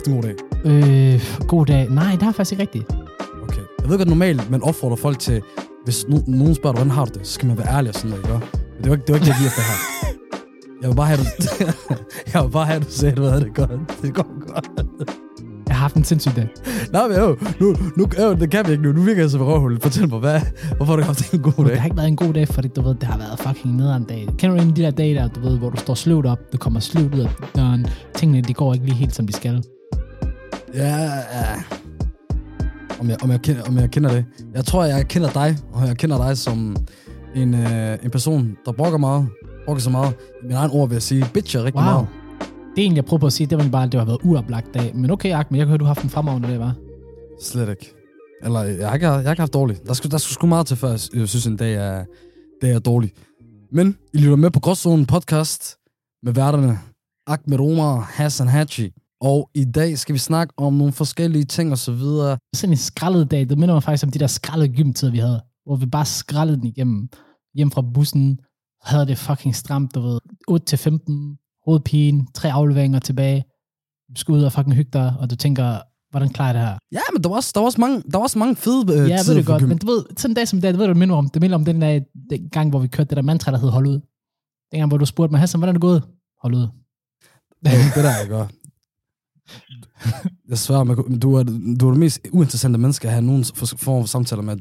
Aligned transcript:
Haft 0.00 0.08
en 0.08 0.14
god 0.14 0.22
dag? 0.22 0.34
Øh, 0.64 1.22
god 1.48 1.66
dag. 1.66 1.88
Nej, 1.90 2.10
det 2.12 2.22
har 2.22 2.28
jeg 2.28 2.34
faktisk 2.34 2.52
ikke 2.52 2.62
rigtigt. 2.62 2.84
Okay. 3.42 3.60
Jeg 3.82 3.88
ved 3.90 3.96
godt 3.98 4.08
normalt, 4.08 4.50
man 4.50 4.62
opfordrer 4.62 4.96
folk 4.96 5.18
til, 5.18 5.42
hvis 5.84 6.04
no- 6.04 6.22
nogen 6.26 6.54
spørger, 6.54 6.74
hvordan 6.76 6.90
har 6.90 7.04
du 7.04 7.18
det, 7.18 7.26
så 7.26 7.32
skal 7.32 7.48
man 7.48 7.58
være 7.58 7.68
ærlig 7.76 7.88
og 7.88 7.94
sådan 7.94 8.10
noget, 8.10 8.24
ikke? 8.24 8.38
Men 8.76 8.82
det 8.82 8.90
var 8.90 8.96
ikke 8.96 9.06
det, 9.06 9.12
var 9.12 9.14
ikke 9.14 9.24
det 9.24 9.28
jeg 9.28 9.36
gik 9.38 9.46
efter 9.46 9.62
her. 9.62 9.76
Jeg 10.82 10.88
vil 10.90 10.96
bare 10.96 11.06
have, 11.06 11.18
du, 11.18 11.24
jeg 12.34 12.44
vil 12.44 12.50
bare 12.50 12.66
have, 12.66 12.80
du 12.80 12.86
sagde, 12.90 13.14
du 13.16 13.22
havde 13.22 13.40
det 13.44 13.54
godt. 13.54 13.70
Det 14.02 14.14
går 14.14 14.52
godt. 14.52 14.68
Jeg 15.68 15.76
har 15.76 15.80
haft 15.80 15.94
en 15.96 16.04
sindssyg 16.04 16.32
dag. 16.36 16.48
Nej, 16.92 17.08
men 17.08 17.16
jo, 17.16 17.36
nu, 17.60 17.76
nu, 17.96 18.06
jo, 18.22 18.34
det 18.34 18.50
kan 18.50 18.66
vi 18.66 18.70
ikke 18.72 18.82
nu. 18.84 18.92
Nu 18.92 19.02
virker 19.02 19.20
jeg 19.22 19.30
som 19.30 19.40
røvhul. 19.42 19.80
Fortæl 19.80 20.08
mig, 20.08 20.18
hvad, 20.18 20.40
hvorfor 20.76 20.92
har 20.92 20.96
du 21.00 21.02
haft 21.06 21.32
en 21.32 21.42
god 21.42 21.52
Det 21.58 21.66
dag? 21.66 21.78
har 21.80 21.84
ikke 21.84 21.96
været 21.96 22.08
en 22.08 22.16
god 22.16 22.32
dag, 22.32 22.48
fordi 22.48 22.68
du 22.68 22.82
ved, 22.82 22.94
det 22.94 23.02
har 23.02 23.18
været 23.18 23.38
fucking 23.40 23.76
nederen 23.76 24.04
dag. 24.04 24.28
Kender 24.38 24.56
du 24.56 24.62
en 24.62 24.68
af 24.68 24.74
de 24.74 24.82
der 24.82 24.90
dage 24.90 25.14
der, 25.14 25.28
du 25.28 25.40
ved, 25.40 25.58
hvor 25.58 25.70
du 25.70 25.76
står 25.76 25.94
sløvt 25.94 26.26
op, 26.26 26.38
du 26.52 26.58
kommer 26.58 26.80
sløvt 26.80 27.14
ud 27.14 27.20
af 27.20 27.28
døren, 27.56 27.86
tingene 28.14 28.40
de 28.42 28.54
går 28.54 28.74
ikke 28.74 28.86
lige 28.86 28.96
helt, 28.96 29.14
som 29.14 29.26
de 29.26 29.32
skal. 29.32 29.62
Ja. 30.74 31.10
Om 33.00 33.08
jeg, 33.08 33.22
om, 33.22 33.30
jeg 33.30 33.40
kender, 33.42 33.62
om 33.62 33.78
jeg 33.78 33.90
kender 33.90 34.10
det. 34.10 34.24
Jeg 34.54 34.64
tror, 34.64 34.84
jeg 34.84 35.08
kender 35.08 35.30
dig, 35.30 35.56
og 35.72 35.86
jeg 35.86 35.96
kender 35.96 36.26
dig 36.26 36.38
som 36.38 36.76
en, 37.34 37.54
øh, 37.54 37.98
en 38.02 38.10
person, 38.10 38.56
der 38.64 38.72
brokker 38.72 38.98
meget. 38.98 39.28
Brokker 39.64 39.80
så 39.82 39.90
meget. 39.90 40.14
I 40.42 40.46
min 40.46 40.52
egen 40.56 40.70
ord 40.70 40.88
vil 40.88 40.94
jeg 40.94 41.02
sige, 41.02 41.26
bitcher 41.34 41.64
rigtig 41.64 41.82
Wow. 41.82 41.84
meget. 41.84 42.06
Det 42.76 42.82
egentlig, 42.82 42.96
jeg 42.96 43.04
prøver 43.04 43.20
på 43.20 43.26
at 43.26 43.32
sige, 43.32 43.46
det 43.46 43.58
var 43.58 43.68
bare, 43.68 43.82
at 43.84 43.92
det 43.92 44.00
har 44.00 44.04
været 44.06 44.18
uoplagt 44.24 44.74
dag. 44.74 44.92
Men 44.96 45.10
okay, 45.10 45.30
Ahmed, 45.32 45.58
jeg 45.58 45.58
kan 45.58 45.68
høre, 45.68 45.78
du 45.78 45.84
har 45.84 45.94
haft 45.94 46.04
en 46.04 46.10
fremragende 46.10 46.48
dag, 46.48 46.58
var? 46.60 46.74
Slet 47.42 47.68
ikke. 47.68 47.92
Eller, 48.44 48.60
jeg 48.62 48.86
har 48.88 48.94
ikke, 48.94 49.06
jeg 49.06 49.22
har 49.22 49.30
ikke 49.30 49.40
haft 49.42 49.54
dårligt. 49.54 49.86
Der 49.86 49.92
skulle, 49.94 50.10
der 50.10 50.18
skulle 50.18 50.34
sgu 50.34 50.46
meget 50.46 50.66
til, 50.66 50.76
før 50.76 50.88
jeg 50.90 51.00
jeg 51.14 51.28
synes, 51.28 51.46
en 51.46 51.56
dag 51.56 51.74
er, 51.74 52.04
dag 52.62 52.70
er 52.70 52.78
dårlig. 52.78 53.12
Men 53.72 53.96
I 54.14 54.18
lytter 54.18 54.36
med 54.36 54.50
på 54.50 54.60
Gråzonen 54.60 55.06
podcast 55.06 55.76
med 56.22 56.32
værterne 56.32 56.78
Ahmed 57.26 57.60
Omar, 57.60 58.00
Hassan 58.12 58.48
Haji. 58.48 58.90
Og 59.20 59.50
i 59.54 59.64
dag 59.64 59.98
skal 59.98 60.12
vi 60.12 60.18
snakke 60.18 60.54
om 60.56 60.72
nogle 60.72 60.92
forskellige 60.92 61.44
ting 61.44 61.72
og 61.72 61.78
så 61.78 61.92
videre. 61.92 62.38
Sådan 62.54 62.72
en 62.72 62.76
skrællet 62.76 63.30
dag, 63.30 63.48
det 63.48 63.58
minder 63.58 63.74
mig 63.74 63.82
faktisk 63.82 64.04
om 64.04 64.10
de 64.10 64.18
der 64.18 64.26
skraldede 64.26 64.76
gymtider, 64.76 65.12
vi 65.12 65.18
havde. 65.18 65.42
Hvor 65.66 65.76
vi 65.76 65.86
bare 65.86 66.04
skrællede 66.04 66.56
den 66.56 66.66
igennem. 66.66 67.08
Hjem 67.54 67.70
fra 67.70 67.82
bussen, 67.94 68.40
havde 68.82 69.06
det 69.06 69.18
fucking 69.18 69.56
stramt, 69.56 69.94
du 69.94 70.00
ved. 70.00 70.20
8-15, 70.50 71.60
hovedpine, 71.66 72.26
tre 72.34 72.52
afleveringer 72.52 72.98
tilbage. 72.98 73.44
Du 74.14 74.20
skal 74.20 74.32
ud 74.32 74.42
og 74.42 74.52
fucking 74.52 74.74
hygge 74.76 74.90
dig, 74.92 75.14
og 75.18 75.30
du 75.30 75.36
tænker, 75.36 75.78
hvordan 76.10 76.28
klarer 76.28 76.48
jeg 76.48 76.54
det 76.54 76.62
her? 76.68 76.78
Ja, 76.92 77.00
men 77.12 77.22
der 77.22 77.28
var 77.28 77.36
også, 77.36 77.50
der 77.54 77.60
var 77.60 77.66
også, 77.66 77.80
mange, 77.80 78.02
der 78.12 78.18
var 78.18 78.22
også 78.22 78.38
mange 78.38 78.56
fede 78.56 78.92
øh, 78.92 79.08
Ja, 79.08 79.14
jeg 79.16 79.24
ved 79.26 79.34
det 79.34 79.46
godt, 79.46 79.60
gym. 79.62 79.68
men 79.68 79.78
du 79.78 79.86
ved, 79.86 80.04
sådan 80.16 80.30
en 80.30 80.34
dag 80.34 80.48
som 80.48 80.60
det, 80.60 80.74
du 80.74 80.78
ved, 80.78 80.86
du 80.88 80.94
minder 80.94 81.16
om, 81.16 81.28
det 81.28 81.42
minder 81.42 81.56
om 81.56 81.64
den, 81.64 81.82
der, 81.82 82.00
den 82.30 82.48
gang, 82.48 82.70
hvor 82.70 82.78
vi 82.78 82.88
kørte 82.88 83.08
det 83.08 83.16
der 83.16 83.22
mantra, 83.22 83.52
der 83.52 83.58
hed 83.58 83.68
hold 83.68 83.86
ud. 83.86 84.00
Den 84.72 84.78
gang, 84.80 84.88
hvor 84.88 84.98
du 84.98 85.06
spurgte 85.06 85.30
mig, 85.32 85.40
Hassan, 85.40 85.58
hvordan 85.60 85.74
er 85.74 85.78
det 85.78 85.82
gået? 85.82 86.02
Hold 86.42 86.54
ud. 86.54 86.66
Det 87.64 88.04
der, 88.04 88.18
jeg 88.20 88.28
gør. 88.28 88.46
Svær, 90.54 90.84
man, 90.84 90.96
kunne- 90.96 91.18
du 91.18 91.34
er, 91.34 91.42
du 91.80 91.86
er 91.86 91.90
det 91.90 91.98
mest 92.00 92.20
uinteressante 92.32 92.78
menneske 92.78 93.06
at 93.08 93.12
have 93.14 93.24
nogen 93.24 93.44
for- 93.44 93.66
form 93.66 94.02
for 94.02 94.06
samtaler 94.06 94.42
med. 94.42 94.56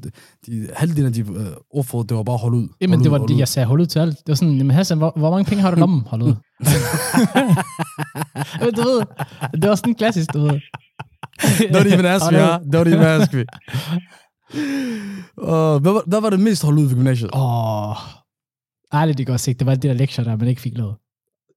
De, 0.46 0.68
halvdelen 0.76 1.06
af 1.06 1.14
de 1.14 1.22
øh, 1.22 1.48
ordforråd, 1.72 2.06
det 2.06 2.18
var 2.18 2.24
bare 2.24 2.38
hold 2.38 2.54
ud. 2.54 2.68
Jamen, 2.82 2.94
hold 3.00 3.04
det 3.04 3.12
var 3.12 3.18
det, 3.18 3.34
ud. 3.34 3.40
jeg 3.40 3.48
sagde 3.48 3.66
hold 3.66 3.82
ud 3.82 3.86
til 3.86 4.00
alt. 4.00 4.18
Det 4.18 4.28
var 4.28 4.36
sådan, 4.36 4.54
jamen 4.58 4.72
Hassan, 4.76 4.98
hvor, 4.98 5.14
hvor 5.16 5.32
mange 5.32 5.46
penge 5.46 5.62
har 5.62 5.72
du 5.72 5.78
i 5.78 5.80
lommen? 5.80 6.02
Hold 6.08 6.22
ud. 6.22 6.36
Men 8.62 8.74
du 8.74 8.82
ved, 8.82 9.02
det 9.62 9.70
var 9.70 9.76
sådan 9.76 9.96
klassisk, 9.96 10.34
du 10.34 10.40
ved. 10.40 10.60
Don't 11.76 11.94
even 11.94 12.06
ask 12.06 12.26
me, 12.32 12.38
ja. 12.38 12.58
Don't 12.58 12.88
even 12.88 13.02
ask 13.02 13.34
me. 13.34 13.46
Uh, 15.38 15.82
hvad, 15.82 15.92
var, 15.92 16.04
hvad 16.08 16.22
var 16.22 16.30
det 16.30 16.40
mest 16.40 16.64
hold 16.64 16.78
ud 16.78 16.86
ved 16.88 16.96
gymnasiet? 16.96 17.30
Åh, 17.34 17.96
ærligt, 18.94 19.18
det 19.18 19.28
går 19.28 19.38
sikkert. 19.38 19.60
Det 19.60 19.66
var 19.68 19.74
det 19.76 19.84
der 19.84 19.94
lektier, 19.94 20.26
der 20.26 20.36
man 20.38 20.48
ikke 20.48 20.62
fik 20.62 20.78
lavet. 20.78 20.96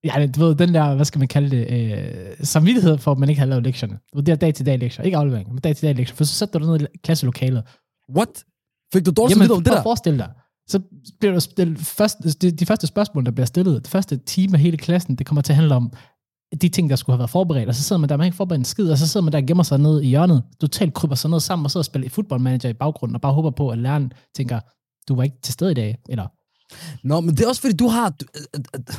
Ja, 0.04 0.26
du 0.26 0.40
ved, 0.40 0.54
den 0.54 0.74
der, 0.74 0.94
hvad 0.94 1.04
skal 1.04 1.18
man 1.18 1.28
kalde 1.28 1.56
det, 1.56 1.66
øh, 1.70 2.36
samvittighed 2.42 2.98
for, 2.98 3.12
at 3.12 3.18
man 3.18 3.28
ikke 3.28 3.38
har 3.38 3.46
lavet 3.46 3.64
lektierne. 3.64 3.94
Du 3.94 4.18
ved, 4.18 4.24
det 4.24 4.32
er 4.32 4.36
dag-til-dag 4.36 4.78
lektier. 4.78 5.04
Ikke 5.04 5.16
aflevering, 5.16 5.48
men 5.48 5.58
dag-til-dag 5.58 5.94
lektier. 5.94 6.16
For 6.16 6.24
så 6.24 6.34
sætter 6.34 6.58
du 6.58 6.64
dig 6.64 6.78
ned 6.80 6.88
i 6.94 6.98
klasselokalet. 7.04 7.62
What? 8.16 8.44
Fik 8.92 9.06
du 9.06 9.10
dårligt 9.10 9.34
samvittighed 9.34 9.56
om 9.56 9.64
det 9.64 9.72
der? 9.72 9.78
at 9.78 9.82
forestille 9.82 10.18
dig. 10.18 10.30
Så 10.68 10.80
bliver 11.20 11.32
der 11.32 11.40
stillet 11.40 11.78
først, 11.78 12.18
de, 12.42 12.50
de 12.50 12.66
første 12.66 12.86
spørgsmål, 12.86 13.24
der 13.24 13.30
bliver 13.30 13.46
stillet, 13.46 13.82
det 13.82 13.90
første 13.90 14.16
time 14.16 14.54
af 14.54 14.60
hele 14.60 14.76
klassen, 14.76 15.16
det 15.16 15.26
kommer 15.26 15.42
til 15.42 15.52
at 15.52 15.56
handle 15.56 15.74
om 15.74 15.92
de 16.62 16.68
ting, 16.68 16.90
der 16.90 16.96
skulle 16.96 17.14
have 17.14 17.18
været 17.18 17.30
forberedt, 17.30 17.68
og 17.68 17.74
så 17.74 17.82
sidder 17.82 18.00
man 18.00 18.08
der, 18.08 18.16
man 18.16 18.24
ikke 18.24 18.36
forberedt 18.36 18.58
en 18.58 18.64
skid, 18.64 18.90
og 18.90 18.98
så 18.98 19.08
sidder 19.08 19.24
man 19.24 19.32
der 19.32 19.38
og 19.38 19.46
gemmer 19.46 19.62
sig 19.62 19.78
ned 19.78 20.02
i 20.02 20.06
hjørnet, 20.06 20.42
totalt 20.60 20.94
kryber 20.94 21.14
sig 21.14 21.30
ned 21.30 21.40
sammen, 21.40 21.64
og 21.64 21.70
sidder 21.70 21.82
og 21.82 21.84
spiller 21.84 22.10
fodboldmanager 22.10 22.68
i 22.68 22.72
baggrunden, 22.72 23.14
og 23.14 23.20
bare 23.20 23.32
håber 23.32 23.50
på, 23.50 23.68
at 23.68 23.78
læreren 23.78 24.12
tænker, 24.36 24.60
du 25.08 25.14
var 25.14 25.22
ikke 25.22 25.36
til 25.42 25.52
stede 25.52 25.70
i 25.70 25.74
dag, 25.74 25.98
eller 26.08 26.26
Nå, 27.04 27.20
men 27.20 27.36
det 27.36 27.44
er 27.44 27.48
også 27.48 27.60
fordi, 27.60 27.76
du 27.76 27.88
har... 27.88 28.10
Du, 28.10 28.26
øh, 28.36 28.60
øh, 28.74 28.94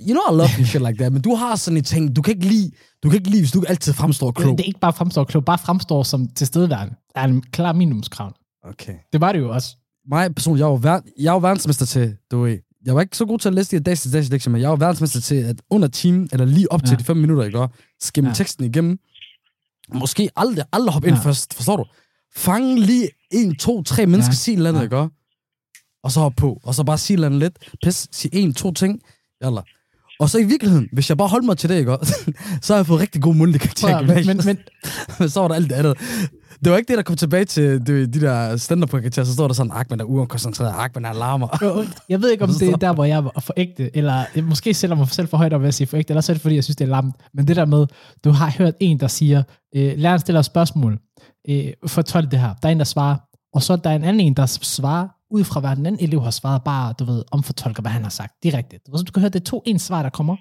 you 0.00 0.12
know 0.14 0.22
I 0.30 0.36
love 0.40 0.48
you 0.58 0.64
shit 0.64 0.82
like 0.82 0.96
that, 0.98 1.12
men 1.12 1.22
du 1.22 1.34
har 1.34 1.56
sådan 1.56 1.76
en 1.76 1.84
ting, 1.84 2.16
du 2.16 2.22
kan 2.22 2.34
ikke 2.34 2.46
lide, 2.48 2.70
du 3.02 3.08
kan 3.08 3.18
ikke 3.18 3.30
lide, 3.30 3.42
hvis 3.42 3.52
du 3.52 3.64
altid 3.68 3.92
fremstår 3.92 4.30
klog. 4.32 4.58
det 4.58 4.64
er 4.64 4.66
ikke 4.68 4.80
bare 4.80 4.92
fremstår 4.92 5.24
klog, 5.24 5.44
bare 5.44 5.58
fremstår 5.58 6.02
som 6.02 6.28
tilstedeværende. 6.28 6.94
Det 6.94 7.12
er 7.16 7.24
en 7.24 7.42
klar 7.42 7.72
minimumskrav. 7.72 8.34
Okay. 8.64 8.94
Det 9.12 9.20
var 9.20 9.32
det 9.32 9.38
jo 9.38 9.50
også. 9.52 9.76
Mig 10.10 10.34
personligt, 10.34 10.60
jeg 10.60 10.70
var, 10.70 10.76
ver- 10.98 11.12
jeg 11.20 11.32
var 11.32 11.38
verdensmester 11.40 11.86
til, 11.86 12.16
du 12.30 12.40
ved, 12.42 12.58
jeg 12.84 12.94
var 12.94 13.00
ikke 13.00 13.16
så 13.16 13.24
god 13.26 13.38
til 13.38 13.48
at 13.48 13.54
læse 13.54 13.70
de 13.70 13.76
her 13.76 13.82
dags 13.82 14.02
til 14.02 14.12
dags 14.12 14.30
lektier, 14.30 14.50
men 14.52 14.60
jeg 14.60 14.70
var 14.70 14.76
verdensmester 14.76 15.20
til, 15.20 15.34
at 15.34 15.62
under 15.70 15.88
timen, 15.88 16.28
eller 16.32 16.46
lige 16.46 16.72
op 16.72 16.80
til 16.84 16.90
Ja. 16.90 16.96
de 16.96 17.04
fem 17.04 17.16
minutter, 17.16 17.44
ikke? 17.44 17.68
Skimme 18.00 18.30
Ja. 18.30 18.34
teksten 18.34 18.64
igennem. 18.64 18.98
Måske 19.94 20.30
aldrig, 20.36 20.64
aldrig 20.72 20.92
hoppe 20.92 21.08
ind 21.08 21.16
Ja. 21.16 21.22
først, 21.22 21.54
forstår 21.54 21.76
du? 21.76 21.84
Fange 22.36 22.80
lige 22.80 23.08
en, 23.30 23.56
to, 23.56 23.82
tre 23.82 24.06
mennesker, 24.06 24.32
Ja. 24.32 24.36
sige 24.36 24.52
et 24.52 24.56
eller 24.56 24.70
andet, 24.70 24.80
Ja. 24.80 24.84
ikke? 25.04 25.14
Og 26.04 26.12
så 26.12 26.20
hoppe 26.20 26.36
på, 26.40 26.60
og 26.64 26.74
så 26.74 26.84
bare 26.84 26.98
sige 26.98 27.14
et 27.14 27.16
eller 27.16 27.26
andet 27.26 27.40
lidt. 27.40 27.58
Pis, 27.84 28.08
sige 28.12 28.34
en, 28.34 28.54
to 28.54 28.72
ting, 28.72 29.00
jalla. 29.44 29.60
Og 30.20 30.30
så 30.30 30.38
i 30.38 30.44
virkeligheden, 30.44 30.88
hvis 30.92 31.08
jeg 31.08 31.16
bare 31.18 31.28
holdt 31.28 31.46
mig 31.46 31.58
til 31.58 31.68
det, 31.68 31.78
ikke? 31.78 31.96
så 32.62 32.72
har 32.72 32.78
jeg 32.78 32.86
fået 32.86 33.00
rigtig 33.00 33.22
god 33.22 33.34
mundtlig 33.34 33.60
karakter. 33.60 33.96
At- 33.96 34.06
men, 34.26 34.26
men, 34.26 34.58
men, 35.18 35.28
så 35.28 35.40
var 35.40 35.48
der 35.48 35.54
alt 35.54 35.70
det 35.70 35.76
andet. 35.76 35.98
Det 36.64 36.72
var 36.72 36.78
ikke 36.78 36.88
det, 36.88 36.96
der 36.96 37.02
kom 37.02 37.16
tilbage 37.16 37.44
til 37.44 37.86
de, 37.86 38.06
de 38.06 38.20
der 38.20 38.56
stand 38.56 38.88
karakterer 38.88 39.26
Så 39.26 39.32
står 39.32 39.46
der 39.46 39.54
sådan, 39.54 39.72
Ahmed 39.74 40.00
er 40.00 40.04
ukoncentreret, 40.04 40.74
Ahmed 40.76 41.10
er 41.10 41.12
larmer. 41.12 41.48
Jo, 41.62 41.84
Jeg 42.08 42.22
ved 42.22 42.30
ikke, 42.30 42.44
om 42.44 42.50
det 42.60 42.68
er 42.68 42.76
der, 42.76 42.92
hvor 42.92 43.04
jeg 43.04 43.24
var 43.24 43.40
for 43.40 43.54
ægte, 43.56 43.96
eller 43.96 44.24
måske 44.42 44.74
sætter 44.74 44.96
mig 44.96 45.08
selv 45.08 45.28
for 45.28 45.36
højt 45.36 45.60
ved 45.60 45.68
at 45.68 45.74
sige 45.74 45.86
for 45.86 45.96
ægte, 45.96 46.10
eller 46.10 46.20
så 46.20 46.32
er 46.32 46.34
det, 46.34 46.42
fordi 46.42 46.54
jeg 46.54 46.64
synes, 46.64 46.76
det 46.76 46.84
er 46.84 46.88
lamt. 46.88 47.14
Men 47.34 47.48
det 47.48 47.56
der 47.56 47.64
med, 47.64 47.86
du 48.24 48.30
har 48.30 48.54
hørt 48.58 48.74
en, 48.80 49.00
der 49.00 49.08
siger, 49.08 49.42
øh, 49.76 49.92
læreren 49.96 50.20
stiller 50.20 50.38
et 50.38 50.44
spørgsmål, 50.44 50.98
øh, 51.48 51.64
fortolk 51.86 52.30
det 52.30 52.38
her. 52.40 52.54
Der 52.62 52.68
er 52.68 52.72
en, 52.72 52.78
der 52.78 52.84
svarer, 52.84 53.16
og 53.54 53.62
så 53.62 53.72
er 53.72 53.76
der 53.76 53.90
en 53.90 54.04
anden 54.04 54.20
en, 54.20 54.34
der 54.34 54.46
svarer, 54.46 55.08
ud 55.34 55.44
fra 55.44 55.60
hvad 55.60 55.76
den 55.76 55.86
anden 55.86 56.04
elev 56.04 56.22
har 56.22 56.30
svaret, 56.30 56.62
bare, 56.64 56.94
du 56.98 57.04
ved, 57.04 57.24
omfortolker, 57.32 57.82
hvad 57.82 57.90
han 57.90 58.02
har 58.02 58.10
sagt 58.10 58.32
direkte. 58.42 58.78
Du, 58.86 58.96
ved, 58.96 59.04
du 59.04 59.12
kan 59.12 59.20
høre, 59.20 59.28
det 59.30 59.40
er 59.40 59.44
to 59.44 59.62
ens 59.66 59.82
svar, 59.82 60.02
der 60.02 60.10
kommer. 60.10 60.36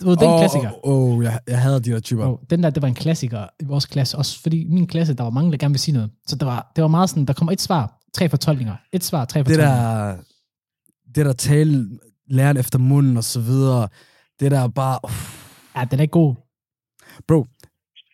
Det 0.00 0.06
er 0.22 0.32
en 0.32 0.38
klassiker. 0.38 0.70
Åh, 0.86 1.12
oh, 1.16 1.24
jeg, 1.24 1.40
jeg 1.48 1.60
hader 1.60 1.78
de 1.78 1.90
der 1.90 2.00
typer. 2.00 2.24
Og 2.24 2.40
den 2.50 2.62
der, 2.62 2.70
det 2.70 2.82
var 2.82 2.88
en 2.88 2.94
klassiker 2.94 3.46
i 3.60 3.64
vores 3.64 3.86
klasse, 3.86 4.18
også 4.18 4.42
fordi 4.42 4.64
min 4.70 4.86
klasse, 4.86 5.14
der 5.14 5.22
var 5.22 5.30
mange, 5.30 5.50
der 5.52 5.58
gerne 5.58 5.72
ville 5.72 5.80
sige 5.80 5.94
noget. 5.94 6.10
Så 6.26 6.36
det 6.36 6.46
var, 6.46 6.72
det 6.76 6.82
var 6.82 6.88
meget 6.88 7.10
sådan, 7.10 7.24
der 7.26 7.32
kommer 7.32 7.52
et 7.52 7.60
svar, 7.60 8.00
tre 8.14 8.28
fortolkninger. 8.28 8.74
Et 8.92 9.04
svar, 9.04 9.24
tre 9.24 9.38
Det 9.38 9.46
fortolkninger. 9.46 10.06
der, 10.06 10.16
det 11.14 11.26
der 11.26 11.32
tale 11.32 11.88
læren 12.30 12.56
efter 12.56 12.78
munden 12.78 13.16
og 13.16 13.24
så 13.24 13.40
videre, 13.40 13.88
det 14.40 14.50
der 14.50 14.68
bare... 14.68 14.98
Uff. 15.04 15.44
Ja, 15.76 15.84
den 15.84 15.98
er 15.98 16.02
ikke 16.02 16.12
god. 16.12 16.34
Bro, 17.28 17.46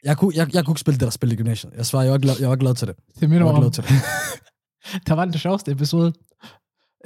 jeg 0.04 0.16
kunne, 0.16 0.32
jeg, 0.36 0.54
jeg 0.54 0.64
kunne 0.64 0.72
ikke 0.72 0.80
spille 0.80 0.98
det 0.98 1.04
der 1.04 1.10
spil 1.10 1.32
i 1.32 1.36
gymnasiet. 1.36 1.72
Jeg 1.76 1.86
svarer, 1.86 2.02
jeg 2.02 2.12
var, 2.12 2.18
glad, 2.18 2.34
jeg 2.40 2.50
var 2.50 2.56
glad 2.56 2.74
til 2.74 2.88
det. 2.88 2.96
Det 3.20 3.30
minder 3.30 3.36
Jeg 3.36 3.46
var 3.46 3.52
om, 3.52 3.60
glad 3.60 3.70
til 3.70 3.82
det. 3.82 3.90
der 5.06 5.14
var 5.14 5.24
den 5.24 5.34
sjoveste 5.34 5.70
episode 5.72 6.12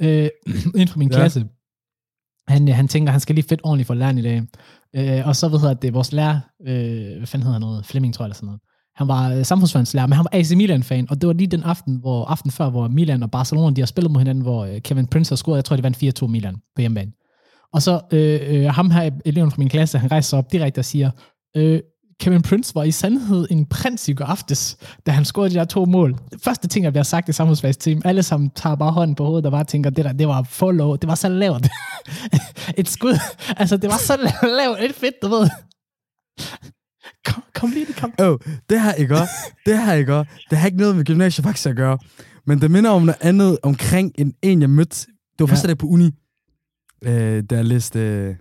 øh, 0.01 0.29
inden 0.75 0.87
for 0.87 0.99
min 0.99 1.11
Ja. 1.11 1.15
klasse. 1.17 1.45
Han, 2.47 2.69
øh, 2.69 2.75
han 2.75 2.87
tænker, 2.87 3.11
han 3.11 3.19
skal 3.21 3.35
lige 3.35 3.45
fedt 3.49 3.61
ordentligt 3.63 3.87
for 3.87 3.93
læreren 3.93 4.17
i 4.17 4.21
dag. 4.21 4.43
Øh, 4.95 5.27
og 5.27 5.35
så 5.35 5.47
ved 5.49 5.59
jeg, 5.61 5.71
at 5.71 5.81
det 5.81 5.87
er 5.87 5.91
vores 5.91 6.11
lærer, 6.13 6.39
øh, 6.67 7.17
hvad 7.17 7.27
fanden 7.27 7.43
hedder 7.43 7.53
han 7.53 7.61
noget, 7.61 7.85
Flemming 7.85 8.13
tror 8.13 8.23
jeg, 8.23 8.27
eller 8.27 8.35
sådan 8.35 8.45
noget. 8.45 8.61
Han 8.95 9.07
var 9.07 9.33
øh, 9.33 9.45
samfundsfagslærer, 9.45 10.07
men 10.07 10.13
han 10.13 10.23
var 10.31 10.37
AC 10.39 10.51
Milan-fan, 10.51 11.07
og 11.09 11.21
det 11.21 11.27
var 11.27 11.33
lige 11.33 11.47
den 11.47 11.63
aften, 11.63 11.95
hvor 11.95 12.25
aften 12.25 12.51
før, 12.51 12.69
hvor 12.69 12.87
Milan 12.87 13.23
og 13.23 13.31
Barcelona, 13.31 13.75
de 13.75 13.81
har 13.81 13.85
spillet 13.85 14.11
mod 14.11 14.19
hinanden, 14.21 14.41
hvor 14.41 14.65
øh, 14.65 14.81
Kevin 14.81 15.07
Prince 15.07 15.31
har 15.31 15.35
scoret, 15.35 15.55
jeg 15.57 15.65
tror, 15.65 15.75
de 15.75 15.83
vandt 15.83 16.23
4-2 16.23 16.27
Milan 16.27 16.55
på 16.75 16.81
hjemmebane. 16.81 17.11
Og 17.73 17.81
så 17.81 18.01
øh, 18.13 18.39
øh, 18.47 18.65
ham 18.65 18.91
her, 18.91 19.11
eleven 19.25 19.51
fra 19.51 19.59
min 19.59 19.69
klasse, 19.69 19.97
han 19.97 20.11
rejser 20.11 20.29
sig 20.29 20.39
op 20.39 20.51
direkte 20.51 20.79
og 20.79 20.85
siger, 20.85 21.11
øh, 21.57 21.79
Kevin 22.19 22.41
Prince 22.41 22.75
var 22.75 22.83
i 22.83 22.91
sandhed 22.91 23.47
en 23.49 23.65
prins 23.65 24.07
i 24.09 24.13
går 24.13 24.25
aftes, 24.25 24.77
da 25.05 25.11
han 25.11 25.25
scorede 25.25 25.49
de 25.49 25.55
der 25.55 25.65
to 25.65 25.85
mål. 25.85 26.15
Det 26.31 26.41
første 26.43 26.67
ting, 26.67 26.85
der 26.85 26.91
bliver 26.91 27.03
sagt 27.03 27.29
i 27.29 27.33
samfundsfagsteam, 27.33 28.01
alle 28.05 28.23
sammen 28.23 28.49
tager 28.55 28.75
bare 28.75 28.91
hånden 28.91 29.15
på 29.15 29.25
hovedet 29.25 29.45
og 29.45 29.51
bare 29.51 29.63
tænker, 29.63 29.89
det 29.89 30.05
der, 30.05 30.11
det 30.13 30.27
var 30.27 30.43
for 30.43 30.71
low, 30.71 30.95
det 30.95 31.07
var 31.07 31.15
så 31.15 31.29
lavt. 31.29 31.67
et 32.77 32.89
skud, 32.89 33.19
altså 33.57 33.77
det 33.77 33.89
var 33.89 33.97
så 33.97 34.31
lavt, 34.43 34.79
et 34.89 34.95
fedt, 34.95 35.15
du 35.21 35.27
ved. 35.27 35.49
Kom, 37.25 37.43
kom 37.53 37.69
lige, 37.71 37.93
kom. 37.93 38.13
Åh, 38.19 38.27
oh, 38.27 38.37
det 38.69 38.81
her 38.81 38.93
ikke. 38.93 39.15
Det 39.65 39.85
her 39.85 39.93
ikke. 39.93 40.13
Det 40.49 40.57
har 40.57 40.65
ikke 40.65 40.77
noget 40.77 40.95
med 40.95 41.05
gymnasiet 41.05 41.45
faktisk 41.45 41.67
at 41.67 41.75
gøre. 41.75 41.97
Men 42.47 42.61
det 42.61 42.71
minder 42.71 42.89
om 42.89 43.01
noget 43.01 43.17
andet 43.21 43.57
omkring 43.63 44.11
en, 44.17 44.33
en 44.41 44.61
jeg 44.61 44.69
mødte. 44.69 45.05
Det 45.05 45.39
var 45.39 45.45
første 45.45 45.67
Ja. 45.67 45.71
dag 45.71 45.77
på 45.77 45.87
uni, 45.87 46.11
øh, 47.03 47.43
da 47.49 47.55
jeg 47.55 47.65
læste... 47.65 47.99
Øh, 47.99 48.35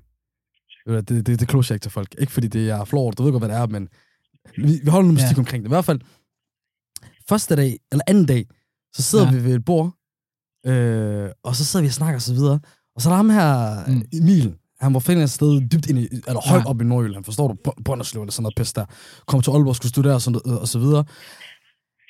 hvad, 0.92 1.02
det, 1.02 1.26
det, 1.26 1.40
det 1.40 1.50
close 1.50 1.72
jeg 1.72 1.76
ikke 1.76 1.84
til 1.84 1.90
folk. 1.92 2.14
Ikke 2.18 2.32
fordi 2.32 2.48
det 2.48 2.70
er 2.70 2.84
flot, 2.84 3.18
du 3.18 3.22
ved 3.22 3.32
godt, 3.32 3.40
hvad 3.40 3.48
det 3.48 3.56
er, 3.56 3.66
men 3.66 3.88
vi, 4.56 4.80
vi 4.84 4.90
holder 4.90 5.08
noget 5.08 5.14
musik 5.22 5.36
Ja. 5.36 5.38
omkring 5.40 5.62
det. 5.64 5.68
I 5.68 5.74
hvert 5.74 5.84
fald, 5.84 6.00
første 7.28 7.56
dag, 7.56 7.78
eller 7.92 8.02
anden 8.06 8.26
dag, 8.26 8.46
så 8.94 9.02
sidder 9.02 9.24
Ja. 9.24 9.30
vi 9.32 9.44
ved 9.44 9.54
et 9.54 9.64
bord, 9.64 9.92
øh, 10.66 11.30
og 11.44 11.56
så 11.56 11.64
sidder 11.64 11.82
vi 11.82 11.88
og 11.88 11.92
snakker 11.92 12.14
og 12.18 12.22
så 12.22 12.34
videre. 12.34 12.60
Og 12.96 13.02
så 13.02 13.08
er 13.08 13.12
der 13.12 13.16
ham 13.16 13.30
her, 13.30 13.86
Mm. 13.90 14.02
Emil, 14.12 14.54
han 14.80 14.94
var 14.94 15.00
fandme 15.00 15.24
et 15.24 15.30
sted 15.30 15.60
dybt 15.68 15.86
ind 15.90 15.98
i, 15.98 16.08
eller 16.26 16.48
højt 16.48 16.60
Ja. 16.64 16.68
op 16.68 16.80
i 16.80 16.84
Nordjylland, 16.84 17.24
forstår 17.24 17.48
du? 17.48 17.54
Br- 17.68 17.82
Brønderslev 17.84 18.22
eller 18.22 18.32
sådan 18.32 18.42
noget 18.42 18.54
pis 18.56 18.72
der. 18.72 18.84
Kom 19.26 19.42
til 19.42 19.50
Aalborg, 19.50 19.76
skulle 19.76 19.90
studere 19.90 20.14
og, 20.14 20.22
sådan, 20.22 20.40
noget, 20.44 20.60
og 20.60 20.68
så 20.68 20.78
videre. 20.78 21.04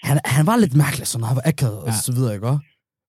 Han, 0.02 0.20
han 0.24 0.46
var 0.46 0.56
lidt 0.56 0.74
mærkelig, 0.74 1.06
sådan, 1.06 1.24
han 1.26 1.36
var 1.36 1.42
akavet 1.44 1.82
ja. 1.86 1.88
og 1.88 1.94
så 1.94 2.12
videre, 2.12 2.34
ikke 2.34 2.46
også? 2.48 2.60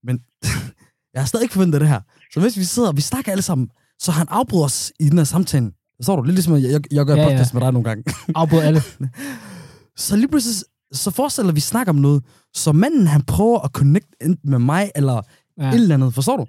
Men 0.03 0.19
jeg 1.13 1.21
har 1.21 1.25
stadig 1.25 1.43
ikke 1.43 1.53
forventet 1.53 1.81
det 1.81 1.89
her. 1.89 2.01
Så 2.33 2.39
hvis 2.39 2.57
vi 2.57 2.63
sidder, 2.63 2.91
vi 2.91 3.01
snakker 3.01 3.31
alle 3.31 3.41
sammen, 3.41 3.69
så 3.99 4.11
han 4.11 4.27
afbryder 4.29 4.65
os 4.65 4.91
i 4.99 5.09
den 5.09 5.17
her 5.17 5.25
samtale. 5.25 5.71
Så 6.01 6.15
du, 6.15 6.21
lidt 6.21 6.35
ligesom 6.35 6.53
jeg, 6.53 6.71
jeg, 6.71 6.81
jeg 6.93 7.05
gør 7.05 7.15
Ja, 7.15 7.21
ja, 7.21 7.27
ja. 7.27 7.33
podcast 7.33 7.53
med 7.53 7.61
dig 7.61 7.71
nogle 7.73 7.89
gange. 7.89 8.03
Afbrød 8.35 8.59
alle. 8.61 8.81
Så 9.97 10.15
lige 10.15 10.27
pludselig, 10.27 10.55
så 10.93 11.11
forestiller 11.11 11.53
vi 11.53 11.59
snakker 11.59 11.93
om 11.93 11.99
noget, 11.99 12.23
så 12.53 12.71
manden 12.71 13.07
han 13.07 13.21
prøver 13.21 13.59
at 13.59 13.71
connect 13.71 14.07
enten 14.21 14.49
med 14.51 14.59
mig, 14.59 14.91
eller 14.95 15.21
Ja. 15.61 15.69
et 15.69 15.73
eller 15.75 15.95
andet, 15.95 16.13
forstår 16.13 16.37
du? 16.37 16.45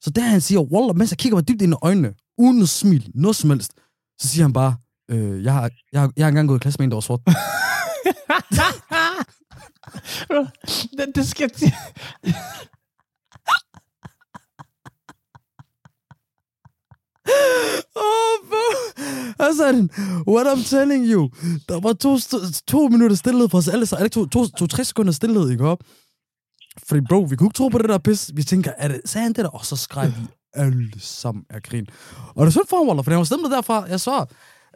Så 0.00 0.10
der 0.10 0.22
han 0.22 0.40
siger, 0.40 0.60
Wallah, 0.60 0.96
mens 0.96 1.10
jeg 1.10 1.18
kigger 1.18 1.36
mig 1.36 1.48
dybt 1.48 1.62
ind 1.62 1.72
i 1.72 1.76
øjnene, 1.82 2.14
uden 2.38 2.56
noget 2.56 2.68
smil, 2.68 3.10
noget 3.14 3.36
som 3.36 3.50
helst, 3.50 3.72
så 4.20 4.28
siger 4.28 4.44
han 4.44 4.52
bare, 4.52 4.76
øh, 5.10 5.44
jeg, 5.44 5.52
har, 5.52 5.70
jeg, 5.92 6.00
har, 6.00 6.12
jeg 6.16 6.24
har 6.24 6.28
engang 6.28 6.48
gået 6.48 6.58
i 6.58 6.62
klasse 6.62 6.78
med 6.78 6.84
en, 6.84 6.90
der 6.90 6.96
var 6.96 7.00
sort. 7.00 7.20
det, 10.98 11.06
det 11.14 11.28
skal 11.28 11.50
oh, 17.94 18.48
bro. 18.48 18.66
Han 19.44 19.56
sagde, 19.56 19.72
den, 19.72 19.90
what 20.28 20.46
I'm 20.46 20.68
telling 20.76 21.06
you. 21.12 21.30
Der 21.68 21.80
var 21.80 21.92
to, 21.92 22.18
to 22.66 22.88
minutter 22.88 23.16
stillhed 23.16 23.48
for 23.48 23.58
os 23.58 23.68
alle 23.68 23.86
sammen. 23.86 24.02
Eller 24.02 24.10
to, 24.10 24.26
to, 24.26 24.46
to, 24.46 24.66
tre 24.66 24.84
sekunder 24.84 25.12
stillhed, 25.12 25.50
ikke 25.50 25.64
op? 25.64 25.78
Fordi 26.88 27.00
bro, 27.08 27.18
vi 27.20 27.36
kunne 27.36 27.46
ikke 27.46 27.56
tro 27.56 27.68
på 27.68 27.78
det 27.78 27.88
der 27.88 27.98
pis. 27.98 28.30
Vi 28.34 28.42
tænker, 28.42 28.72
er 28.78 28.88
det, 28.88 29.00
sagde 29.04 29.22
han 29.22 29.32
det 29.32 29.44
der? 29.44 29.50
Og 29.50 29.66
så 29.66 29.76
skreg 29.76 30.08
vi 30.08 30.26
alle 30.54 30.90
sammen 30.98 31.44
af 31.50 31.62
grin. 31.62 31.86
Og 32.34 32.40
det 32.40 32.46
er 32.46 32.50
synd 32.50 32.68
for 32.68 32.76
ham, 32.76 32.88
Waller, 32.88 33.02
for 33.02 33.10
han 33.10 33.18
var 33.18 33.24
stemt 33.24 33.50
derfra. 33.50 33.84
Jeg 33.88 34.00
så, 34.00 34.24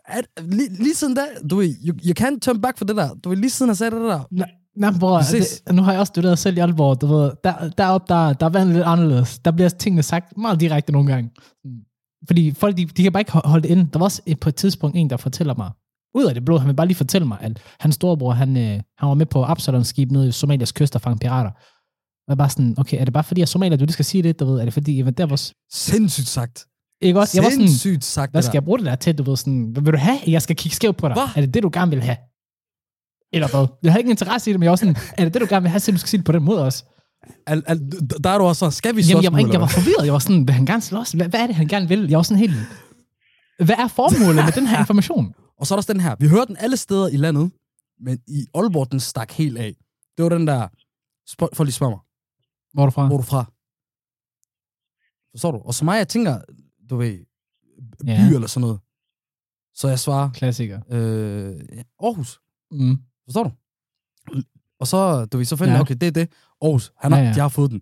at, 0.05 0.25
lige, 0.43 0.69
lige 0.69 0.95
siden 0.95 1.15
da, 1.15 1.23
du 1.51 1.57
ved, 1.57 1.75
you, 1.87 1.95
you 2.07 2.15
can't 2.21 2.39
turn 2.39 2.61
back 2.61 2.79
for 2.79 2.85
det 2.85 2.97
der. 2.97 3.15
Du 3.15 3.29
ved, 3.29 3.37
lige 3.37 3.51
siden 3.51 3.69
han 3.69 3.77
sagde 3.77 3.91
det 3.91 4.01
der. 4.01 4.23
Nej, 4.31 4.91
men 4.91 4.99
bror, 5.01 5.21
det, 5.21 5.63
nu 5.73 5.83
har 5.83 5.93
jeg 5.93 6.01
også 6.01 6.11
studeret 6.11 6.39
selv 6.39 6.57
i 6.57 6.61
Aalborg, 6.61 7.01
du 7.01 7.07
ved, 7.07 7.33
der, 7.45 7.71
deroppe, 7.79 8.15
der, 8.15 8.33
der 8.33 8.47
er 8.47 8.51
vandet 8.51 8.75
lidt 8.75 8.87
anderledes. 8.87 9.39
Der 9.39 9.51
bliver 9.51 9.69
tingene 9.69 10.03
sagt 10.03 10.37
meget 10.37 10.61
direkte 10.61 10.93
nogle 10.93 11.13
gange. 11.13 11.31
Fordi 12.27 12.53
folk, 12.55 12.77
de, 12.77 12.85
de 12.85 13.03
kan 13.03 13.13
bare 13.13 13.21
ikke 13.21 13.33
ho- 13.33 13.49
holde 13.49 13.63
det 13.63 13.71
inde. 13.71 13.89
Der 13.93 13.99
var 13.99 14.05
også 14.07 14.23
et, 14.27 14.41
på 14.41 14.49
et 14.49 14.55
tidspunkt 14.57 14.97
en, 14.97 15.11
der 15.11 15.17
fortæller 15.17 15.55
mig, 15.55 15.71
ud 16.15 16.25
af 16.25 16.35
det 16.35 16.45
blå, 16.45 16.59
han 16.59 16.69
vil 16.69 16.75
bare 16.75 16.87
lige 16.87 16.97
fortælle 16.97 17.27
mig, 17.29 17.39
at 17.41 17.59
hans 17.81 17.95
storebror, 17.95 18.33
han, 18.33 18.57
øh, 18.57 18.81
han 18.99 19.09
var 19.09 19.15
med 19.15 19.27
på 19.27 19.45
Absalons 19.45 19.89
skib 19.89 20.11
nede 20.11 20.29
i 20.29 20.33
Somalias 20.33 20.73
kyst 20.73 20.95
og 20.95 21.01
fange 21.01 21.19
pirater. 21.19 21.51
Og 21.51 22.25
jeg 22.29 22.33
er 22.33 22.37
bare 22.37 22.51
sådan, 22.51 22.75
okay, 22.79 23.01
er 23.01 23.05
det 23.05 23.13
bare 23.15 23.25
fordi, 23.25 23.41
at 23.43 23.49
Somalia, 23.49 23.77
du 23.77 23.85
lige 23.85 23.93
skal 23.93 24.05
sige 24.05 24.23
det, 24.23 24.41
du 24.41 24.45
ved, 24.45 24.61
er 24.61 24.65
det 24.65 24.73
fordi, 24.75 24.99
jeg 25.05 25.19
der 25.19 25.27
var, 25.27 25.43
Sindssygt 25.73 26.27
sagt. 26.29 26.67
ikke 27.03 27.21
også? 27.21 27.39
Jeg 27.39 27.45
var 27.45 27.51
sådan, 27.51 27.69
Sindssygt 27.69 28.05
sagt. 28.05 28.33
hvad 28.33 28.43
skal 28.43 28.57
jeg 28.57 28.65
bruge 28.65 28.79
det 28.79 28.87
der 28.87 28.95
til, 28.95 29.19
du 29.19 29.23
ved, 29.23 29.37
sådan, 29.37 29.65
hvad 29.73 29.83
vil 29.83 29.93
du 29.93 29.99
have, 29.99 30.19
jeg 30.27 30.43
skal 30.43 30.57
kigge 30.57 30.77
skævt 30.77 30.97
på 30.97 31.09
dig? 31.09 31.15
Hvad? 31.15 31.29
Er 31.37 31.41
det 31.47 31.55
det, 31.55 31.63
du 31.63 31.71
gerne 31.73 31.91
vil 31.91 32.03
have? 32.03 32.17
Eller 33.33 33.49
hvad? 33.49 33.67
Jeg 33.83 33.93
har 33.93 33.99
ikke 33.99 34.11
interesse 34.11 34.51
i 34.51 34.53
det, 34.53 34.61
men 34.61 34.65
jeg 34.65 34.71
var 34.71 34.77
sådan, 34.77 34.97
er 35.19 35.25
det 35.25 35.35
det, 35.35 35.43
du 35.43 35.47
gerne 35.51 35.63
vil 35.63 35.71
have, 35.71 35.81
så 35.81 35.93
du 35.93 35.99
skal 35.99 36.09
sige 36.09 36.19
det 36.19 36.25
på 36.27 36.33
den 36.33 36.43
måde 36.43 36.65
også? 36.65 36.85
Al, 37.47 37.63
al, 37.67 37.79
der 38.25 38.31
er 38.31 38.39
du 38.39 38.45
også 38.45 38.71
så, 38.71 38.77
skal 38.77 38.97
vi 38.97 39.03
slås 39.03 39.11
Jamen, 39.11 39.25
jeg, 39.25 39.33
var 39.33 39.39
ikke, 39.39 39.53
jeg 39.53 39.61
var 39.61 39.67
forvirret. 39.67 40.05
Jeg 40.05 40.13
var 40.13 40.19
sådan, 40.19 40.47
vil 40.49 40.55
han 40.55 40.67
gerne 40.67 40.83
slås? 40.83 41.13
Hvad, 41.13 41.29
hvad 41.29 41.41
er 41.41 41.47
det, 41.47 41.57
han 41.57 41.69
gerne 41.69 41.89
vil? 41.89 42.09
Jeg 42.09 42.17
var 42.17 42.23
sådan 42.23 42.39
helt... 42.39 42.55
Hvad 43.65 43.75
er 43.79 43.89
formålet 43.89 44.45
med 44.45 44.53
den 44.53 44.67
her 44.67 44.79
information? 44.85 45.35
Og 45.59 45.67
så 45.67 45.75
er 45.75 45.77
der 45.77 45.81
også 45.81 45.93
den 45.93 46.01
her. 46.01 46.17
Vi 46.21 46.29
hører 46.29 46.45
den 46.45 46.57
alle 46.61 46.77
steder 46.77 47.09
i 47.09 47.17
landet, 47.17 47.51
men 48.01 48.19
i 48.27 48.47
Aalborg, 48.55 48.91
den 48.93 49.01
stak 49.01 49.33
helt 49.33 49.59
af. 49.59 49.75
Det 50.17 50.23
var 50.23 50.29
den 50.29 50.47
der, 50.47 50.69
spørg, 51.29 51.49
folk 51.55 51.67
lige 51.67 51.75
spørger 51.75 51.91
mig, 51.93 52.01
Hvor 52.75 52.83
er 52.83 52.87
du 52.87 52.91
fra? 52.91 53.07
hvor 53.07 53.17
er 53.17 53.21
du 53.21 53.27
fra? 53.27 53.45
Forstår 55.31 55.51
du? 55.53 55.59
Og 55.59 55.75
så 55.75 55.85
mig, 55.85 55.99
jeg 55.99 56.09
tænker, 56.09 56.41
du 56.91 56.97
ved, 56.97 57.19
by 58.01 58.07
Ja. 58.09 58.27
eller 58.35 58.47
sådan 58.47 58.61
noget. 58.61 58.81
Så 59.75 59.89
jeg 59.89 59.99
svarer, 59.99 60.31
Klassiker. 60.31 60.81
øh, 60.91 61.57
Aarhus. 62.03 62.41
Mm. 62.71 62.99
Forstår 63.25 63.45
du? 63.45 63.51
Og 64.81 64.87
så, 64.87 65.25
du 65.25 65.37
ved, 65.37 65.45
så 65.45 65.57
finder 65.57 65.75
Ja. 65.75 65.81
okay, 65.81 65.95
det 66.01 66.07
er 66.07 66.11
det. 66.11 66.31
Aarhus, 66.63 66.93
han 67.01 67.13
har, 67.13 67.19
Ja, 67.19 67.25
ja, 67.27 67.35
de 67.35 67.41
har 67.41 67.49
fået 67.49 67.71
den. 67.71 67.81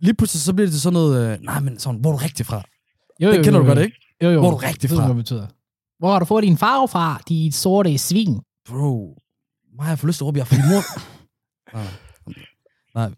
Lige 0.00 0.14
pludselig, 0.14 0.40
så 0.42 0.52
bliver 0.54 0.68
det 0.70 0.80
sådan 0.80 0.92
noget, 0.94 1.32
øh, 1.32 1.38
nej, 1.42 1.60
men 1.60 1.78
sådan, 1.78 2.00
hvor 2.00 2.10
er 2.12 2.16
du 2.16 2.22
rigtig 2.24 2.46
fra? 2.46 2.62
Jo, 3.20 3.32
Det 3.32 3.44
kender 3.44 3.60
du 3.60 3.66
godt, 3.66 3.78
ikke? 3.78 4.16
Jo, 4.22 4.30
jo. 4.30 4.38
Hvor 4.40 4.48
er 4.48 4.50
du 4.52 4.56
rigtig 4.56 4.90
fra? 4.90 4.96
Hvad 4.96 5.08
det 5.08 5.16
betyder. 5.16 5.46
Hvor 5.98 6.12
har 6.12 6.18
du 6.18 6.24
fået 6.24 6.42
din 6.44 6.58
far 6.58 6.86
fra? 6.86 7.20
De 7.28 7.52
sorte 7.52 7.98
svin. 7.98 8.40
Bro, 8.68 9.18
mig 9.76 9.86
har 9.86 9.96
fået 9.96 10.08
lyst 10.08 10.16
til 10.18 10.24
at 10.24 10.26
råbe, 10.26 10.38
jeg 10.38 10.42
er 10.42 10.46
fra 10.46 10.56
din 10.56 10.64
mor. 10.70 10.82
Nej. 11.76 11.86
Nej. 12.94 13.08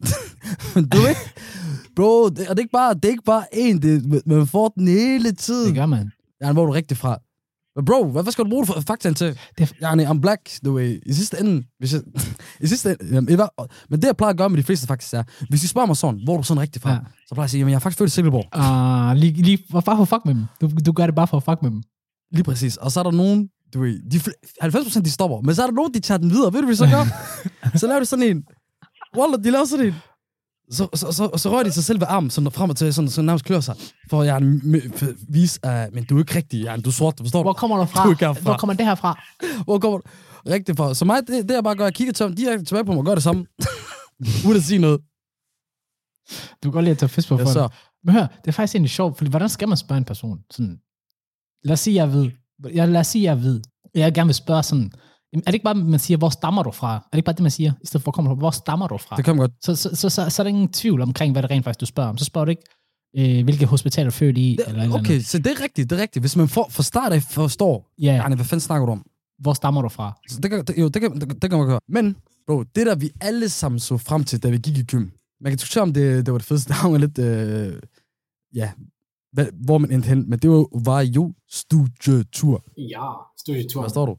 Du 0.92 0.96
ved, 0.96 1.16
bro, 1.96 2.28
det, 2.28 2.48
og 2.48 2.56
det 2.56 2.58
er 2.58 2.64
ikke 2.64 2.72
bare, 2.72 2.94
det 2.94 3.04
er 3.04 3.08
ikke 3.08 3.22
bare 3.24 3.44
én, 3.54 3.78
det, 3.80 4.26
man 4.26 4.46
får 4.46 4.68
den 4.68 4.88
hele 4.88 5.32
tiden. 5.32 5.66
Det 5.66 5.74
gør 5.74 5.86
man. 5.86 6.10
Ja, 6.42 6.52
hvor 6.52 6.62
er 6.62 6.66
du 6.66 6.72
rigtig 6.72 6.96
fra? 6.96 7.18
Men 7.76 7.84
bro, 7.84 8.04
hvad, 8.10 8.22
hvad 8.22 8.32
skal 8.32 8.44
du 8.44 8.50
bruge 8.50 8.66
det 8.66 8.74
for 8.74 8.80
faktaen 8.80 9.14
til? 9.14 9.38
Det- 9.58 9.72
Yani, 9.82 10.04
I'm 10.06 10.20
black, 10.20 10.40
du 10.64 10.72
ved. 10.74 10.98
I 11.06 11.12
sidste 11.12 11.40
ende, 11.40 11.62
hvis 11.78 11.92
jeg, 11.92 12.02
i 12.64 12.66
sidste 12.66 12.90
ende, 12.90 13.14
jamen, 13.14 13.34
i 13.34 13.36
men 13.90 14.00
det 14.02 14.06
jeg 14.06 14.16
plejer 14.16 14.30
at 14.30 14.38
gøre 14.38 14.50
med 14.50 14.58
de 14.58 14.62
fleste 14.62 14.86
faktisk 14.86 15.14
er, 15.14 15.22
hvis 15.48 15.60
de 15.60 15.68
spørger 15.68 15.86
mig 15.86 15.96
sådan, 15.96 16.20
hvor 16.24 16.32
er 16.32 16.36
du 16.36 16.42
sådan 16.42 16.60
rigtig 16.60 16.82
fra? 16.82 16.90
Ja. 16.90 16.98
Så 17.28 17.34
plejer 17.34 17.42
jeg 17.42 17.44
at 17.44 17.50
sige, 17.50 17.58
jamen 17.58 17.70
jeg 17.70 17.76
er 17.76 17.80
faktisk 17.80 17.98
født 17.98 18.10
i 18.10 18.14
Silkeborg. 18.14 18.46
Uh, 19.12 19.16
lige, 19.20 19.42
lige, 19.42 19.58
bare 19.72 19.82
for 19.82 20.02
at 20.02 20.08
fuck 20.08 20.20
med 20.24 20.34
dem. 20.34 20.44
Du, 20.60 20.70
du 20.86 20.92
gør 20.92 21.06
det 21.06 21.14
bare 21.14 21.26
for 21.26 21.36
at 21.36 21.42
fuck 21.42 21.62
med 21.62 21.70
dem. 21.70 21.82
Lige 22.32 22.44
præcis. 22.44 22.76
Og 22.76 22.92
så 22.92 23.00
er 23.00 23.04
der 23.04 23.10
nogen, 23.10 23.48
du 23.74 23.80
ved, 23.80 24.10
de, 24.10 24.16
fl- 24.16 24.66
90% 24.98 25.00
de 25.00 25.10
stopper, 25.10 25.40
men 25.40 25.54
så 25.54 25.62
er 25.62 25.66
der 25.66 25.74
nogen, 25.74 25.94
de 25.94 26.00
tager 26.00 26.18
den 26.18 26.30
videre. 26.30 26.52
Ved 26.52 26.60
du, 26.60 26.66
hvad 26.66 26.74
de 26.74 26.78
så 26.78 26.86
gør? 26.86 27.04
så 27.80 27.86
laver 27.86 28.00
de 28.00 28.06
sådan 28.06 28.22
en, 28.36 28.44
Wallah, 29.18 29.44
de 29.44 29.50
laver 29.50 29.64
sådan 29.64 29.86
en, 29.86 29.94
så, 30.70 30.88
så, 30.94 31.12
så, 31.12 31.30
så 31.36 31.50
rører 31.50 31.62
de 31.62 31.72
sig 31.72 31.84
selv 31.84 32.00
ved 32.00 32.06
armen, 32.10 32.30
sådan 32.30 32.50
frem 32.50 32.70
og 32.70 32.76
til, 32.76 32.94
sådan, 32.94 33.08
så 33.10 33.22
nærmest 33.22 33.44
klør 33.44 33.60
sig, 33.60 33.76
for 34.10 34.20
at 34.20 34.26
jeg 34.26 34.40
vise, 35.28 35.66
at 35.66 35.94
men 35.94 36.04
du 36.04 36.16
er 36.16 36.18
ikke 36.18 36.34
rigtig, 36.34 36.62
ja, 36.62 36.76
du 36.76 36.90
er 36.90 36.92
sort, 36.92 37.14
forstår 37.20 37.42
Hvor 37.42 37.52
kommer 37.52 37.76
du 37.76 37.84
fra? 37.84 38.04
Du 38.06 38.10
er. 38.10 38.42
Hvor 38.42 38.56
kommer 38.56 38.74
det 38.74 38.86
her 38.86 38.94
fra? 38.94 39.22
Hvor 39.64 39.78
kommer 39.78 39.98
du? 39.98 40.04
Rigtig 40.46 40.76
for. 40.76 40.92
Så 40.92 41.04
mig, 41.04 41.20
det, 41.26 41.48
det 41.48 41.54
jeg 41.54 41.64
bare 41.64 41.76
gør, 41.76 41.84
jeg 41.84 41.94
kigger 41.94 42.12
til 42.12 42.24
ham 42.26 42.36
direkte 42.36 42.64
tilbage 42.64 42.84
på 42.84 42.92
mig 42.92 42.98
og 42.98 43.04
gør 43.06 43.14
det 43.14 43.22
samme. 43.22 43.46
Uden 44.46 44.56
at 44.56 44.62
sige 44.62 44.78
noget. 44.78 45.00
Du 46.62 46.62
kan 46.62 46.72
godt 46.72 46.84
lide 46.84 46.90
at 46.90 46.98
tage 46.98 47.08
fisk 47.08 47.28
på 47.28 47.36
Jeg 47.38 47.46
folk. 47.46 47.52
så, 47.52 47.68
Men 48.04 48.14
hør, 48.14 48.26
det 48.26 48.48
er 48.48 48.52
faktisk 48.52 48.74
egentlig 48.74 48.90
sjovt, 48.90 49.18
fordi 49.18 49.30
hvordan 49.30 49.48
skal 49.48 49.68
man 49.68 49.76
spørge 49.76 49.98
en 49.98 50.04
person? 50.04 50.38
Sådan, 50.50 50.78
lad 51.64 51.72
os 51.72 51.80
sige, 51.80 51.94
jeg 51.94 52.12
ved. 52.12 52.30
Jeg, 52.74 52.88
lad 52.88 53.00
os 53.00 53.06
sige, 53.06 53.24
jeg 53.24 53.42
ved. 53.42 53.60
Jeg 53.94 54.14
gerne 54.14 54.28
vil 54.28 54.34
spørge 54.34 54.62
sådan, 54.62 54.92
er 55.38 55.50
det 55.50 55.54
ikke 55.54 55.64
bare, 55.64 55.74
man 55.74 55.98
siger, 55.98 56.18
hvor 56.18 56.28
stammer 56.28 56.62
du 56.62 56.70
fra? 56.70 56.94
Er 56.94 57.00
det 57.12 57.18
ikke 57.18 57.26
bare 57.26 57.34
det, 57.34 57.42
man 57.42 57.50
siger? 57.50 57.72
I 57.82 57.86
stedet 57.86 58.02
for, 58.02 58.04
hvor 58.04 58.12
kommer 58.12 58.30
du, 58.30 58.38
hvor 58.38 58.50
stammer 58.50 58.88
du 58.88 58.98
fra? 58.98 59.16
det 59.16 59.24
kan 59.24 59.36
godt. 59.36 59.52
Så, 59.60 59.76
så, 59.76 59.94
så, 59.94 60.08
så, 60.08 60.30
så, 60.30 60.42
er 60.42 60.44
der 60.44 60.48
ingen 60.48 60.68
tvivl 60.68 61.00
omkring, 61.00 61.32
hvad 61.32 61.42
det 61.42 61.50
rent 61.50 61.64
faktisk 61.64 61.80
du 61.80 61.86
spørger 61.86 62.10
om. 62.10 62.18
Så 62.18 62.24
spørger 62.24 62.44
du 62.44 62.50
ikke, 62.50 62.62
øh, 63.16 63.44
hvilket 63.44 63.68
hospital 63.68 64.04
du 64.04 64.08
er 64.08 64.10
født 64.10 64.38
i, 64.38 64.58
eller, 64.68 64.82
eller 64.82 64.98
Okay, 64.98 65.20
så 65.20 65.38
det 65.38 65.46
er 65.46 65.62
rigtigt, 65.62 65.90
det 65.90 65.98
er 65.98 66.02
rigtigt. 66.02 66.22
Hvis 66.22 66.36
man 66.36 66.48
for, 66.48 66.66
fra 66.70 66.82
start 66.82 67.12
af 67.12 67.22
forstår, 67.22 67.92
Ja, 67.98 68.14
ja. 68.14 68.34
hvad 68.34 68.44
fanden 68.44 68.60
snakker 68.60 68.86
du 68.86 68.92
om? 68.92 69.06
hvor 69.38 69.52
stammer 69.52 69.82
du 69.82 69.88
fra? 69.88 70.18
Så 70.28 70.40
det 70.40 70.50
kan, 70.50 70.64
det, 70.64 70.78
jo, 70.78 70.88
det 70.88 71.02
kan, 71.02 71.20
det, 71.20 71.42
det 71.42 71.50
kan 71.50 71.58
man 71.58 71.68
gøre. 71.68 71.80
Men, 71.88 72.16
bro, 72.46 72.62
det 72.62 72.86
der 72.86 72.94
vi 72.94 73.10
alle 73.20 73.48
sammen 73.48 73.78
så 73.78 73.96
frem 73.96 74.24
til, 74.24 74.42
da 74.42 74.50
vi 74.50 74.58
gik 74.58 74.78
i 74.78 74.82
gym. 74.82 75.06
Man 75.40 75.50
kan 75.50 75.56
diskutere, 75.58 75.82
om 75.82 75.92
det, 75.92 76.26
det 76.26 76.32
var 76.32 76.38
det 76.38 76.46
fedeste. 76.46 76.74
Var 76.82 76.98
lidt, 76.98 77.18
øh, 77.18 77.80
ja, 78.54 78.70
hvad, 79.32 79.46
hvor 79.64 79.78
man 79.78 79.90
endte 79.92 80.08
hen. 80.08 80.30
Men 80.30 80.38
det 80.38 80.50
var, 80.50 80.66
var 80.84 81.00
jo 81.00 81.34
studietur. 81.50 82.64
Ja, 82.78 83.12
studietur. 83.38 83.82
Forstår 83.82 84.06
du? 84.06 84.16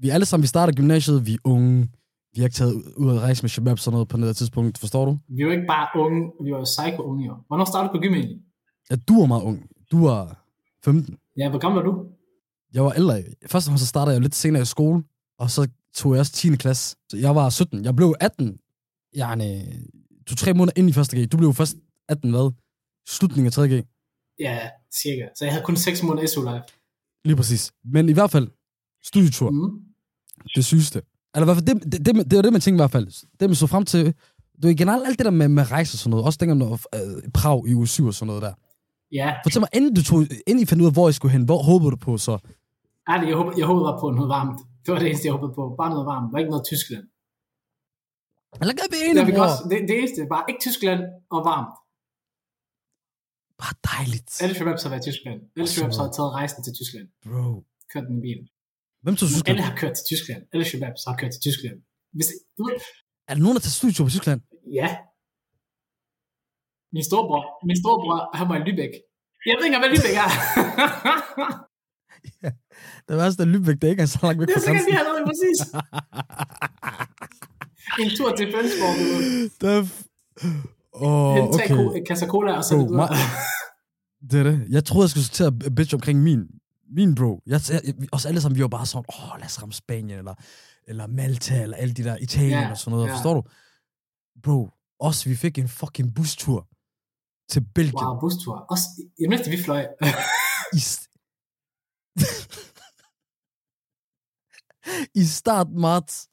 Vi 0.00 0.08
er 0.08 0.14
alle 0.14 0.26
sammen, 0.26 0.42
vi 0.42 0.46
starter 0.48 0.72
gymnasiet, 0.72 1.26
vi 1.26 1.34
er 1.34 1.38
unge. 1.44 1.88
Vi 2.32 2.40
har 2.40 2.44
ikke 2.46 2.54
taget 2.54 2.74
ud 2.96 3.10
at 3.16 3.20
rejse 3.20 3.42
med 3.42 3.50
Shabab 3.50 3.78
sådan 3.78 3.92
noget 3.92 4.08
på 4.08 4.16
noget 4.16 4.36
tidspunkt, 4.36 4.78
forstår 4.78 5.04
du? 5.04 5.18
Vi 5.28 5.46
var 5.46 5.52
ikke 5.52 5.66
bare 5.66 6.00
unge, 6.00 6.32
vi 6.44 6.50
var 6.52 6.58
jo 6.58 6.64
psycho 6.64 7.02
unge 7.02 7.26
jo. 7.26 7.34
Hvornår 7.46 7.64
startede 7.64 7.88
du 7.88 7.98
på 7.98 8.02
gym 8.02 8.14
egentlig? 8.14 8.38
Ja, 8.90 8.96
du 8.96 9.14
er 9.22 9.26
meget 9.26 9.42
ung. 9.42 9.70
Du 9.92 10.04
er 10.06 10.34
15. 10.84 11.16
Ja, 11.36 11.50
hvor 11.50 11.58
gammel 11.58 11.78
er 11.80 11.84
du? 11.84 12.04
Jeg 12.74 12.84
var 12.84 12.92
ældre. 12.92 13.24
Først 13.46 13.66
og 13.66 13.70
fremmest 13.70 13.84
så 13.84 13.88
startede 13.88 14.14
jeg 14.14 14.22
lidt 14.22 14.34
senere 14.34 14.62
i 14.62 14.64
skole, 14.64 15.02
og 15.38 15.50
så 15.50 15.68
tog 15.94 16.12
jeg 16.12 16.20
også 16.20 16.32
10. 16.32 16.56
klasse. 16.56 16.96
Så 17.08 17.16
jeg 17.16 17.34
var 17.34 17.50
17. 17.50 17.84
Jeg 17.84 17.96
blev 17.96 18.14
18, 18.20 18.58
yani, 19.16 19.64
to-tre 20.26 20.54
måneder 20.54 20.72
ind 20.76 20.90
i 20.90 20.92
første 20.92 21.16
G. 21.16 21.32
Du 21.32 21.36
blev 21.36 21.54
først 21.54 21.76
18, 22.08 22.30
hvad? 22.30 22.52
Slutningen 23.08 23.46
af 23.46 23.52
3. 23.52 23.68
G. 23.68 23.84
Ja, 24.40 24.58
cirka. 25.02 25.28
Så 25.36 25.44
jeg 25.44 25.52
havde 25.52 25.64
kun 25.64 25.76
6 25.76 26.02
måneder 26.02 26.26
SU 26.26 26.42
live. 26.42 26.62
Lige 27.24 27.36
præcis. 27.36 27.72
Men 27.84 28.08
i 28.08 28.12
hvert 28.12 28.30
fald, 28.30 28.48
studietur. 29.10 29.50
Mm. 29.50 29.70
Det 30.56 30.64
sygeste. 30.64 30.98
Eller 31.34 31.44
i 31.46 31.48
hvert 31.48 31.56
fald, 31.56 31.66
det, 31.66 31.92
det, 31.92 32.06
det, 32.06 32.30
det 32.30 32.36
var 32.36 32.42
det, 32.42 32.52
man 32.52 32.60
tænkte 32.60 32.78
i 32.78 32.82
hvert 32.84 32.90
fald. 32.90 33.06
Det, 33.40 33.48
man 33.50 33.54
så 33.54 33.66
frem 33.66 33.84
til, 33.84 34.02
du 34.62 34.66
ved, 34.66 34.76
generelt 34.76 35.06
alt 35.08 35.18
det 35.18 35.24
der 35.24 35.30
med, 35.40 35.48
med 35.48 35.70
rejse 35.70 35.94
og 35.94 35.98
sådan 35.98 36.10
noget, 36.10 36.26
også 36.26 36.38
dengang 36.40 36.58
noget, 36.58 36.80
øh, 36.94 37.30
Prag 37.38 37.68
i 37.68 37.74
uge 37.74 37.88
7 37.88 38.06
og 38.06 38.14
sådan 38.14 38.26
noget 38.26 38.42
der. 38.42 38.54
Ja, 39.12 39.28
Fortæl 39.44 39.60
mig, 39.60 39.68
inden 39.72 39.94
du 39.94 40.02
tog, 40.02 40.20
inden 40.46 40.62
I 40.62 40.66
fandt 40.66 40.80
ud 40.82 40.86
af, 40.86 40.92
hvor 40.92 41.08
I 41.08 41.12
skulle 41.12 41.32
hen, 41.32 41.44
hvor 41.44 41.62
håbede 41.62 41.90
du 41.90 41.96
på 41.96 42.12
så? 42.18 42.38
ærligt, 43.12 43.28
jeg 43.30 43.36
håbede, 43.40 43.54
jeg 43.60 43.66
håbede 43.72 43.96
på 44.02 44.06
noget 44.18 44.28
varmt. 44.36 44.58
Det 44.82 44.88
var 44.92 44.98
det 44.98 45.08
eneste, 45.08 45.26
jeg 45.26 45.34
håbede 45.36 45.52
på. 45.58 45.62
Bare 45.80 45.90
noget 45.94 46.06
varmt. 46.12 46.26
Der 46.26 46.32
var 46.34 46.38
ikke 46.42 46.54
noget 46.54 46.66
Tyskland. 46.72 47.04
Eller 48.60 48.74
gør 48.78 48.86
vi 48.92 48.96
Det, 48.96 49.10
enige, 49.10 49.42
også, 49.46 49.62
det, 49.70 49.76
det 49.88 49.94
eneste, 50.00 50.20
bare 50.34 50.44
ikke 50.50 50.60
Tyskland 50.66 51.00
og 51.34 51.40
varmt. 51.50 51.74
Bare 53.62 53.74
dejligt. 53.92 54.30
Alle 54.42 54.54
Shababs 54.58 54.82
har 54.84 54.90
været 54.92 55.02
i 55.04 55.06
Tyskland. 55.10 55.38
Alle 55.56 55.68
Shababs 55.72 55.96
har 56.02 56.08
taget 56.16 56.30
rejsen 56.38 56.60
til 56.66 56.72
Tyskland. 56.80 57.06
Bro. 57.24 57.64
Kørt 57.92 58.04
den 58.08 58.14
i 58.20 58.22
bilen. 58.26 58.46
Hvem 59.02 59.16
tog 59.16 59.28
Tyskland? 59.28 59.48
Alle 59.48 59.62
har 59.68 59.76
kørt 59.82 59.94
til 59.98 60.04
Tyskland. 60.12 60.40
Alle 60.52 60.64
Shababs 60.68 61.02
har 61.08 61.16
kørt 61.20 61.32
til 61.34 61.40
Tyskland. 61.46 61.76
Hvis, 62.16 62.28
du 62.58 62.62
ved, 62.68 62.76
Er 63.28 63.34
der 63.34 63.42
nogen, 63.44 63.56
der 63.56 63.62
tager 63.64 63.76
studietur 63.80 64.04
på 64.04 64.10
Tyskland? 64.16 64.40
ja. 64.80 64.88
Min 66.94 67.04
storebror, 67.10 67.42
min 67.68 67.76
storebror, 67.82 68.18
han 68.38 68.46
var 68.50 68.56
i 68.60 68.62
Lübeck. 68.68 68.92
Jeg 69.46 69.52
ved 69.56 69.64
ikke, 69.64 69.74
engang, 69.76 69.82
hvad 69.84 69.92
Lübeck 69.94 70.16
er. 70.24 70.30
Det 73.08 73.14
værste 73.20 73.42
er 73.42 73.46
Lübeck, 73.54 73.76
det 73.80 73.84
er 73.84 73.88
ikke 73.88 74.00
engang 74.00 74.08
så 74.08 74.18
langt 74.22 74.40
væk 74.40 74.48
det 74.48 74.54
er 74.56 74.60
fra 74.60 74.64
sikkert 74.66 74.76
grænsen. 74.76 74.90
lige 74.90 74.98
hernede, 74.98 75.24
præcis. 75.30 75.58
En 78.02 78.08
tur 78.18 78.30
til 78.38 78.46
Flensborg. 78.52 78.94
er 79.70 79.82
f- 79.82 80.04
Åh, 81.06 81.34
Hente 81.36 81.54
okay. 81.54 81.68
ko- 81.76 82.04
kasser 82.08 82.26
cola, 82.26 82.52
og 82.56 82.64
så 82.64 82.74
det 82.74 82.80
videre. 82.88 83.08
Det 84.30 84.38
er 84.40 84.44
det. 84.50 84.66
Jeg 84.70 84.84
troede, 84.84 85.04
jeg 85.04 85.10
skulle 85.10 85.24
sortere 85.24 85.52
bitch 85.76 85.94
omkring 85.94 86.22
min, 86.22 86.40
min 86.96 87.14
bro. 87.14 87.42
Jeg, 87.46 87.60
jeg, 87.70 87.82
os 88.12 88.26
alle 88.26 88.40
sammen, 88.40 88.56
vi 88.56 88.62
var 88.62 88.68
bare 88.68 88.86
sådan, 88.86 89.04
åh, 89.08 89.38
lad 89.38 89.46
os 89.46 89.62
ramme 89.62 89.72
Spanien, 89.72 90.18
eller, 90.18 90.34
eller 90.86 91.06
Malta, 91.06 91.62
eller 91.62 91.76
alle 91.76 91.94
de 91.94 92.04
der 92.04 92.16
Italien 92.16 92.50
Ja, 92.50 92.70
og 92.70 92.78
sådan 92.78 92.90
noget. 92.90 93.06
ja. 93.08 93.14
Forstår 93.14 93.34
du? 93.34 93.42
Bro, 94.42 94.70
os, 95.00 95.26
vi 95.26 95.36
fik 95.36 95.58
en 95.58 95.68
fucking 95.68 96.14
bustur 96.14 96.68
til 97.50 97.60
Belgien. 97.74 98.04
Wow, 98.06 98.20
bustur. 98.20 98.54
Også, 98.70 98.84
det 99.18 99.28
mindste, 99.28 99.50
vi 99.50 99.62
fløj. 99.62 99.86
I, 100.78 100.80
st- 100.90 101.08
I 105.22 105.24
start 105.24 105.68
marts. 105.70 106.28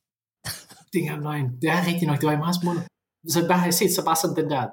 det 0.93 1.01
er 1.11 1.15
løgn. 1.27 1.45
Det 1.61 1.69
er 1.69 1.85
rigtigt 1.87 2.07
nok, 2.07 2.19
det 2.21 2.27
var 2.27 2.33
i 2.33 2.37
marts 2.37 2.63
måned. 2.63 2.81
Så 3.29 3.47
bare 3.47 3.57
har 3.59 3.65
jeg 3.65 3.73
set 3.73 3.95
så 3.95 4.05
bare 4.05 4.15
sådan 4.15 4.35
den 4.35 4.49
der 4.53 4.63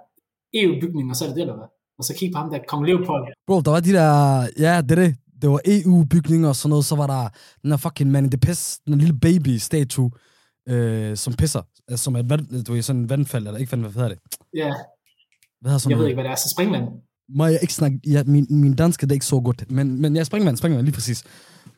EU-bygning, 0.55 1.11
og 1.11 1.17
så 1.17 1.25
er 1.25 1.29
det 1.29 1.37
det, 1.37 1.43
eller 1.43 1.57
hvad? 1.57 1.69
Og 1.99 2.05
så 2.05 2.15
kig 2.19 2.31
på 2.35 2.39
ham 2.39 2.51
der, 2.51 2.59
Kong 2.69 2.87
Leopold. 2.87 3.33
Bro, 3.47 3.61
der 3.61 3.71
var 3.71 3.81
de 3.81 3.93
der, 3.93 4.09
ja, 4.65 4.83
det 4.83 4.91
er 4.91 4.95
det. 5.05 5.17
Det 5.43 5.51
var 5.51 5.61
EU-bygninger 5.67 6.49
og 6.49 6.57
sådan 6.57 6.71
noget. 6.71 6.85
Så 6.85 6.97
var 6.97 7.07
der 7.07 7.29
den 7.63 7.71
der 7.71 7.77
fucking 7.77 8.11
man 8.11 8.25
in 8.25 8.31
the 8.31 8.39
piss, 8.39 8.79
den 8.87 8.99
lille 8.99 9.19
baby-statue, 9.19 10.11
øh, 10.69 11.17
som 11.17 11.33
pisser. 11.35 11.63
Altså, 11.89 12.05
som 12.05 12.15
er 12.15 12.21
et 12.21 12.31
vand, 12.31 12.65
du 12.65 12.73
ved, 12.73 12.83
sådan 12.83 13.01
en 13.03 13.09
vandfald, 13.09 13.47
eller 13.47 13.59
ikke 13.59 13.73
vandfald, 13.73 13.93
hvad 13.93 14.03
hedder 14.03 14.17
det? 14.17 14.37
Ja, 14.55 14.73
Hvad 15.61 15.71
hedder 15.71 15.79
sådan 15.79 15.91
jeg 15.91 15.99
ved 15.99 16.03
noget? 16.03 16.09
ikke, 16.11 16.17
hvad 16.17 16.25
det 16.25 16.31
er. 16.31 16.37
Så 16.37 16.49
springvand. 16.57 16.85
Må 17.37 17.47
jeg 17.47 17.59
ikke 17.63 17.75
snakke... 17.75 18.01
Ja, 18.07 18.23
min, 18.27 18.47
min 18.51 18.75
dansk 18.75 19.03
er 19.03 19.07
det 19.07 19.15
ikke 19.15 19.27
så 19.27 19.41
godt. 19.41 19.71
Men, 19.71 20.01
men 20.01 20.17
ja, 20.17 20.25
springvand, 20.25 20.57
springvand, 20.57 20.85
lige 20.85 20.95
præcis. 20.95 21.25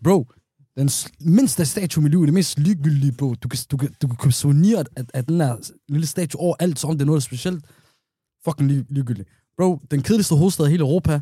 Bro, 0.05 0.27
den 0.77 0.91
mindste 1.21 1.67
statue 1.67 2.01
i 2.01 2.03
mit 2.03 2.11
liv 2.11 2.21
er 2.21 2.25
det 2.25 2.35
mest 2.35 2.59
ligegyldige, 2.59 3.13
bro. 3.13 3.35
Du 3.35 3.49
kan, 3.49 3.59
du 3.71 3.77
kan, 3.77 3.95
du 4.03 4.07
kan 4.07 4.17
købe 4.17 4.33
souvenir 4.33 4.79
af, 4.97 5.05
af 5.15 5.25
den 5.25 5.41
der 5.41 5.57
lille 5.89 6.07
statue 6.07 6.41
overalt, 6.41 6.79
som 6.79 6.91
om 6.91 6.97
det 6.97 7.03
er 7.03 7.07
noget 7.07 7.23
specielt. 7.23 7.65
Fucking 8.45 8.69
lig, 8.71 8.85
ligegyldigt. 8.89 9.29
Bro, 9.57 9.81
den 9.91 10.03
kedeligste 10.03 10.35
hovedstad 10.35 10.67
i 10.67 10.71
hele 10.71 10.81
Europa. 10.81 11.21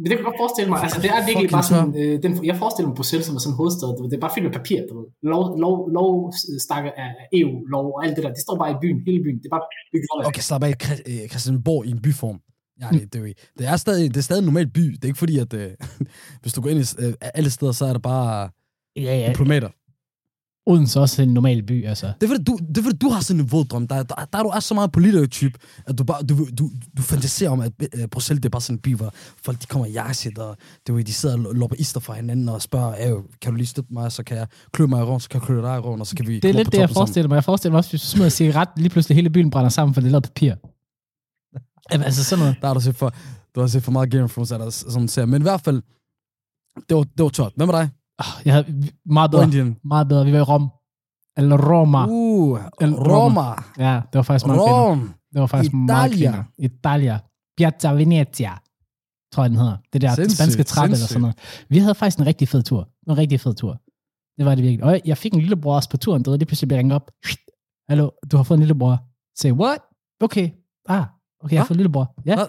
Men 0.00 0.06
det 0.08 0.14
kan 0.14 0.20
jeg 0.22 0.28
godt 0.30 0.40
forestille 0.44 0.68
mig. 0.72 0.78
Altså, 0.86 1.00
det 1.04 1.10
er 1.16 1.20
virkelig 1.30 1.50
bare 1.56 1.66
sådan, 1.72 1.90
øh, 2.00 2.14
den, 2.24 2.30
jeg 2.50 2.56
forestiller 2.62 2.88
mig 2.90 2.96
Bruxelles 3.00 3.26
som 3.26 3.34
er 3.36 3.40
sådan 3.44 3.52
en 3.54 3.58
hovedstad. 3.60 3.88
Det 4.10 4.16
er 4.20 4.24
bare 4.26 4.34
fyldt 4.34 4.46
med 4.48 4.54
papir, 4.60 4.78
du 4.88 4.92
ved. 4.98 5.06
Lov, 5.32 5.42
lov, 5.64 5.74
lov 5.98 6.10
stakker 6.66 6.90
af 7.04 7.10
EU, 7.38 7.52
lov 7.74 7.84
og 7.96 7.98
alt 8.04 8.14
det 8.16 8.22
der. 8.24 8.32
Det 8.38 8.42
står 8.46 8.56
bare 8.62 8.70
i 8.76 8.78
byen, 8.82 8.98
hele 9.08 9.20
byen. 9.24 9.38
Det 9.40 9.46
er 9.50 9.54
bare 9.56 9.66
bygget. 9.92 10.08
Okay, 10.30 10.42
slap 10.48 10.62
af 10.68 10.74
øh, 11.10 11.22
Christianborg 11.32 11.80
i 11.88 11.90
en 11.96 12.02
byform. 12.06 12.38
Ja, 12.82 12.88
det, 12.92 13.12
det, 13.12 13.18
er 13.20 13.32
det, 13.58 13.64
er 13.72 13.76
stadig, 13.76 14.04
det 14.14 14.16
er 14.22 14.26
stadig 14.30 14.40
en 14.40 14.48
normal 14.50 14.68
by. 14.78 14.80
Det 14.80 15.04
er 15.06 15.10
ikke 15.12 15.22
fordi, 15.24 15.38
at 15.38 15.52
øh, 15.54 15.70
hvis 16.42 16.52
du 16.54 16.60
går 16.62 16.70
ind 16.70 16.80
i 16.84 16.86
øh, 17.04 17.12
alle 17.38 17.50
steder, 17.50 17.72
så 17.72 17.84
er 17.90 17.92
der 17.92 18.04
bare 18.14 18.50
Ja, 18.96 19.18
ja. 19.18 19.28
diplomater. 19.28 19.68
Odense 20.68 20.98
er 20.98 21.00
også 21.00 21.22
en 21.22 21.28
normal 21.34 21.62
by, 21.62 21.86
altså. 21.86 22.06
Det 22.20 22.26
er 22.26 22.28
fordi, 22.34 22.44
du, 22.44 22.58
det 22.68 22.78
er 22.78 22.82
fordi, 22.82 22.96
du 22.96 23.08
har 23.08 23.20
sådan 23.20 23.40
en 23.40 23.52
våddrøm. 23.52 23.88
Der, 23.88 24.02
der, 24.02 24.14
der, 24.32 24.42
du 24.42 24.48
er 24.48 24.60
så 24.60 24.74
meget 24.74 24.92
politikertype, 24.92 25.58
at 25.86 25.98
du, 25.98 26.04
bare, 26.04 26.22
du, 26.22 26.46
du, 26.58 26.70
du 26.96 27.02
fantaserer 27.02 27.50
om, 27.50 27.60
at 27.60 27.72
uh, 28.02 28.04
Bruxelles 28.10 28.40
det 28.40 28.44
er 28.48 28.50
bare 28.50 28.62
sådan 28.62 28.76
en 28.76 28.80
by, 28.80 28.94
hvor 28.96 29.12
folk 29.44 29.60
de 29.62 29.66
kommer 29.66 29.86
i 29.86 29.90
jakkesæt, 29.92 30.38
og 30.38 30.56
det, 30.86 30.94
ved, 30.94 31.04
de 31.04 31.12
sidder 31.12 31.48
og 31.48 31.54
lopper 31.54 31.76
ister 31.78 32.00
fra 32.00 32.14
hinanden 32.14 32.48
og 32.48 32.62
spørger, 32.62 33.16
"Øh, 33.16 33.22
kan 33.42 33.52
du 33.52 33.56
lige 33.56 33.66
støtte 33.66 33.92
mig, 33.92 34.12
så 34.12 34.22
kan 34.22 34.36
jeg 34.36 34.46
klø 34.72 34.86
mig 34.86 35.00
i 35.00 35.02
røven, 35.02 35.20
så 35.20 35.28
kan 35.28 35.40
jeg 35.40 35.46
klø 35.46 35.62
dig 35.62 35.76
i 35.76 35.78
røven, 35.78 36.00
og 36.00 36.06
så 36.06 36.16
kan 36.16 36.26
vi 36.26 36.34
Det 36.40 36.44
er 36.48 36.52
lidt 36.52 36.72
det, 36.72 36.78
jeg 36.78 36.82
toppen 36.82 36.94
sammen." 36.94 36.94
forestiller 36.94 37.28
mig. 37.28 37.34
Jeg 37.34 37.44
forestiller 37.44 37.72
mig 37.72 37.78
også, 37.78 37.90
hvis 37.90 38.00
du 38.00 38.06
smider 38.06 38.28
cigaret, 38.28 38.68
lige 38.76 38.88
pludselig 38.90 39.14
hele 39.16 39.30
byen 39.30 39.50
brænder 39.50 39.68
sammen, 39.70 39.94
for 39.94 40.00
det 40.00 40.08
er 40.08 40.10
lavet 40.10 40.24
papir. 40.24 40.54
Jamen, 41.92 42.04
altså 42.04 42.24
sådan 42.24 42.42
noget. 42.44 42.56
Der 42.60 42.66
har 42.66 42.74
du 42.74 42.80
set 42.80 42.96
for, 42.96 43.12
du 43.54 43.60
har 43.60 43.66
set 43.66 43.82
for 43.82 43.92
meget 43.92 44.10
Game 44.10 44.24
of 44.24 44.32
Thrones, 44.32 44.50
er 44.50 44.58
der 44.58 44.70
sådan 44.70 45.08
ser. 45.08 45.24
Men 45.26 45.42
i 45.42 45.46
hvert 45.48 45.60
fald, 45.60 45.82
det 46.88 46.96
var, 46.96 47.02
det 47.02 47.22
var 47.22 47.28
tørt. 47.28 47.52
Hvem 47.56 47.68
var 47.68 47.80
dig? 47.80 47.88
Oh, 48.18 48.42
jeg 48.44 48.54
havde 48.54 48.90
meget 49.06 49.30
bedre. 49.30 49.44
Indien. 49.44 49.76
Meget 49.84 50.08
bedre. 50.08 50.24
Vi 50.24 50.32
var 50.32 50.38
i 50.38 50.42
Rom. 50.42 50.70
Eller 51.36 51.56
Roma. 51.70 52.06
Uh, 52.06 52.60
El- 52.80 52.94
Roma. 52.94 53.40
Ja, 53.78 53.94
det 53.94 54.14
var 54.14 54.22
faktisk 54.22 54.46
meget 54.46 54.58
fint. 54.60 54.70
Rom. 54.72 55.14
Det 55.32 55.40
var 55.40 55.46
faktisk 55.46 55.72
meget 55.72 56.10
Italia. 56.10 56.32
fint. 56.58 56.72
Italia. 56.72 57.18
Piazza 57.56 57.92
Venezia, 57.92 58.52
tror 59.32 59.42
jeg, 59.42 59.50
den 59.50 59.58
hedder. 59.58 59.76
Det 59.92 60.00
der 60.00 60.14
Sindssygt, 60.14 60.38
spanske 60.38 60.62
træt 60.62 60.84
eller 60.84 60.96
sådan 60.96 61.20
noget. 61.20 61.38
Vi 61.68 61.78
havde 61.78 61.94
faktisk 61.94 62.18
en 62.18 62.26
rigtig 62.26 62.48
fed 62.48 62.62
tur. 62.62 62.88
En 63.08 63.18
rigtig 63.18 63.40
fed 63.40 63.54
tur. 63.54 63.72
Det 64.38 64.46
var 64.46 64.54
det 64.54 64.64
virkelig. 64.64 64.84
Og 64.84 65.00
jeg 65.04 65.18
fik 65.18 65.32
en 65.34 65.40
lillebror 65.40 65.74
også 65.74 65.90
på 65.90 65.96
turen. 65.96 66.22
Det 66.24 66.30
var 66.30 66.36
lige 66.36 66.46
pludselig 66.46 66.68
blev 66.68 66.76
ringet 66.78 66.94
op. 66.94 67.10
Hallo, 67.88 68.10
du 68.32 68.36
har 68.36 68.44
fået 68.44 68.56
en 68.58 68.60
lillebror. 68.62 68.98
Say, 69.40 69.52
what? 69.52 69.78
Okay. 70.20 70.50
Ah, 70.88 71.04
okay, 71.44 71.52
jeg 71.54 71.60
har 71.60 71.66
fået 71.66 71.76
en 71.76 71.76
lillebror. 71.76 72.14
Ja. 72.26 72.34
Hvad? 72.36 72.46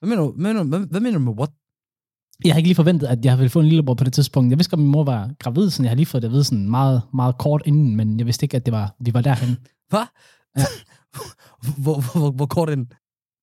Hvad 0.00 0.08
mener 0.08 0.22
du, 0.22 0.32
hvad, 0.32 0.52
mener, 0.52 0.62
du- 0.62 0.68
hvad, 0.68 0.80
hvad 0.80 1.00
mener 1.00 1.18
du 1.18 1.24
med 1.24 1.32
what? 1.32 1.50
Jeg 2.44 2.54
har 2.54 2.56
ikke 2.56 2.68
lige 2.68 2.76
forventet, 2.76 3.06
at 3.06 3.24
jeg 3.24 3.38
ville 3.38 3.50
få 3.50 3.60
en 3.60 3.66
lillebror 3.66 3.94
på 3.94 4.04
det 4.04 4.12
tidspunkt. 4.12 4.50
Jeg 4.50 4.58
vidste 4.58 4.74
at 4.74 4.78
min 4.78 4.88
mor 4.88 5.04
var 5.04 5.30
gravid, 5.38 5.70
så 5.70 5.82
jeg 5.82 5.90
har 5.90 5.96
lige 5.96 6.06
fået 6.06 6.22
det 6.22 6.28
at 6.28 6.32
vide 6.32 6.44
sådan 6.44 6.70
meget, 6.70 7.02
meget 7.14 7.38
kort 7.38 7.62
inden, 7.66 7.96
men 7.96 8.18
jeg 8.18 8.26
vidste 8.26 8.44
ikke, 8.44 8.56
at 8.56 8.66
det 8.66 8.72
var, 8.72 8.94
vi 9.00 9.14
var 9.14 9.20
derhen. 9.20 9.56
Hvad? 9.88 10.04
Ja. 10.58 10.64
hvor, 11.62 12.00
hvor, 12.00 12.18
hvor, 12.18 12.30
hvor 12.30 12.46
kort 12.46 12.70
er 12.70 12.74
den? 12.74 12.92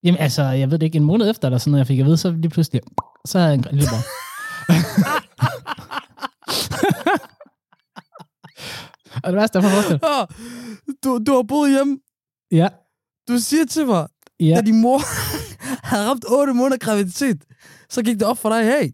Jamen 0.04 0.22
altså, 0.22 0.44
jeg 0.44 0.72
ved 0.72 0.80
det 0.80 0.86
ikke, 0.86 0.98
en 0.98 1.04
måned 1.04 1.30
efter, 1.30 1.48
eller 1.48 1.58
sådan 1.58 1.72
noget, 1.72 1.80
jeg 1.80 1.88
fik 1.88 2.00
at 2.00 2.06
vide, 2.06 2.18
så 2.18 2.32
lige 2.32 2.50
pludselig, 2.50 2.82
så 3.26 3.40
havde 3.40 3.52
jeg 3.52 3.58
en 3.58 3.66
lillebror. 3.72 3.98
Og 9.24 9.32
det 9.32 9.36
værste 9.36 9.60
er 9.60 9.62
for 9.62 9.70
forestille. 9.70 10.00
Ah, 10.04 10.28
du, 11.04 11.20
du 11.28 11.36
har 11.36 11.44
boet 11.44 11.72
hjemme. 11.72 11.98
Ja, 12.52 12.68
Du 13.30 13.38
siger 13.38 13.66
til 13.66 13.86
mig, 13.86 14.08
ja. 14.40 14.56
da 14.56 14.62
din 14.62 14.82
mor 14.82 15.00
har 15.90 16.10
ramt 16.10 16.26
8 16.28 16.54
måneder 16.54 16.78
graviditet, 16.78 17.46
så 17.90 18.04
gik 18.04 18.20
det 18.20 18.28
op 18.28 18.38
for 18.38 18.50
dig, 18.50 18.64
hey. 18.66 18.92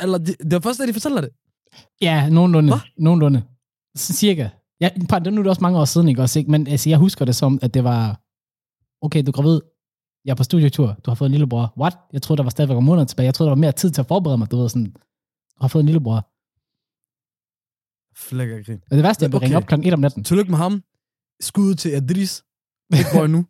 Eller 0.00 0.18
det, 0.18 0.36
det 0.40 0.52
var 0.52 0.60
først, 0.60 0.80
da 0.80 0.86
de 0.86 0.92
fortæller 0.92 1.20
det. 1.20 1.30
Ja, 2.00 2.28
nogenlunde. 2.28 2.68
Hva? 2.72 2.80
Nogenlunde. 2.98 3.42
Cirka. 3.96 4.48
Ja, 4.80 4.88
par- 5.10 5.18
det 5.18 5.26
er 5.26 5.30
nu 5.30 5.38
er 5.38 5.42
det 5.42 5.50
også 5.50 5.62
mange 5.62 5.78
år 5.78 5.84
siden, 5.84 6.08
ikke 6.08 6.22
også? 6.22 6.38
Ikke? 6.38 6.50
Men 6.50 6.66
altså, 6.66 6.88
jeg 6.90 6.98
husker 6.98 7.24
det 7.24 7.34
som, 7.36 7.58
at 7.62 7.74
det 7.74 7.84
var, 7.84 8.20
okay, 9.02 9.22
du 9.22 9.30
er 9.30 9.32
gravid, 9.32 9.60
jeg 10.24 10.30
er 10.30 10.34
på 10.34 10.42
studietur, 10.44 10.86
du 11.04 11.10
har 11.10 11.14
fået 11.14 11.28
en 11.28 11.32
lillebror. 11.32 11.72
What? 11.80 11.96
Jeg 12.12 12.22
troede, 12.22 12.38
der 12.38 12.42
var 12.42 12.50
stadigvæk 12.50 12.76
om 12.76 12.84
måneder 12.84 13.06
tilbage. 13.06 13.26
Jeg 13.26 13.34
troede, 13.34 13.48
der 13.48 13.54
var 13.54 13.60
mere 13.60 13.72
tid 13.72 13.90
til 13.90 14.00
at 14.00 14.06
forberede 14.06 14.38
mig, 14.38 14.50
du 14.50 14.56
ved 14.56 14.68
sådan, 14.68 14.90
du 14.90 15.60
har 15.60 15.68
fået 15.68 15.82
en 15.82 15.86
lillebror. 15.86 16.20
Flækker 18.28 18.62
grin. 18.66 18.80
Og 18.90 18.96
det 18.96 19.02
værste, 19.04 19.22
jeg 19.22 19.30
blev 19.30 19.36
Okay. 19.38 19.44
ringet 19.46 19.56
op 19.56 19.66
klokken 19.66 19.86
1 19.88 19.94
om 19.94 20.00
natten. 20.00 20.24
Tillykke 20.24 20.50
med 20.50 20.58
ham. 20.58 20.82
Skud 21.40 21.74
til 21.74 21.90
Adris. 21.90 22.44
Ikke 22.98 23.10
boy 23.14 23.26
nu. 23.26 23.46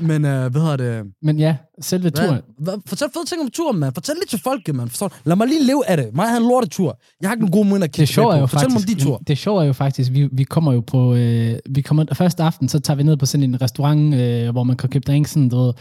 Men 0.00 0.24
uh, 0.24 0.30
hvad 0.30 0.60
hedder 0.60 0.76
det? 0.76 1.04
Men 1.22 1.38
ja, 1.38 1.56
selve 1.80 2.10
turen. 2.10 2.28
Hvad, 2.28 2.42
hvad, 2.58 2.74
fortæl 2.86 3.08
fede 3.14 3.24
ting 3.24 3.42
om 3.42 3.50
turen, 3.50 3.78
mand. 3.78 3.94
Fortæl 3.94 4.14
lidt 4.14 4.30
til 4.30 4.38
folket, 4.38 4.74
mand. 4.74 4.88
Forstår? 4.88 5.12
Lad 5.24 5.36
mig 5.36 5.48
lige 5.48 5.64
leve 5.66 5.86
af 5.88 5.96
det. 5.96 6.14
Mig 6.14 6.28
har 6.28 6.36
en 6.36 6.42
lortetur. 6.42 7.00
Jeg 7.20 7.28
har 7.28 7.34
ikke 7.34 7.44
nogen 7.44 7.52
gode 7.52 7.68
måneder 7.68 7.84
at 7.84 7.90
Det 7.90 7.94
kigge 7.94 8.12
sjove 8.12 8.34
er 8.34 8.38
jo. 8.38 8.46
Fortæl 8.46 8.68
mig 8.68 8.76
om 8.76 8.80
faktisk, 8.82 8.98
din 8.98 9.06
tur. 9.06 9.18
det 9.26 9.38
sjove 9.38 9.62
er 9.62 9.66
jo 9.66 9.72
faktisk, 9.72 10.12
vi, 10.12 10.28
vi 10.32 10.44
kommer 10.44 10.72
jo 10.72 10.80
på, 10.80 11.14
øh, 11.14 11.58
vi 11.70 11.80
kommer 11.80 12.04
første 12.14 12.42
aften, 12.42 12.68
så 12.68 12.80
tager 12.80 12.96
vi 12.96 13.02
ned 13.02 13.16
på 13.16 13.26
sådan 13.26 13.44
en 13.44 13.62
restaurant, 13.62 14.14
øh, 14.14 14.50
hvor 14.50 14.62
man 14.62 14.76
kan 14.76 14.88
købe 14.88 15.04
drinks, 15.06 15.30
sådan, 15.30 15.48
du 15.48 15.56
ved, 15.56 15.72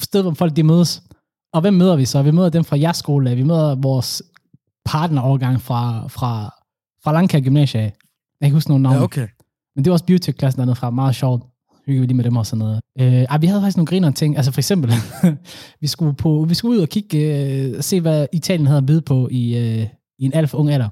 sted, 0.00 0.22
hvor 0.22 0.34
folk 0.34 0.56
de 0.56 0.62
mødes. 0.62 1.02
Og 1.52 1.60
hvem 1.60 1.74
møder 1.74 1.96
vi 1.96 2.04
så? 2.04 2.22
Vi 2.22 2.30
møder 2.30 2.48
dem 2.48 2.64
fra 2.64 2.78
jeres 2.78 2.96
skole, 2.96 3.36
vi 3.36 3.42
møder 3.42 3.74
vores 3.74 4.22
partnerovergang 4.84 5.60
fra, 5.60 6.08
fra, 6.08 6.54
fra 7.04 7.12
Langkær 7.12 7.40
Gymnasie. 7.40 7.80
Jeg 7.80 7.92
kan 8.40 8.46
ikke 8.46 8.54
huske 8.54 8.70
nogen 8.70 8.82
navn. 8.82 8.96
Ja, 8.96 9.02
okay. 9.02 9.28
Men 9.76 9.84
det 9.84 9.90
var 9.90 9.92
også 9.92 10.04
beauty-klassen 10.04 10.58
dernede 10.58 10.76
fra, 10.76 10.90
meget 10.90 11.14
sjovt 11.14 11.42
hyggede 11.86 12.00
vi 12.00 12.06
lige 12.06 12.16
med 12.16 12.24
dem 12.24 12.36
og 12.36 12.46
sådan 12.46 12.58
noget. 12.58 12.80
Øh, 13.00 13.22
ej, 13.22 13.38
vi 13.38 13.46
havde 13.46 13.60
faktisk 13.60 13.76
nogle 13.76 13.86
griner 13.86 14.10
ting. 14.10 14.36
Altså 14.36 14.52
for 14.52 14.60
eksempel, 14.60 14.92
vi, 15.80 15.86
skulle 15.86 16.14
på, 16.14 16.46
vi 16.48 16.54
skulle 16.54 16.76
ud 16.76 16.82
og 16.82 16.88
kigge, 16.88 17.18
øh, 17.18 17.82
se 17.82 18.00
hvad 18.00 18.26
Italien 18.32 18.66
havde 18.66 18.78
at 18.78 18.86
byde 18.86 19.00
på 19.00 19.28
i, 19.30 19.56
øh, 19.56 19.86
i 20.18 20.24
en 20.24 20.34
alt 20.34 20.50
for 20.50 20.58
ung 20.58 20.70
alder. 20.70 20.88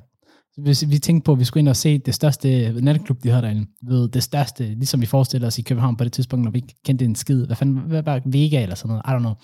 Hvis 0.60 0.90
vi 0.90 0.98
tænkte 0.98 1.24
på, 1.24 1.32
at 1.32 1.38
vi 1.38 1.44
skulle 1.44 1.60
ind 1.60 1.68
og 1.68 1.76
se 1.76 1.98
det 1.98 2.14
største 2.14 2.72
natklub, 2.80 3.22
de 3.22 3.28
havde 3.28 3.42
derinde. 3.42 3.66
Ved 3.82 4.08
det 4.08 4.22
største, 4.22 4.64
ligesom 4.64 5.00
vi 5.00 5.06
forestiller 5.06 5.46
os 5.46 5.58
i 5.58 5.62
København 5.62 5.96
på 5.96 6.04
det 6.04 6.12
tidspunkt, 6.12 6.44
når 6.44 6.50
vi 6.50 6.58
ikke 6.58 6.74
kendte 6.84 7.04
en 7.04 7.14
skid. 7.14 7.46
Hvad 7.46 7.56
fanden, 7.56 7.76
hvad 7.76 8.02
var 8.02 8.20
Vega 8.24 8.62
eller 8.62 8.74
sådan 8.74 8.88
noget? 8.88 9.02
I 9.06 9.10
don't 9.10 9.18
know. 9.18 9.34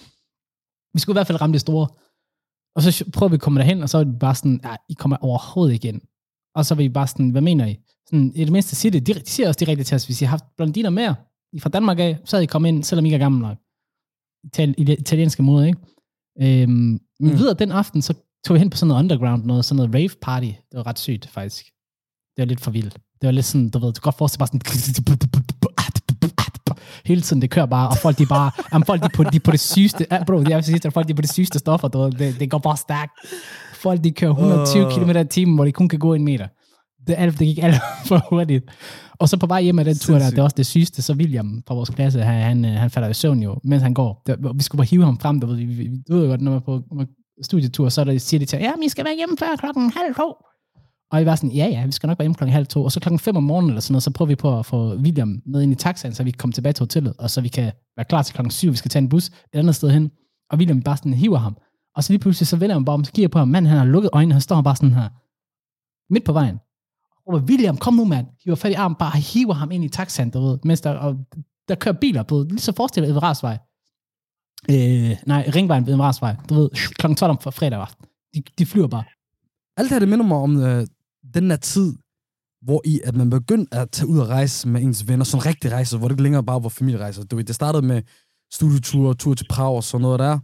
Vi 0.95 1.01
skulle 1.01 1.15
i 1.15 1.19
hvert 1.19 1.27
fald 1.27 1.41
ramme 1.41 1.53
det 1.53 1.61
store. 1.61 1.89
Og 2.77 2.83
så 2.83 3.05
prøvede 3.13 3.31
vi 3.31 3.35
at 3.35 3.41
komme 3.41 3.61
derhen, 3.61 3.83
og 3.83 3.89
så 3.89 3.99
var 3.99 4.05
det 4.05 4.19
bare 4.19 4.35
sådan, 4.35 4.61
ja, 4.65 4.75
I 4.89 4.93
kommer 4.93 5.17
overhovedet 5.17 5.75
ikke 5.75 5.89
ind. 5.89 6.01
Og 6.55 6.67
så 6.67 6.75
var 6.75 6.83
vi 6.83 6.89
bare 6.89 7.07
sådan, 7.07 7.31
hvad 7.31 7.43
mener 7.43 7.67
I? 7.67 7.77
Sådan, 8.07 8.33
I 8.35 8.45
det 8.45 8.53
mindste 8.53 8.77
siger 8.77 8.91
det, 8.91 9.07
de, 9.07 9.15
de 9.15 9.31
siger 9.31 9.49
også 9.49 9.59
direkte 9.59 9.85
til 9.85 9.95
os, 9.95 10.07
hvis 10.07 10.23
I 10.23 10.25
har 10.25 10.31
haft 10.31 10.45
blondiner 10.57 10.91
med, 10.91 11.15
i 11.53 11.61
fra 11.61 11.69
Danmark 11.69 11.99
af, 11.99 12.19
så 12.25 12.37
havde 12.37 12.45
I 12.45 12.47
kommet 12.47 12.69
ind, 12.69 12.85
selvom 12.85 13.05
I 13.05 13.09
ikke 13.09 13.15
er 13.15 13.19
gamle 13.19 13.41
nok. 13.41 13.57
Ital- 14.47 14.75
i 14.79 14.85
det 14.85 14.99
italienske 15.01 15.43
måde, 15.43 15.67
ikke? 15.67 15.79
Øhm, 16.43 16.71
men 16.71 17.01
Mm. 17.21 17.39
videre 17.39 17.55
den 17.55 17.73
aften, 17.73 18.03
så 18.03 18.15
tog 18.47 18.55
vi 18.55 18.59
hen 18.59 18.71
på 18.71 18.77
sådan 18.77 18.89
noget 18.89 19.03
underground, 19.03 19.45
noget, 19.45 19.65
sådan 19.65 19.77
noget 19.77 19.95
rave 19.95 20.11
party. 20.23 20.47
Det 20.47 20.75
var 20.79 20.87
ret 20.87 20.99
sygt, 20.99 21.27
faktisk. 21.29 21.65
Det 22.37 22.43
var 22.43 22.45
lidt 22.45 22.61
for 22.61 22.71
vildt. 22.71 22.95
Det 22.95 23.27
var 23.27 23.31
lidt 23.31 23.47
sådan, 23.47 23.71
du 23.71 23.79
ved, 23.79 23.87
du 23.93 24.01
kan 24.01 24.03
godt 24.03 24.19
forestille 24.19 24.39
bare 24.39 24.49
sådan, 24.49 24.61
hele 27.05 27.21
tiden, 27.21 27.43
det 27.43 27.51
kører 27.51 27.67
bare, 27.67 27.89
og 27.89 27.97
folk 28.03 28.19
de 28.19 28.27
bare, 28.27 28.51
jamen, 28.73 28.87
folk 28.87 29.03
de 29.03 29.09
på, 29.15 29.25
de 29.25 29.41
på 29.41 29.51
det 29.51 29.61
sygeste, 29.61 30.07
ja, 30.11 30.25
bro, 30.25 30.43
jeg 30.49 30.57
vil 30.57 30.65
sige, 30.65 30.81
at 30.85 30.93
folk 30.93 31.07
de 31.09 31.13
er 31.13 31.17
på 31.17 31.23
det 31.23 31.31
sygeste 31.33 31.59
stoffer, 31.59 31.89
du 31.89 31.99
ved, 31.99 32.13
det, 32.13 32.41
det 32.41 32.51
går 32.51 32.59
bare 32.59 32.77
stærkt. 32.77 33.13
Folk 33.75 34.05
de 34.05 34.11
kører 34.11 34.31
120 34.31 34.87
Åh. 34.87 34.93
km 34.93 35.11
i 35.11 35.25
timen, 35.25 35.55
hvor 35.55 35.65
de 35.65 35.73
kun 35.73 35.89
kan 35.89 35.99
gå 35.99 36.15
en 36.15 36.25
meter. 36.25 36.47
Det, 37.07 37.15
alt, 37.19 37.39
det 37.39 37.47
gik 37.47 37.59
alt 37.63 37.75
for 38.09 38.27
hurtigt. 38.31 38.65
Og 39.19 39.29
så 39.29 39.37
på 39.37 39.47
vej 39.47 39.63
hjem 39.63 39.79
af 39.79 39.85
den 39.85 39.95
tur 39.95 40.15
der, 40.15 40.31
det 40.31 40.39
er 40.39 40.43
også 40.43 40.55
det 40.57 40.67
sygeste, 40.67 41.03
så 41.03 41.13
William 41.15 41.63
fra 41.69 41.75
vores 41.75 41.91
klasse, 41.91 42.23
han, 42.23 42.43
han, 42.43 42.65
øh, 42.65 42.71
han 42.81 42.91
falder 42.91 43.09
i 43.09 43.15
søvn 43.15 43.43
jo, 43.43 43.61
mens 43.65 43.83
han 43.83 43.95
går. 43.95 44.23
Det, 44.27 44.37
vi 44.55 44.63
skulle 44.63 44.79
bare 44.79 44.87
hive 44.87 45.05
ham 45.05 45.19
frem, 45.19 45.43
ved, 45.43 45.57
vi- 45.57 45.65
vi- 45.65 46.03
du 46.09 46.15
ved 46.15 46.23
jo 46.25 46.29
godt, 46.31 46.41
når 46.41 46.51
man 46.51 46.61
er 46.61 46.65
på, 46.65 46.83
man 46.95 47.07
studietur, 47.43 47.89
så 47.89 48.01
er 48.01 48.05
der, 48.05 48.19
siger 48.19 48.39
de 48.39 48.45
til, 48.45 48.59
ja, 48.59 48.73
I 48.85 48.89
skal 48.89 49.05
være 49.05 49.17
hjemme 49.17 49.37
før 49.39 49.47
klokken 49.59 49.93
halv 49.97 50.15
to. 50.15 50.33
Og 51.11 51.23
I 51.23 51.27
var 51.27 51.35
sådan, 51.37 51.51
ja, 51.51 51.67
ja, 51.67 51.87
vi 51.87 51.93
skal 51.93 52.07
nok 52.07 52.19
være 52.19 52.25
hjemme 52.25 52.35
klokken 52.35 52.53
halv 52.53 52.67
to. 52.67 52.85
Og 52.85 52.93
så 52.93 53.01
klokken 53.01 53.19
fem 53.19 53.37
om 53.37 53.43
morgenen 53.43 53.71
eller 53.71 53.81
sådan 53.81 53.93
noget, 53.93 54.03
så 54.03 54.11
prøver 54.11 54.27
vi 54.29 54.35
på 54.35 54.59
at 54.59 54.67
få 54.67 54.95
William 54.97 55.43
med 55.47 55.63
ind 55.63 55.73
i 55.73 55.75
taxaen, 55.75 56.15
så 56.15 56.23
vi 56.25 56.31
kan 56.31 56.39
komme 56.39 56.53
tilbage 56.53 56.73
til 56.73 56.83
hotellet, 56.83 57.13
og 57.19 57.31
så 57.31 57.41
vi 57.41 57.49
kan 57.49 57.73
være 57.97 58.05
klar 58.09 58.23
til 58.23 58.35
klokken 58.35 58.51
syv, 58.51 58.71
vi 58.71 58.77
skal 58.77 58.91
tage 58.91 59.03
en 59.03 59.09
bus 59.09 59.27
et 59.29 59.33
andet 59.53 59.75
sted 59.75 59.91
hen. 59.91 60.11
Og 60.51 60.59
William 60.59 60.83
bare 60.83 60.97
sådan 60.97 61.15
hiver 61.15 61.39
ham. 61.39 61.57
Og 61.97 62.05
så 62.05 62.13
lige 62.13 62.21
pludselig, 62.21 62.47
så 62.47 62.57
vender 62.57 62.75
han 62.77 62.85
bare 62.85 62.95
om, 62.95 63.05
så 63.05 63.13
kigger 63.13 63.29
på 63.29 63.39
ham, 63.39 63.49
manden 63.49 63.69
han 63.71 63.79
har 63.79 63.85
lukket 63.87 64.11
øjnene, 64.13 64.35
han 64.35 64.41
står 64.41 64.63
bare 64.63 64.77
sådan 64.77 64.95
her, 64.95 65.09
midt 66.13 66.25
på 66.25 66.33
vejen 66.33 66.59
råber, 67.29 67.47
William, 67.47 67.77
kom 67.77 67.95
nu, 67.95 68.05
mand. 68.05 68.27
Hiver 68.45 68.57
fat 68.57 68.71
i 68.71 68.75
armen, 68.75 68.97
bare 68.99 69.19
hiver 69.19 69.55
ham 69.55 69.71
ind 69.71 69.85
i 69.85 69.89
taxaen, 69.89 70.31
du 70.31 70.41
ved, 70.41 70.59
mens 70.65 70.81
der, 70.81 70.91
og 70.91 71.17
der 71.69 71.75
kører 71.75 71.95
biler 72.01 72.23
på, 72.23 72.47
lige 72.51 72.59
så 72.59 72.73
forestil 72.77 73.03
dig 73.03 73.23
Rasvej. 73.23 73.59
Øh, 74.71 75.17
nej, 75.27 75.51
Ringvejen 75.55 75.87
ved 75.87 76.01
Rasvej. 76.01 76.37
Du 76.49 76.55
ved, 76.55 76.71
klokken 76.99 77.17
12 77.17 77.31
om 77.31 77.39
fredag 77.53 77.81
aften. 77.81 78.07
De, 78.35 78.43
de 78.59 78.67
flyver 78.67 78.89
bare. 78.89 79.05
Alt 79.77 79.85
det 79.85 79.95
her, 79.95 79.99
det 79.99 80.09
minder 80.09 80.27
mig 80.27 80.37
om 80.37 80.63
øh, 80.63 80.87
den 81.35 81.51
der 81.51 81.57
tid, 81.57 81.95
hvor 82.63 82.83
i, 82.85 83.01
at 83.05 83.17
man 83.17 83.31
begyndte 83.31 83.75
at 83.77 83.91
tage 83.91 84.09
ud 84.09 84.19
og 84.19 84.29
rejse 84.29 84.69
med 84.69 84.83
ens 84.83 85.09
venner, 85.09 85.25
sådan 85.25 85.43
en 85.43 85.47
rigtig 85.47 85.73
rejse, 85.73 85.99
hvor 85.99 86.09
det 86.09 86.15
ikke 86.15 86.23
længere 86.23 86.45
bare 86.45 86.63
var 86.63 86.69
familierejser. 86.69 87.25
Du 87.25 87.37
ved, 87.37 87.45
det 87.45 87.55
startede 87.55 87.87
med 87.87 88.03
studieture, 88.53 89.15
tur 89.15 89.35
til 89.35 89.47
Prag 89.51 89.75
og 89.75 89.85
sådan 89.85 90.03
noget 90.03 90.19
der. 90.19 90.39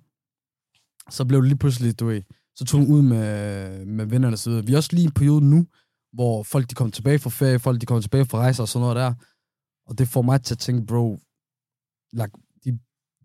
Så 1.11 1.25
blev 1.25 1.41
det 1.41 1.49
lige 1.49 1.59
pludselig, 1.59 2.01
du 2.01 2.07
ved, 2.07 2.23
så 2.57 2.65
tog 2.65 2.81
ud 2.81 3.03
med, 3.03 3.87
med 3.87 4.07
vennerne 4.07 4.35
og 4.35 4.39
så 4.39 4.51
videre. 4.51 4.67
Vi 4.67 4.73
er 4.73 4.77
også 4.77 4.91
lige 4.93 5.03
i 5.03 5.07
en 5.07 5.13
periode 5.13 5.45
nu, 5.45 5.67
hvor 6.15 6.43
folk 6.43 6.71
de 6.71 6.75
kommer 6.75 6.93
tilbage 6.93 7.19
fra 7.19 7.31
ferie, 7.31 7.59
folk 7.59 7.81
de 7.81 7.87
kommer 7.87 8.01
tilbage 8.01 8.25
fra 8.25 8.39
rejser 8.39 8.63
og 8.63 8.69
sådan 8.69 8.81
noget 8.81 8.97
der. 8.97 9.15
Og 9.87 9.99
det 9.99 10.09
får 10.09 10.23
mig 10.23 10.43
til 10.43 10.55
at 10.55 10.59
tænke, 10.59 10.87
bro, 10.87 11.19
like, 12.13 12.33
de, 12.65 12.79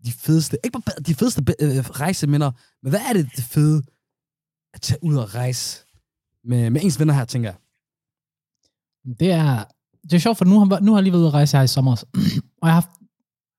de 0.04 0.12
fedeste, 0.12 0.58
ikke 0.64 0.72
bare 0.78 1.02
de 1.06 1.14
fedeste 1.14 1.40
øh, 1.60 1.90
rejseminder, 2.04 2.50
men 2.82 2.90
hvad 2.90 3.00
er 3.08 3.12
det, 3.12 3.28
det 3.36 3.44
fede 3.44 3.82
at 4.74 4.80
tage 4.80 5.04
ud 5.04 5.16
og 5.16 5.34
rejse 5.34 5.86
med, 6.44 6.70
med 6.70 6.80
ens 6.84 7.00
venner 7.00 7.14
her, 7.14 7.24
tænker 7.24 7.48
jeg? 7.48 7.58
Det 9.20 9.30
er, 9.30 9.64
det 10.02 10.12
er 10.12 10.18
sjovt, 10.18 10.38
for 10.38 10.44
nu 10.44 10.58
har, 10.58 10.80
nu 10.80 10.92
har 10.92 10.98
jeg 10.98 11.02
lige 11.02 11.12
været 11.12 11.20
ude 11.20 11.28
at 11.28 11.34
rejse 11.34 11.56
her 11.56 11.64
i 11.64 11.66
sommer, 11.66 12.04
og 12.62 12.66
jeg 12.68 12.74
har 12.74 12.80
haft 12.80 12.90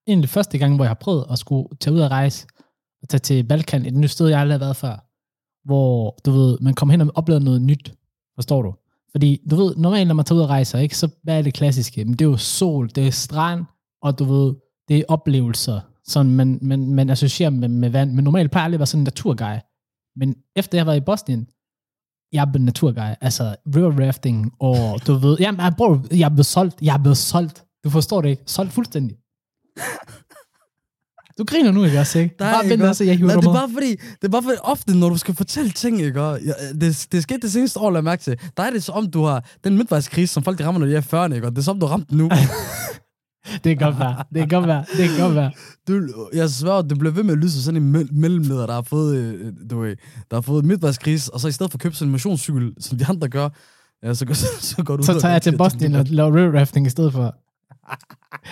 en 0.06 0.18
af 0.18 0.22
de 0.22 0.28
første 0.28 0.58
gange, 0.58 0.76
hvor 0.76 0.84
jeg 0.84 0.90
har 0.90 1.04
prøvet 1.04 1.26
at 1.30 1.38
skulle 1.38 1.68
tage 1.80 1.94
ud 1.94 2.00
og 2.00 2.10
rejse, 2.10 2.46
og 3.02 3.08
tage 3.08 3.18
til 3.18 3.44
Balkan, 3.48 3.86
et 3.86 3.94
nyt 3.94 4.10
sted, 4.10 4.28
jeg 4.28 4.40
aldrig 4.40 4.54
har 4.54 4.64
været 4.66 4.76
før, 4.76 4.96
hvor, 5.64 6.16
du 6.24 6.30
ved, 6.30 6.58
man 6.60 6.74
kommer 6.74 6.92
hen 6.92 7.00
og 7.00 7.12
oplever 7.14 7.40
noget 7.40 7.62
nyt, 7.62 7.94
forstår 8.34 8.62
du? 8.62 8.74
Fordi, 9.14 9.40
du 9.50 9.56
ved, 9.56 9.76
normalt 9.76 10.08
når 10.08 10.14
man 10.14 10.24
tager 10.24 10.36
ud 10.36 10.42
og 10.42 10.48
rejser, 10.48 10.78
ikke, 10.78 10.96
så 10.96 11.08
hvad 11.22 11.38
er 11.38 11.42
det 11.42 11.54
klassiske? 11.54 12.04
Men 12.04 12.12
det 12.12 12.20
er 12.24 12.30
jo 12.30 12.36
sol, 12.36 12.90
det 12.94 13.06
er 13.06 13.10
strand, 13.10 13.64
og 14.02 14.18
du 14.18 14.24
ved, 14.24 14.54
det 14.88 14.98
er 14.98 15.04
oplevelser, 15.08 15.80
sådan 16.04 16.32
man, 16.32 16.58
man, 16.62 16.94
man 16.94 17.10
associerer 17.10 17.50
med, 17.50 17.68
med 17.68 17.90
vand. 17.90 18.12
Men 18.12 18.24
normalt 18.24 18.50
plejer 18.50 18.68
jeg 18.68 18.74
at 18.74 18.80
være 18.80 18.86
sådan 18.86 19.00
en 19.00 19.04
naturguy. 19.04 19.56
Men 20.16 20.36
efter 20.56 20.78
jeg 20.78 20.84
har 20.84 20.90
været 20.90 21.00
i 21.00 21.04
Bosnien, 21.04 21.48
jeg 22.32 22.40
er 22.40 22.52
blevet 22.52 22.64
naturguy. 22.64 23.14
Altså, 23.20 23.56
river 23.76 24.06
rafting, 24.06 24.52
og 24.60 25.06
du 25.06 25.14
ved, 25.14 25.36
jamen, 25.40 25.60
jeg, 25.60 25.74
bro, 25.78 25.96
jeg 26.10 26.24
er 26.24 26.28
blevet 26.28 26.46
solgt, 26.46 26.82
jeg 26.82 26.94
er 26.94 27.02
blevet 27.02 27.16
solgt. 27.16 27.64
Du 27.84 27.90
forstår 27.90 28.20
det 28.22 28.28
ikke? 28.28 28.42
Solgt 28.46 28.72
fuldstændig. 28.72 29.16
Du 31.38 31.44
griner 31.44 31.72
nu, 31.72 31.84
ikke 31.84 32.00
også, 32.00 32.18
ikke? 32.18 32.34
Nej, 32.40 32.52
bare 32.52 32.68
vent, 32.68 32.82
også? 32.82 32.98
så 32.98 33.04
jeg 33.04 33.16
hiver 33.16 33.26
Nej, 33.28 33.36
det 33.40 33.46
er 33.46 33.52
bare 33.52 33.68
fordi, 33.72 33.90
det 33.90 34.24
er 34.24 34.28
bare 34.28 34.42
fordi, 34.42 34.56
ofte 34.62 34.98
når 34.98 35.08
du 35.08 35.16
skal 35.16 35.34
fortælle 35.34 35.70
ting, 35.70 36.00
ikke? 36.02 36.22
Ja, 36.22 36.36
det, 36.80 37.06
det 37.12 37.22
skete 37.22 37.40
det 37.40 37.52
seneste 37.52 37.80
år, 37.80 37.90
lad 37.90 38.02
mærke 38.02 38.22
til. 38.22 38.36
Der 38.56 38.62
er 38.62 38.70
det 38.70 38.82
så 38.82 38.92
om, 38.92 39.10
du 39.10 39.24
har 39.24 39.44
den 39.64 39.76
midtvejskrise, 39.76 40.34
som 40.34 40.42
folk 40.42 40.60
rammer, 40.60 40.78
når 40.78 40.86
de 40.86 40.94
er 40.96 41.00
i 41.00 41.26
40'erne, 41.26 41.34
ikke? 41.34 41.46
Og 41.46 41.52
det 41.52 41.58
er 41.58 41.62
som, 41.62 41.80
du 41.80 41.86
har 41.86 41.92
ramt 41.92 42.12
nu. 42.12 42.30
Det 43.64 43.78
kan 43.78 43.86
godt 43.86 43.98
være. 43.98 44.24
Det 44.34 44.40
kan 44.40 44.48
godt 44.48 44.66
være. 44.66 44.84
Det 44.96 45.08
kan 45.08 45.18
godt 45.18 45.34
være. 45.34 45.50
du, 45.88 46.08
jeg 46.34 46.50
svær, 46.50 46.82
det 46.82 46.98
bliver 46.98 47.12
ved 47.12 47.22
med 47.22 47.32
at 47.32 47.38
lyde 47.38 47.50
som 47.50 47.60
sådan 47.60 47.82
en 47.82 47.92
mel- 47.92 48.14
mellemleder, 48.14 48.66
der 48.66 48.74
har 48.74 48.82
fået, 48.82 49.16
øh, 49.16 49.52
du 49.70 49.80
ved, 49.80 49.96
der 50.30 50.36
har 50.36 50.40
fået 50.40 50.64
midtvejskrise, 50.64 51.34
og 51.34 51.40
så 51.40 51.48
i 51.48 51.52
stedet 51.52 51.72
for 51.72 51.76
at 51.76 51.80
købe 51.82 51.94
sådan 51.94 52.08
en 52.08 52.12
motionscykel, 52.12 52.72
som 52.80 52.98
de 52.98 53.06
andre 53.06 53.28
gør, 53.28 53.48
ja, 54.04 54.14
så, 54.14 54.26
går, 54.26 54.34
så, 54.34 54.46
så 54.76 54.82
går 54.82 54.96
du 54.96 55.02
Så 55.02 55.20
tager 55.20 55.32
jeg 55.32 55.42
til 55.42 55.56
Boston 55.56 55.94
og 55.94 56.04
laver 56.08 56.36
river 56.36 56.58
rafting 56.60 56.86
i 56.86 56.90
stedet 56.90 57.12
for. 57.12 57.34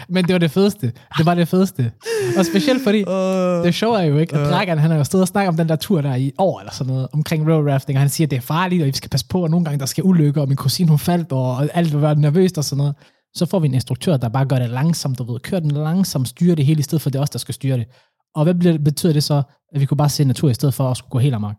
Men 0.08 0.24
det 0.24 0.32
var 0.32 0.38
det 0.38 0.50
fedeste. 0.50 0.92
Det 1.18 1.26
var 1.26 1.34
det 1.34 1.48
fedeste. 1.48 1.92
Og 2.38 2.46
specielt 2.46 2.82
fordi, 2.84 2.98
Øh, 2.98 3.64
det 3.64 3.74
sjove 3.74 4.00
er 4.00 4.04
jo 4.04 4.18
ikke, 4.18 4.34
at 4.34 4.40
Øh. 4.40 4.46
Dragan, 4.52 4.78
han 4.78 4.90
har 4.90 4.98
jo 4.98 5.04
stået 5.04 5.22
og 5.22 5.28
snakket 5.28 5.48
om 5.48 5.56
den 5.56 5.68
der 5.68 5.76
tur 5.76 6.00
der 6.00 6.14
i 6.14 6.32
år, 6.38 6.60
eller 6.60 6.72
sådan 6.72 6.92
noget, 6.92 7.08
omkring 7.12 7.46
river 7.46 7.72
rafting, 7.72 7.96
og 7.96 8.00
han 8.00 8.08
siger, 8.08 8.26
at 8.26 8.30
det 8.30 8.36
er 8.36 8.40
farligt, 8.40 8.82
og 8.82 8.86
vi 8.86 8.92
skal 8.92 9.10
passe 9.10 9.26
på, 9.28 9.42
og 9.42 9.50
nogle 9.50 9.64
gange 9.64 9.78
der 9.80 9.86
skal 9.86 10.04
ulykker, 10.04 10.40
og 10.40 10.48
min 10.48 10.56
kusine 10.56 10.88
hun 10.88 10.98
faldt, 10.98 11.32
og 11.32 11.68
alt 11.76 11.92
vil 11.92 12.02
være 12.02 12.14
nervøst 12.14 12.58
og 12.58 12.64
sådan 12.64 12.78
noget. 12.78 12.94
Så 13.34 13.46
får 13.46 13.58
vi 13.58 13.66
en 13.66 13.74
instruktør, 13.74 14.16
der 14.16 14.28
bare 14.28 14.46
gør 14.46 14.58
det 14.58 14.70
langsomt, 14.70 15.18
du 15.18 15.32
ved, 15.32 15.40
kører 15.40 15.60
den 15.60 15.70
langsomt, 15.70 16.28
styrer 16.28 16.54
det 16.54 16.66
hele, 16.66 16.78
i 16.80 16.82
stedet 16.82 17.02
for 17.02 17.10
det 17.10 17.18
er 17.18 17.22
os, 17.22 17.30
der 17.30 17.38
skal 17.38 17.54
styre 17.54 17.76
det. 17.76 17.86
Og 18.34 18.44
hvad 18.44 18.54
bliver, 18.54 18.78
betyder 18.78 19.12
det 19.12 19.22
så, 19.24 19.42
at 19.74 19.80
vi 19.80 19.86
kunne 19.86 19.98
bare 19.98 20.08
se 20.08 20.24
natur, 20.24 20.50
i 20.50 20.54
stedet 20.54 20.74
for 20.74 20.90
at 20.90 20.96
skulle 20.96 21.10
gå 21.10 21.18
helt 21.18 21.34
amok? 21.34 21.54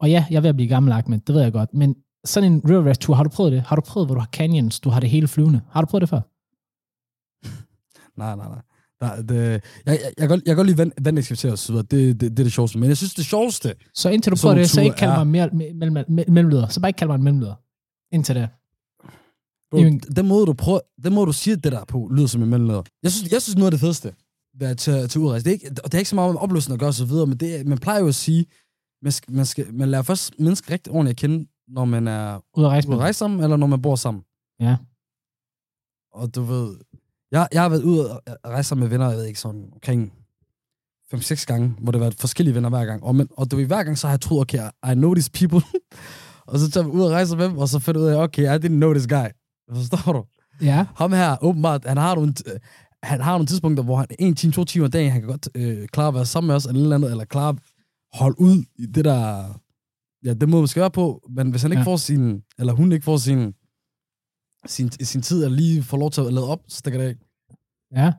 Og 0.00 0.10
ja, 0.10 0.24
jeg 0.30 0.36
er 0.36 0.40
ved 0.40 0.48
at 0.48 0.56
blive 0.56 0.68
gammel, 0.68 0.94
men 1.06 1.18
det 1.26 1.34
ved 1.34 1.42
jeg 1.42 1.52
godt. 1.52 1.74
Men 1.74 1.94
sådan 2.24 2.52
en 2.52 2.62
river 2.68 2.88
raft 2.88 3.00
tur, 3.00 3.14
har 3.14 3.22
du 3.22 3.30
prøvet 3.30 3.52
det? 3.52 3.62
Har 3.66 3.76
du 3.76 3.82
prøvet, 3.82 4.08
hvor 4.08 4.14
du 4.14 4.20
har 4.20 4.28
canyons, 4.32 4.80
du 4.80 4.90
har 4.90 5.00
det 5.00 5.10
hele 5.10 5.28
flyvende? 5.28 5.60
Har 5.70 5.80
du 5.80 5.86
prøvet 5.86 6.00
det 6.00 6.08
før? 6.08 6.20
Nej, 8.18 8.36
nej, 8.36 8.48
nej. 8.48 8.62
Der, 9.00 9.22
det, 9.22 9.36
jeg, 9.36 9.60
jeg, 9.86 9.98
jeg, 10.02 10.12
kan 10.18 10.28
godt- 10.28 10.42
jeg 10.46 10.50
kan 10.50 10.56
godt 10.56 10.66
lide 10.66 10.78
vand, 10.78 10.92
vandekskritere 11.02 11.52
og 11.52 11.58
så 11.58 11.72
videre. 11.72 11.86
Det, 11.90 12.20
det, 12.20 12.30
det 12.30 12.38
er 12.38 12.44
det 12.44 12.52
sjoveste. 12.52 12.78
Men 12.78 12.88
jeg 12.88 12.96
synes, 12.96 13.14
det 13.14 13.24
sjoveste, 13.26 13.74
Så 13.94 14.08
indtil 14.10 14.32
du 14.32 14.36
prøver 14.42 14.54
det, 14.54 14.70
så 14.70 14.80
ikke 14.80 14.96
kald 14.96 15.10
er- 15.10 15.16
mig 15.16 15.26
mere, 15.26 15.46
me- 15.48 15.74
mellem, 15.74 15.96
me- 15.96 16.30
mellemleder. 16.32 16.68
Så 16.68 16.80
bare 16.80 16.88
ikke 16.88 16.98
kald 16.98 17.08
mig 17.08 17.14
en 17.16 17.22
mellemleder. 17.24 17.54
Indtil 18.14 18.34
det. 18.34 18.48
Bro, 19.70 19.78
Jamen- 19.78 19.98
den 20.00 20.28
måde, 20.28 20.46
du 20.46 20.52
prøver, 20.52 20.80
den 21.04 21.14
måde, 21.14 21.26
du 21.26 21.32
siger 21.32 21.56
det 21.56 21.72
der 21.72 21.84
på, 21.84 22.10
lyder 22.16 22.26
som 22.26 22.42
en 22.42 22.50
mellemleder. 22.50 22.82
Jeg 23.02 23.12
synes, 23.12 23.32
jeg 23.32 23.42
synes 23.42 23.56
noget 23.56 23.66
af 23.66 23.70
det 23.70 23.80
fedeste 23.80 24.14
at 24.60 24.78
tage 24.78 25.06
til 25.06 25.20
udrejse, 25.20 25.44
det 25.44 25.50
er 25.50 25.54
ikke, 25.54 25.70
og 25.84 25.92
det 25.92 25.94
er 25.94 25.98
ikke 25.98 26.08
så 26.10 26.14
meget 26.14 26.30
om 26.30 26.36
oplevelsen 26.36 26.72
at 26.72 26.78
gøre 26.80 26.92
så 26.92 27.04
videre, 27.04 27.26
men 27.26 27.36
det, 27.38 27.66
man 27.66 27.78
plejer 27.78 28.00
jo 28.00 28.08
at 28.08 28.14
sige, 28.14 28.46
man, 29.02 29.12
skal, 29.12 29.34
man, 29.34 29.46
skal, 29.46 29.74
man 29.74 29.88
lærer 29.90 30.02
først 30.02 30.34
mennesker 30.38 30.70
rigtig 30.72 30.92
ordentligt 30.92 31.14
at 31.16 31.20
kende, 31.20 31.46
når 31.68 31.84
man 31.84 32.08
er 32.08 32.40
Ud 32.56 32.64
at 32.64 32.70
rejse 32.70 32.88
ude 32.88 32.96
at 32.96 33.00
rejse 33.00 33.18
sammen, 33.18 33.40
eller 33.42 33.56
når 33.56 33.66
man 33.66 33.82
bor 33.82 33.96
sammen. 33.96 34.22
Ja. 34.60 34.76
Og 36.14 36.34
du 36.34 36.42
ved, 36.42 36.76
jeg, 37.32 37.48
jeg 37.52 37.62
har 37.62 37.68
været 37.68 37.82
ude 37.82 38.20
at 38.26 38.36
rejse 38.46 38.74
med 38.76 38.88
venner, 38.88 39.08
jeg 39.08 39.16
ved 39.18 39.24
ikke, 39.24 39.40
sådan 39.40 39.68
omkring 39.74 40.12
5-6 41.14 41.44
gange, 41.46 41.68
hvor 41.80 41.92
det 41.92 42.00
har 42.00 42.04
været 42.04 42.20
forskellige 42.20 42.54
venner 42.54 42.68
hver 42.68 42.84
gang. 42.84 43.02
Og, 43.04 43.14
men, 43.14 43.28
og 43.36 43.50
du 43.50 43.56
ved, 43.56 43.66
hver 43.66 43.82
gang 43.82 43.98
så 43.98 44.06
har 44.06 44.12
jeg 44.12 44.20
troet, 44.20 44.40
okay, 44.40 44.68
I 44.92 44.94
know 44.94 45.14
these 45.14 45.30
people. 45.30 45.60
og 46.48 46.58
så 46.58 46.70
tager 46.70 46.84
vi 46.84 46.90
ud 46.90 47.00
og 47.00 47.10
rejser 47.10 47.36
med 47.36 47.44
dem, 47.48 47.58
og 47.58 47.68
så 47.68 47.78
finder 47.78 48.00
ud 48.00 48.06
af, 48.06 48.16
okay, 48.22 48.42
I 48.42 48.66
didn't 48.66 48.68
know 48.68 48.92
this 48.92 49.06
guy. 49.06 49.26
Forstår 49.74 50.12
du? 50.12 50.24
Ja. 50.64 50.86
Ham 50.96 51.12
her, 51.12 51.36
åbenbart, 51.44 51.84
han 51.86 51.96
har 51.96 52.14
nogle, 52.14 52.34
han 53.02 53.20
har 53.20 53.32
nogle 53.32 53.46
tidspunkter, 53.46 53.82
hvor 53.84 53.96
han 53.96 54.06
en 54.18 54.34
time, 54.34 54.52
to 54.52 54.64
timer 54.64 54.84
om 54.86 54.90
dagen, 54.90 55.10
han 55.12 55.20
kan 55.20 55.28
godt 55.30 55.48
øh, 55.54 55.88
klare 55.88 56.08
at 56.08 56.14
være 56.14 56.26
sammen 56.26 56.46
med 56.46 56.54
os, 56.54 56.64
eller 56.66 56.80
et 56.80 56.82
eller 56.82 56.96
andet, 56.96 57.10
eller 57.10 57.24
klare 57.24 57.48
at 57.48 57.56
holde 58.12 58.40
ud 58.40 58.64
i 58.78 58.86
det 58.86 59.04
der, 59.04 59.44
ja, 60.24 60.34
det 60.34 60.48
må 60.48 60.58
man 60.58 60.68
skal 60.68 60.80
være 60.80 60.90
på, 60.90 61.22
men 61.30 61.50
hvis 61.50 61.62
han 61.62 61.72
ikke 61.72 61.80
Ja. 61.80 61.86
får 61.86 61.96
sin, 61.96 62.42
eller 62.58 62.72
hun 62.72 62.92
ikke 62.92 63.04
får 63.04 63.16
sin, 63.16 63.52
sin, 64.66 64.90
sin 64.90 65.22
tid, 65.22 65.44
eller 65.44 65.56
lige 65.56 65.82
får 65.82 65.96
lov 65.96 66.10
til 66.10 66.20
at 66.20 66.32
lade 66.32 66.48
op, 66.48 66.62
så 66.68 66.76
stikker 66.78 67.00
det 67.00 67.08
af. 67.08 67.16
Ja. 68.00 68.12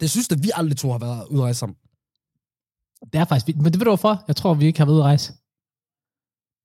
Det 0.00 0.10
synes 0.10 0.30
jeg, 0.30 0.42
vi 0.42 0.50
aldrig 0.54 0.76
to 0.78 0.90
har 0.90 0.98
været 0.98 1.26
ude 1.30 1.40
at 1.40 1.44
rejse 1.44 1.58
sammen. 1.58 1.76
Det 3.12 3.18
er 3.20 3.24
faktisk 3.24 3.46
vildt. 3.46 3.62
Men 3.62 3.72
det 3.72 3.78
ved 3.80 3.84
du 3.84 3.90
hvorfor? 3.90 4.24
Jeg 4.28 4.36
tror, 4.36 4.54
vi 4.54 4.66
ikke 4.66 4.78
har 4.78 4.86
været 4.86 4.94
ude 4.94 5.04
at 5.04 5.10
rejse. 5.12 5.32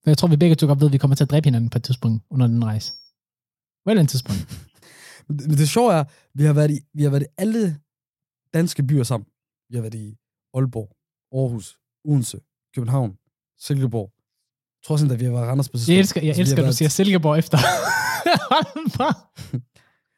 For 0.01 0.09
jeg 0.11 0.17
tror, 0.17 0.27
vi 0.27 0.37
begge 0.37 0.55
to 0.55 0.67
godt 0.67 0.79
ved, 0.79 0.87
at 0.87 0.93
vi 0.93 0.97
kommer 0.97 1.15
til 1.15 1.23
at 1.23 1.31
dræbe 1.31 1.47
hinanden 1.47 1.69
på 1.69 1.77
et 1.77 1.83
tidspunkt 1.83 2.23
under 2.33 2.47
den 2.47 2.65
rejse. 2.65 2.91
På 3.83 3.87
et 3.87 3.91
eller 3.91 4.01
andet 4.01 4.11
tidspunkt. 4.15 4.41
Men 5.27 5.33
det, 5.37 5.47
men 5.49 5.57
det 5.57 5.69
sjove 5.69 5.93
er, 5.93 6.03
vi 6.37 6.43
har 6.43 6.53
været 6.53 6.71
i, 6.71 6.79
vi 6.93 7.03
har 7.03 7.09
været 7.09 7.23
i 7.23 7.33
alle 7.37 7.79
danske 8.53 8.83
byer 8.83 9.03
sammen. 9.03 9.27
Vi 9.69 9.75
har 9.75 9.81
været 9.81 9.93
i 10.05 10.17
Aalborg, 10.53 10.89
Aarhus, 11.37 11.67
Odense, 12.05 12.39
København, 12.75 13.11
Silkeborg. 13.65 14.09
Tror 14.87 14.97
sådan, 14.97 15.11
at 15.11 15.19
vi 15.19 15.25
har 15.25 15.31
været 15.31 15.45
i 15.45 15.47
Randers 15.47 15.69
på 15.69 15.77
Jeg 15.87 15.97
elsker, 15.97 16.21
jeg 16.21 16.39
elsker 16.39 16.63
at 16.63 16.67
du 16.67 16.73
siger 16.73 16.89
Silkeborg 16.89 17.37
efter. 17.37 17.57
Hold 18.51 18.97
bare. 18.97 19.13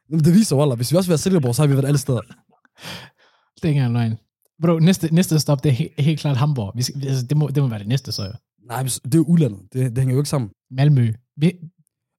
Men 0.10 0.20
det 0.20 0.34
viser 0.34 0.56
jo, 0.56 0.76
hvis 0.76 0.92
vi 0.92 0.98
også 0.98 1.10
have 1.10 1.18
Silkeborg, 1.18 1.56
så 1.56 1.62
har 1.62 1.68
vi 1.68 1.74
været 1.74 1.86
alle 1.86 1.98
steder. 1.98 2.22
Det 2.22 3.64
er 3.64 3.68
ikke 3.68 3.80
engang 3.80 3.94
løgn. 3.94 4.18
Bro, 4.62 4.80
næste, 4.80 5.16
næste 5.16 5.40
stop, 5.40 5.64
det 5.64 5.70
er 5.70 5.74
helt, 5.74 5.92
helt 6.00 6.20
klart 6.20 6.38
Hamburg. 6.38 6.72
Vi 6.76 6.82
skal, 6.82 7.08
altså, 7.08 7.26
det, 7.26 7.38
må, 7.38 7.48
det 7.48 7.64
må 7.64 7.70
være 7.70 7.80
det 7.80 7.88
næste, 7.88 8.12
så 8.12 8.24
jo. 8.24 8.32
Nej, 8.68 8.84
men 8.84 8.90
det 8.90 9.16
er 9.16 9.20
jo 9.20 9.24
udlandet. 9.24 9.60
Det, 9.74 9.90
det 9.90 9.98
hænger 9.98 10.14
jo 10.14 10.20
ikke 10.20 10.30
sammen. 10.30 10.50
Malmø. 10.72 11.14
Vi, 11.38 11.54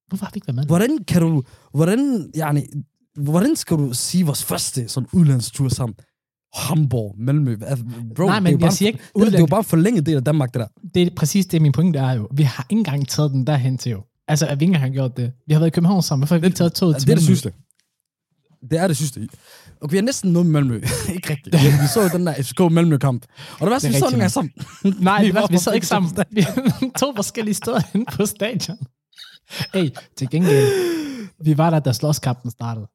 hvorfor 0.09 0.25
har 0.25 0.31
vi 0.35 0.37
ikke 0.37 0.47
været 0.47 0.55
med? 0.57 0.67
Hvordan 0.67 1.05
kan 1.05 1.23
du... 1.23 1.43
Hvordan, 1.75 2.31
yani, 2.37 2.63
hvordan 3.15 3.57
skal 3.57 3.77
du 3.77 3.93
sige 3.93 4.27
vores 4.27 4.45
første 4.45 4.89
sådan 4.89 5.09
udlandstur 5.13 5.69
sammen? 5.69 5.97
Hamburg, 6.55 7.15
Malmø. 7.19 7.57
Hvad- 7.57 7.77
Bro, 8.17 8.27
Nej, 8.27 8.41
men 8.41 8.47
det 8.47 8.49
er 8.49 8.53
jo 8.53 8.59
jeg 8.59 8.61
bare, 8.61 8.73
siger 8.73 8.87
ikke 8.89 8.99
det, 9.17 9.27
det 9.27 9.35
er 9.35 9.39
jo 9.39 9.47
bare 9.47 9.65
forlænget 9.65 10.07
del 10.07 10.17
af 10.17 10.25
Danmark, 10.25 10.55
det 10.55 10.61
der. 10.61 10.67
Det 10.95 11.03
er 11.03 11.11
præcis 11.17 11.47
det, 11.47 11.63
min 11.63 11.73
pointe 11.73 11.99
er 11.99 12.13
jo. 12.13 12.29
Vi 12.35 12.43
har 12.43 12.67
ikke 12.71 12.79
engang 12.79 13.09
taget 13.09 13.31
den 13.31 13.47
derhen 13.47 13.79
til 13.79 13.91
jo. 13.91 14.03
Altså, 14.29 14.47
at 14.47 14.61
vi 14.61 14.65
ikke 14.65 14.71
engang 14.71 14.85
har 14.85 14.95
gjort 14.95 15.17
det. 15.17 15.33
Vi 15.47 15.53
har 15.53 15.61
været 15.61 15.71
i 15.71 15.75
København 15.75 16.03
sammen. 16.03 16.21
Hvorfor 16.23 16.35
har 16.35 16.41
vi 16.41 16.47
ikke 16.47 16.57
taget 16.57 16.73
toget 16.73 16.95
Ja, 16.95 16.99
til 16.99 17.07
det 17.09 17.13
er 17.13 17.17
det 17.17 17.23
Malmø? 17.25 17.35
sidste. 17.35 17.53
Det 18.71 18.79
er 18.79 18.87
det 18.89 18.97
sidste. 18.97 19.29
Okay, 19.81 19.91
vi 19.93 19.97
har 19.97 20.03
næsten 20.03 20.33
noget 20.33 20.47
med 20.47 20.53
Malmø. 20.53 20.75
ikke 21.15 21.31
rigtigt. 21.31 21.55
Vi, 21.63 21.67
vi 21.83 21.87
så 21.95 22.03
jo 22.03 22.09
den 22.09 22.27
der 22.27 22.35
FCK 22.43 22.61
Malmø-kamp. 22.73 23.25
Og 23.53 23.61
det 23.61 23.71
var 23.71 23.79
Det 23.79 23.85
er 23.85 23.89
vi 23.93 23.99
så 23.99 24.07
rigtigt 24.07 24.11
den 24.11 24.19
gang 24.21 24.23
nok. 24.23 24.31
sammen. 24.31 25.05
Nej, 25.05 25.25
Vi 25.25 25.35
var 25.35 25.47
vi 25.51 25.59
sad 25.59 25.75
ikke 25.75 25.87
sammen. 25.87 26.11
Vi 26.31 26.45
to 26.99 27.13
forskellige 27.17 27.55
steder 27.55 27.81
inde 27.95 28.07
på 28.13 28.27
stadion. 28.27 28.79
Hey, 29.75 29.89
til 30.17 30.31
gengæld, 30.31 30.67
vi 31.45 31.59
var 31.59 31.71
der, 31.71 31.79
da 31.79 31.93
slåskampen 31.93 32.51
startede. 32.51 32.87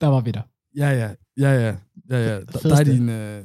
Der 0.00 0.06
var 0.06 0.20
vi 0.20 0.30
der. 0.30 0.42
Ja, 0.76 0.90
ja. 0.90 1.08
Ja, 1.36 1.66
ja. 1.66 1.74
Ja, 2.10 2.18
ja. 2.28 2.40
Der, 2.40 2.58
der 2.58 2.76
er 2.76 2.84
din... 2.84 3.08
Øh, 3.08 3.44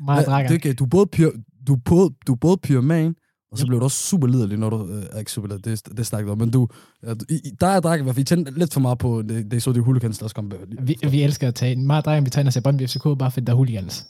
Meget 0.00 0.26
ja, 0.26 0.56
det, 0.56 0.78
du, 0.78 0.84
er 0.84 0.88
både 0.88 1.06
pir, 1.06 1.30
du, 1.66 1.74
er 1.74 1.78
både, 1.84 2.14
du 2.26 2.32
er 2.32 2.36
både 2.36 2.56
pyroman, 2.56 3.14
og 3.50 3.58
så 3.58 3.64
Yep. 3.64 3.68
blev 3.68 3.80
du 3.80 3.84
også 3.84 4.06
super 4.06 4.26
liderlig, 4.26 4.58
når 4.58 4.70
du... 4.70 4.86
Øh, 4.86 5.18
ikke 5.18 5.32
super 5.32 5.48
liderlig, 5.48 5.64
det, 5.64 5.96
det 5.96 6.06
snakker 6.06 6.32
om, 6.32 6.38
men 6.38 6.50
du... 6.50 6.68
Ja, 7.02 7.14
du 7.14 7.24
i, 7.28 7.40
der 7.60 7.66
er 7.66 7.80
drak 7.80 8.00
i 8.00 8.02
hvert 8.02 8.14
fald, 8.14 8.22
I 8.22 8.24
tændte 8.24 8.58
lidt 8.58 8.72
for 8.72 8.80
meget 8.80 8.98
på, 8.98 9.22
det, 9.22 9.50
det 9.50 9.56
er 9.56 9.60
så 9.60 9.72
det 9.72 9.84
hooligans, 9.84 10.18
der 10.18 10.24
også 10.24 10.34
kom. 10.34 10.52
Vi, 10.82 10.96
vi 11.10 11.22
elsker 11.22 11.48
at 11.48 11.54
tage 11.54 11.76
meget 11.76 12.04
drenge, 12.04 12.30
vi 12.42 12.46
og 12.46 12.52
ser 12.52 12.60
Brøndby 12.60 12.86
FCK, 12.86 13.02
bare 13.02 13.30
fordi 13.30 13.44
der 13.44 13.52
er 13.52 13.56
hooligans. 13.56 14.06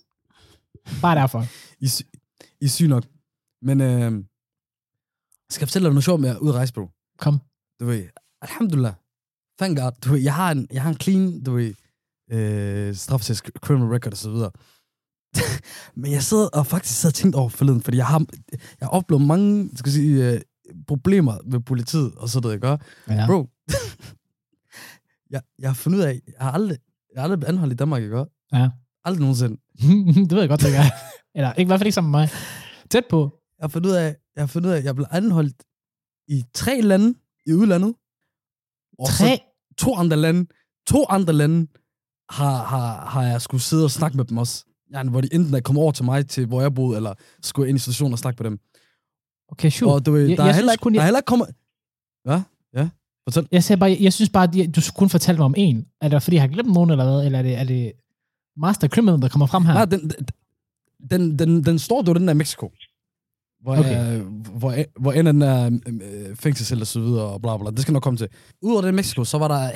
Bare 1.03 1.17
derfor. 1.21 1.45
I, 1.81 1.89
I 2.61 2.69
syg 2.69 2.89
nok. 2.89 3.05
Men 3.63 3.81
øh, 3.81 4.13
skal 5.51 5.63
jeg 5.63 5.69
fortælle 5.69 5.87
dig 5.87 5.93
noget 5.93 6.05
sjovt 6.05 6.21
med 6.21 6.31
at 6.31 6.39
ud 6.39 6.49
at 6.49 6.55
rejse, 6.55 6.73
bro? 6.73 6.89
Kom. 7.19 7.41
Du 7.81 7.85
ved, 7.87 8.05
alhamdulillah. 8.43 8.93
Thank 9.59 9.79
God. 9.79 9.93
Du 10.05 10.13
ved, 10.13 10.21
jeg 10.21 10.35
har 10.35 10.51
en, 10.53 10.67
jeg 10.73 10.83
har 10.83 10.91
en 10.91 11.01
clean, 11.01 11.43
du 11.43 11.53
ved, 11.53 11.75
øh, 12.33 12.95
straffetest, 12.95 13.45
criminal 13.61 13.89
record 13.89 14.13
og 14.13 14.19
så 14.19 14.31
videre. 14.31 14.51
Men 16.01 16.13
jeg 16.13 16.23
sidder 16.23 16.49
og 16.49 16.67
faktisk 16.67 17.01
sidder 17.01 17.11
og 17.11 17.15
tænkt 17.15 17.37
over 17.37 17.49
forleden, 17.49 17.83
fordi 17.83 17.97
jeg 17.97 18.07
har, 18.07 18.25
jeg 18.81 18.89
oplevet 18.89 19.27
mange, 19.27 19.71
skal 19.77 19.89
jeg 19.91 19.95
sige, 19.95 20.33
øh, 20.33 20.41
problemer 20.87 21.39
med 21.45 21.61
politiet 21.61 22.15
og 22.15 22.29
sådan 22.29 22.43
noget, 22.43 22.55
ikke? 22.55 22.69
også? 22.69 22.85
Ja. 23.09 23.27
Bro, 23.27 23.49
jeg, 25.35 25.43
jeg 25.59 25.69
har 25.69 25.75
fundet 25.75 25.99
ud 25.99 26.05
af, 26.05 26.21
jeg 26.27 26.35
har 26.41 26.53
aldrig, 26.53 26.79
jeg 27.15 27.21
har 27.21 27.25
aldrig 27.25 27.39
blevet 27.41 27.53
anholdt 27.53 27.73
i 27.73 27.77
Danmark, 27.77 28.03
ikke? 28.03 28.19
også? 28.19 28.33
Ja. 28.53 28.71
Aldrig 29.05 29.21
nogensinde. 29.21 29.57
det 30.29 30.33
ved 30.33 30.41
jeg 30.41 30.49
godt, 30.49 30.61
det 30.61 30.77
er. 30.77 30.91
Eller 31.35 31.53
ikke, 31.53 31.69
i 31.69 31.71
hvert 31.71 31.81
fald 31.81 31.87
ikke 31.87 31.95
sammen 31.95 32.11
med 32.11 32.21
mig. 32.21 32.29
Tæt 32.91 33.05
på. 33.11 33.33
Jeg 33.59 33.65
har 33.65 33.69
fundet 33.69 33.91
ud 33.91 33.95
af, 33.95 34.17
jeg 34.37 34.43
har 34.43 34.47
fundet 34.47 34.69
ud 34.71 34.75
af, 34.75 34.85
jeg 34.85 34.95
blev 34.95 35.07
anholdt 35.11 35.63
i 36.29 36.45
tre 36.55 36.81
lande 36.81 37.15
i 37.47 37.53
udlandet. 37.53 37.95
Og 38.99 39.09
Tre. 39.09 39.39
to 39.79 39.95
andre 39.95 40.17
lande, 40.17 40.47
to 40.87 41.07
andre 41.09 41.33
lande 41.33 41.67
har, 42.31 42.65
har, 42.65 43.07
har 43.07 43.23
jeg 43.23 43.43
skulle 43.43 43.61
sidde 43.63 43.85
og 43.85 43.91
snakke 43.91 44.17
med 44.17 44.25
dem 44.25 44.39
også. 44.39 44.65
Ja, 44.93 45.03
hvor 45.03 45.21
de 45.21 45.29
enten 45.35 45.55
er 45.55 45.61
kommet 45.61 45.83
over 45.83 45.93
til 45.93 46.05
mig, 46.05 46.29
til 46.29 46.47
hvor 46.47 46.61
jeg 46.61 46.75
boede, 46.75 46.97
eller 46.97 47.15
skulle 47.43 47.69
ind 47.69 47.77
i 47.77 47.79
stationen 47.79 48.13
og 48.13 48.19
snakke 48.19 48.43
med 48.43 48.51
dem. 48.51 48.61
Okay, 49.49 49.71
sure. 49.71 49.95
Og 49.95 50.07
du 50.07 50.17
Jeg- 50.17 50.23
der, 50.29 50.29
jeg 50.29 50.39
er 50.39 50.45
synes 50.45 50.57
heller 50.57 50.73
ikke, 50.73 50.83
kun, 50.83 50.93
der 50.95 50.99
jeg- 50.99 51.03
er 51.03 51.07
heller 51.07 51.19
ikke 51.19 51.27
kommet... 51.27 51.49
Hvad? 52.25 52.41
Ja? 52.75 52.89
Fortæl. 53.25 53.49
Jeg, 53.53 53.65
siger 53.65 53.79
bare, 53.79 53.97
jeg 54.01 54.13
synes 54.13 54.31
bare, 54.31 54.45
at 54.45 54.75
du 54.77 54.81
skulle 54.81 54.97
kun 54.99 55.09
fortælle 55.11 55.39
mig 55.39 55.45
om 55.45 55.55
en. 55.57 55.87
Er 56.01 56.09
det 56.09 56.23
fordi, 56.23 56.35
jeg 56.37 56.43
har 56.43 56.49
glemt 56.49 56.73
nogen, 56.73 56.91
eller 56.91 57.05
hvad? 57.05 57.27
Eller 57.27 57.39
er 57.39 57.43
det, 57.43 57.55
er 57.59 57.65
det 57.65 57.93
Master 58.57 58.89
Criminal, 58.89 59.21
der 59.23 59.29
kommer 59.29 59.47
frem 59.47 59.65
her? 59.65 59.73
Nej, 59.75 59.85
den, 59.85 60.11
den, 61.11 61.39
den, 61.39 61.65
den 61.65 61.79
står 61.79 62.05
jo 62.07 62.13
den 62.15 62.29
der 62.29 62.35
Mexico. 62.35 62.73
Hvor, 63.63 63.77
Okay. 63.77 64.01
okay. 64.01 64.21
hvor, 64.59 64.75
hvor 65.01 65.13
en 65.13 65.27
af 65.27 65.33
den 65.33 65.43
er 65.43 65.71
øh, 65.87 66.37
fængselscelle 66.37 66.83
og 66.83 66.87
så 66.87 67.01
videre, 67.01 67.25
og 67.25 67.43
bla 67.43 67.57
bla. 67.57 67.71
Det 67.71 67.81
skal 67.81 67.93
nok 67.93 68.03
komme 68.03 68.17
til. 68.17 68.29
Udover 68.63 68.83
det 68.83 68.89
i 68.89 68.93
Mexico, 68.93 69.25
så 69.25 69.39
var 69.39 69.49
der 69.49 69.71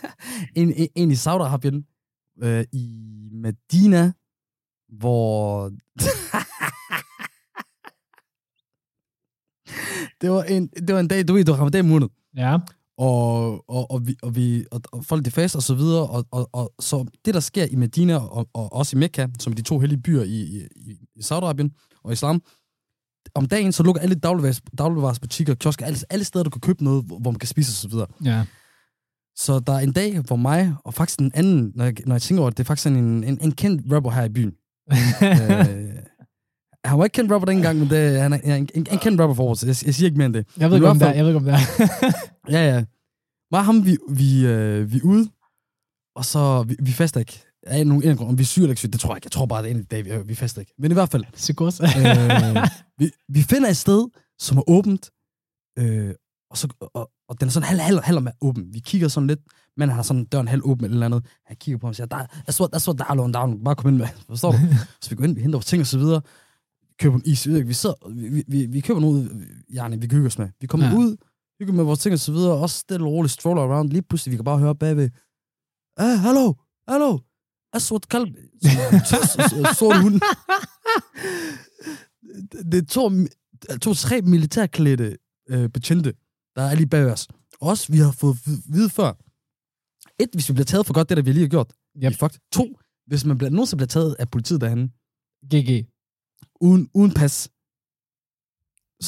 en, 0.60 0.72
en, 0.76 0.88
en 0.94 1.10
i 1.10 1.14
Saudi-Arabien, 1.14 1.95
øh, 2.42 2.64
i 2.72 2.88
Medina, 3.32 4.12
hvor... 4.98 5.70
det, 10.20 10.30
var 10.30 10.42
en, 10.42 10.66
det 10.66 10.94
var 10.94 11.00
en 11.00 11.08
dag, 11.08 11.28
du 11.28 11.32
ved, 11.34 11.44
det 11.44 11.52
var 11.52 11.58
ramadan 11.58 11.88
måned. 11.88 12.08
Ja. 12.36 12.58
og, 12.98 13.70
og, 13.70 13.90
og, 13.90 14.06
vi, 14.06 14.16
og, 14.22 14.36
vi, 14.36 14.64
og, 14.70 14.80
og 14.92 15.04
folk 15.04 15.24
de 15.24 15.30
faster 15.30 15.58
og 15.58 15.62
så 15.62 15.74
videre, 15.74 16.06
og, 16.06 16.26
og, 16.30 16.50
og 16.52 16.72
så 16.80 17.06
det, 17.24 17.34
der 17.34 17.40
sker 17.40 17.64
i 17.64 17.74
Medina 17.76 18.16
og, 18.16 18.48
og 18.54 18.72
også 18.72 18.96
i 18.96 19.00
Mekka, 19.00 19.26
som 19.40 19.52
er 19.52 19.56
de 19.56 19.62
to 19.62 19.78
hellige 19.78 20.02
byer 20.02 20.22
i, 20.22 20.40
i, 20.40 20.66
i- 20.76 20.98
Saudi-Arabien 21.20 22.00
og 22.04 22.12
Islam, 22.12 22.42
om 23.34 23.46
dagen, 23.48 23.72
så 23.72 23.82
lukker 23.82 24.02
alle 24.02 24.14
dagligvares, 24.14 24.62
dagligvaresbutikker, 24.78 25.54
kiosker, 25.54 25.86
alle, 25.86 25.98
alle 26.10 26.24
steder, 26.24 26.42
du 26.44 26.50
kan 26.50 26.60
købe 26.60 26.84
noget, 26.84 27.04
hvor 27.04 27.18
hvor 27.18 27.30
man 27.30 27.38
kan 27.38 27.48
spise 27.48 27.70
og 27.70 27.74
så 27.74 27.88
videre. 27.88 28.06
Ja. 28.24 28.44
Så 29.36 29.60
der 29.66 29.72
er 29.72 29.78
en 29.78 29.92
dag, 29.92 30.18
hvor 30.20 30.36
mig, 30.36 30.74
og 30.84 30.94
faktisk 30.94 31.18
en 31.18 31.32
anden, 31.34 31.72
når 31.74 31.84
jeg, 31.84 31.94
når 32.06 32.14
jeg 32.14 32.22
tænker 32.22 32.40
over 32.42 32.50
det, 32.50 32.58
det 32.58 32.64
er 32.64 32.66
faktisk 32.66 32.86
en, 32.86 32.96
en, 32.96 33.38
en 33.42 33.52
kendt 33.52 33.92
rapper 33.92 34.10
her 34.10 34.24
i 34.24 34.28
byen. 34.28 34.52
øh, 34.92 35.96
han 36.84 36.98
var 36.98 37.04
ikke 37.04 37.14
kendt 37.14 37.32
rapper 37.32 37.46
dengang, 37.46 37.78
men 37.78 37.90
det, 37.90 38.20
han 38.20 38.32
er 38.32 38.54
en, 38.54 38.68
en, 38.74 38.86
en 38.92 38.98
kendt 38.98 39.20
rapper 39.20 39.34
for 39.34 39.50
os. 39.50 39.62
Jeg, 39.62 39.68
jeg 39.68 39.94
siger 39.94 40.06
ikke 40.06 40.16
mere 40.16 40.26
end 40.26 40.34
det. 40.34 40.46
jeg 40.56 40.70
ved 40.70 40.76
ikke, 40.76 40.88
om 40.88 40.98
det 40.98 41.08
er. 41.08 41.12
Jeg 41.12 41.24
ved 41.24 41.30
ikke, 41.30 41.38
om 41.38 41.44
det 41.44 41.54
er. 41.54 41.58
Ja, 42.54 42.74
ja. 42.74 42.84
Mig 43.50 43.60
og 43.60 43.64
ham, 43.64 43.86
vi, 43.86 43.98
vi, 44.08 44.46
øh, 44.46 44.92
vi 44.92 44.96
er 44.96 45.02
ude, 45.04 45.28
og 46.16 46.24
så, 46.24 46.62
vi, 46.62 46.76
vi 46.78 46.92
fester 46.92 47.20
ikke. 47.20 47.42
Af 47.66 47.86
nogle 47.86 48.10
en 48.10 48.16
grund, 48.16 48.28
om 48.30 48.38
vi 48.38 48.42
er 48.42 48.46
syge 48.46 48.62
eller 48.62 48.72
ikke 48.72 48.78
syge, 48.80 48.90
det 48.92 49.00
tror 49.00 49.10
jeg 49.10 49.16
ikke. 49.16 49.26
Jeg 49.26 49.32
tror 49.32 49.46
bare, 49.46 49.62
det 49.62 49.70
er 49.70 49.74
en 49.74 49.84
dag, 49.84 50.04
vi, 50.04 50.10
vi 50.24 50.34
fester 50.34 50.60
ikke. 50.60 50.74
Men 50.78 50.90
i 50.90 50.94
hvert 50.94 51.08
fald, 51.08 51.24
Psykos. 51.32 51.80
øh, 51.80 51.86
vi, 52.98 53.10
vi 53.28 53.42
finder 53.42 53.68
et 53.68 53.76
sted, 53.76 54.08
som 54.38 54.58
er 54.58 54.70
åbent, 54.70 55.10
øh, 55.78 56.14
og, 56.50 56.58
så, 56.58 56.68
og, 56.80 57.10
og 57.28 57.40
den 57.40 57.48
er 57.48 57.52
sådan 57.52 57.68
halv, 57.68 57.80
halv, 57.80 58.00
halv 58.02 58.20
med 58.22 58.32
åben. 58.40 58.74
Vi 58.74 58.78
kigger 58.78 59.08
sådan 59.08 59.26
lidt, 59.26 59.40
men 59.76 59.88
han 59.88 59.96
har 59.96 60.02
sådan 60.02 60.24
døren 60.24 60.48
halv 60.48 60.62
åben 60.64 60.84
eller 60.84 61.06
andet. 61.06 61.26
Han 61.46 61.56
kigger 61.56 61.78
på 61.78 61.86
ham 61.86 61.90
og 61.90 61.96
siger, 61.96 62.06
der, 62.06 62.16
that's 62.18 62.60
what, 62.60 62.76
that's 62.76 62.88
what 62.88 63.18
down, 63.18 63.32
down. 63.32 63.64
Bare 63.64 63.74
kom 63.74 63.88
ind 63.88 63.96
med. 63.98 64.06
Forstår 64.28 64.52
du? 64.52 64.58
så 65.00 65.10
vi 65.10 65.16
går 65.16 65.24
ind, 65.24 65.34
vi 65.34 65.40
henter 65.40 65.56
vores 65.58 65.66
ting 65.66 65.80
og 65.80 65.86
så 65.86 65.98
videre. 65.98 66.20
Køber 66.98 67.16
en 67.16 67.22
is. 67.24 67.48
Vi, 67.48 67.72
sidder, 67.72 68.08
vi, 68.14 68.44
vi, 68.48 68.66
vi, 68.66 68.80
køber 68.80 69.00
noget, 69.00 69.46
yani, 69.74 69.96
vi 69.96 70.06
kan 70.06 70.16
hygge 70.16 70.26
os 70.26 70.38
med. 70.38 70.48
Vi 70.60 70.66
kommer 70.66 70.86
Ja. 70.86 70.94
ud, 70.96 71.16
hygger 71.60 71.74
med 71.74 71.84
vores 71.84 71.98
ting 71.98 72.12
og 72.12 72.18
så 72.18 72.32
videre, 72.32 72.52
også 72.52 72.78
stille 72.78 73.06
og 73.06 73.12
roligt 73.12 73.32
stroller 73.32 73.62
around. 73.62 73.90
Lige 73.90 74.02
pludselig, 74.02 74.30
vi 74.32 74.36
kan 74.36 74.44
bare 74.44 74.58
høre 74.58 74.74
bagved, 74.74 75.10
ah, 75.96 76.18
hallo, 76.18 76.52
hallo, 76.88 77.18
Aswad 77.72 78.00
Kalb. 78.00 78.28
Sorte 79.78 80.02
hund. 80.02 80.20
Det 82.72 82.78
er 82.82 82.86
to, 82.88 83.10
to 83.82 83.94
tre 83.94 84.22
militærklædte 84.22 85.16
øh, 85.48 85.68
betjente, 85.68 86.12
der 86.56 86.62
er 86.62 86.74
lige 86.74 86.86
bag 86.86 87.04
os. 87.04 87.28
Også, 87.60 87.92
vi 87.92 87.98
har 87.98 88.12
fået 88.12 88.36
vide 88.68 88.90
før. 88.90 89.12
Et, 90.22 90.28
hvis 90.32 90.48
vi 90.48 90.52
bliver 90.52 90.64
taget 90.64 90.86
for 90.86 90.94
godt, 90.94 91.08
det 91.08 91.16
der 91.16 91.22
vi 91.22 91.32
lige 91.32 91.42
har 91.42 91.48
gjort. 91.48 91.72
Yep. 92.04 92.14
Fucked. 92.14 92.38
To, 92.52 92.66
hvis 93.06 93.24
man 93.24 93.38
bliver, 93.38 93.50
nogen, 93.50 93.66
der 93.70 93.76
bliver 93.76 93.86
taget 93.86 94.16
af 94.18 94.30
politiet 94.30 94.60
derhen, 94.60 94.92
GG. 95.52 95.86
uden, 96.60 96.90
uden 96.94 97.14
pas, 97.14 97.48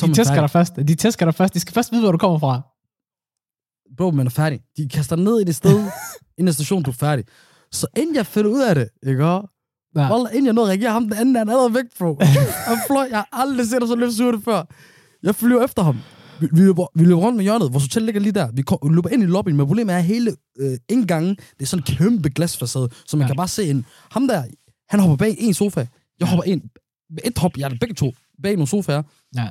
er 0.03 0.07
De 0.07 0.15
tæsker 0.15 0.41
dig 0.41 0.51
først. 0.51 0.77
De 0.77 0.95
tæsker 0.95 1.27
dig 1.27 1.35
først. 1.35 1.55
De 1.55 1.61
skal 1.61 1.75
først 1.75 1.93
vide, 1.93 2.03
hvor 2.03 2.13
du 2.13 2.19
kommer 2.19 2.39
fra. 2.39 2.63
Bro, 3.97 4.11
man 4.11 4.27
er 4.27 4.31
færdig. 4.31 4.61
De 4.77 4.89
kaster 4.89 5.17
dig 5.17 5.25
ned 5.25 5.41
i 5.41 5.45
det 5.45 5.57
sted, 5.57 5.91
inden 6.39 6.53
stationen, 6.53 6.85
du 6.85 6.91
er 6.91 6.95
færdig. 6.95 7.25
Så 7.73 7.87
inden 7.97 8.15
jeg 8.15 8.27
finder 8.27 8.51
ud 8.51 8.61
af 8.61 8.75
det, 8.75 8.89
ikke? 9.07 9.25
Ja. 9.25 9.41
Wallah, 9.97 10.33
inden 10.35 10.47
jeg 10.47 10.53
nåede 10.55 10.73
at 10.73 10.79
reagere, 10.79 10.93
ham 10.93 11.05
den 11.05 11.13
anden, 11.13 11.37
han 11.37 11.49
er 11.49 11.53
allerede 11.53 11.75
væk, 11.75 11.85
bro. 11.99 12.19
Han 12.71 12.79
fløj, 12.87 13.09
jeg 13.11 13.19
har 13.19 13.29
aldrig 13.33 13.67
set 13.67 13.81
dig 13.81 13.89
så 13.89 13.97
løbe 13.97 14.43
før. 14.43 14.65
Jeg 15.23 15.35
flyver 15.35 15.65
efter 15.65 15.83
ham. 15.83 15.97
Vi, 16.40 16.46
vi, 16.53 16.61
løber, 16.61 16.87
vi 16.94 17.05
løber 17.05 17.20
rundt 17.20 17.37
med 17.37 17.44
hjørnet. 17.44 17.72
Vores 17.72 17.85
hotel 17.85 18.03
ligger 18.03 18.20
lige 18.20 18.33
der. 18.33 18.51
Vi, 18.53 18.62
kom, 18.62 18.79
vi 18.83 18.94
løber 18.94 19.09
ind 19.09 19.22
i 19.22 19.27
lobbyen, 19.27 19.57
men 19.57 19.66
problemet 19.66 19.92
er, 19.94 19.98
at 19.98 20.05
hele 20.05 20.37
øh, 20.59 20.79
indgangen, 20.88 21.37
det 21.37 21.62
er 21.62 21.66
sådan 21.66 21.85
en 21.88 21.96
kæmpe 21.96 22.29
glasfacade, 22.29 22.88
så 23.07 23.16
man 23.16 23.20
Ja. 23.20 23.24
ja. 23.24 23.27
kan 23.29 23.37
bare 23.37 23.48
se 23.48 23.70
en... 23.70 23.87
Ham 24.11 24.29
der, 24.29 24.42
han 24.88 25.01
hopper 25.01 25.16
bag 25.16 25.37
en 25.38 25.55
sofa. 25.55 25.87
Jeg 26.20 26.29
hopper 26.29 26.44
ind. 26.44 26.62
Med 27.11 27.18
et 27.24 27.38
hop, 27.38 27.57
jeg 27.59 27.70
er 27.72 27.77
begge 27.81 27.94
to, 27.94 28.12
bag 28.42 28.53
nogle 28.53 28.66
sofaer. 28.68 29.03
Ja. 29.37 29.48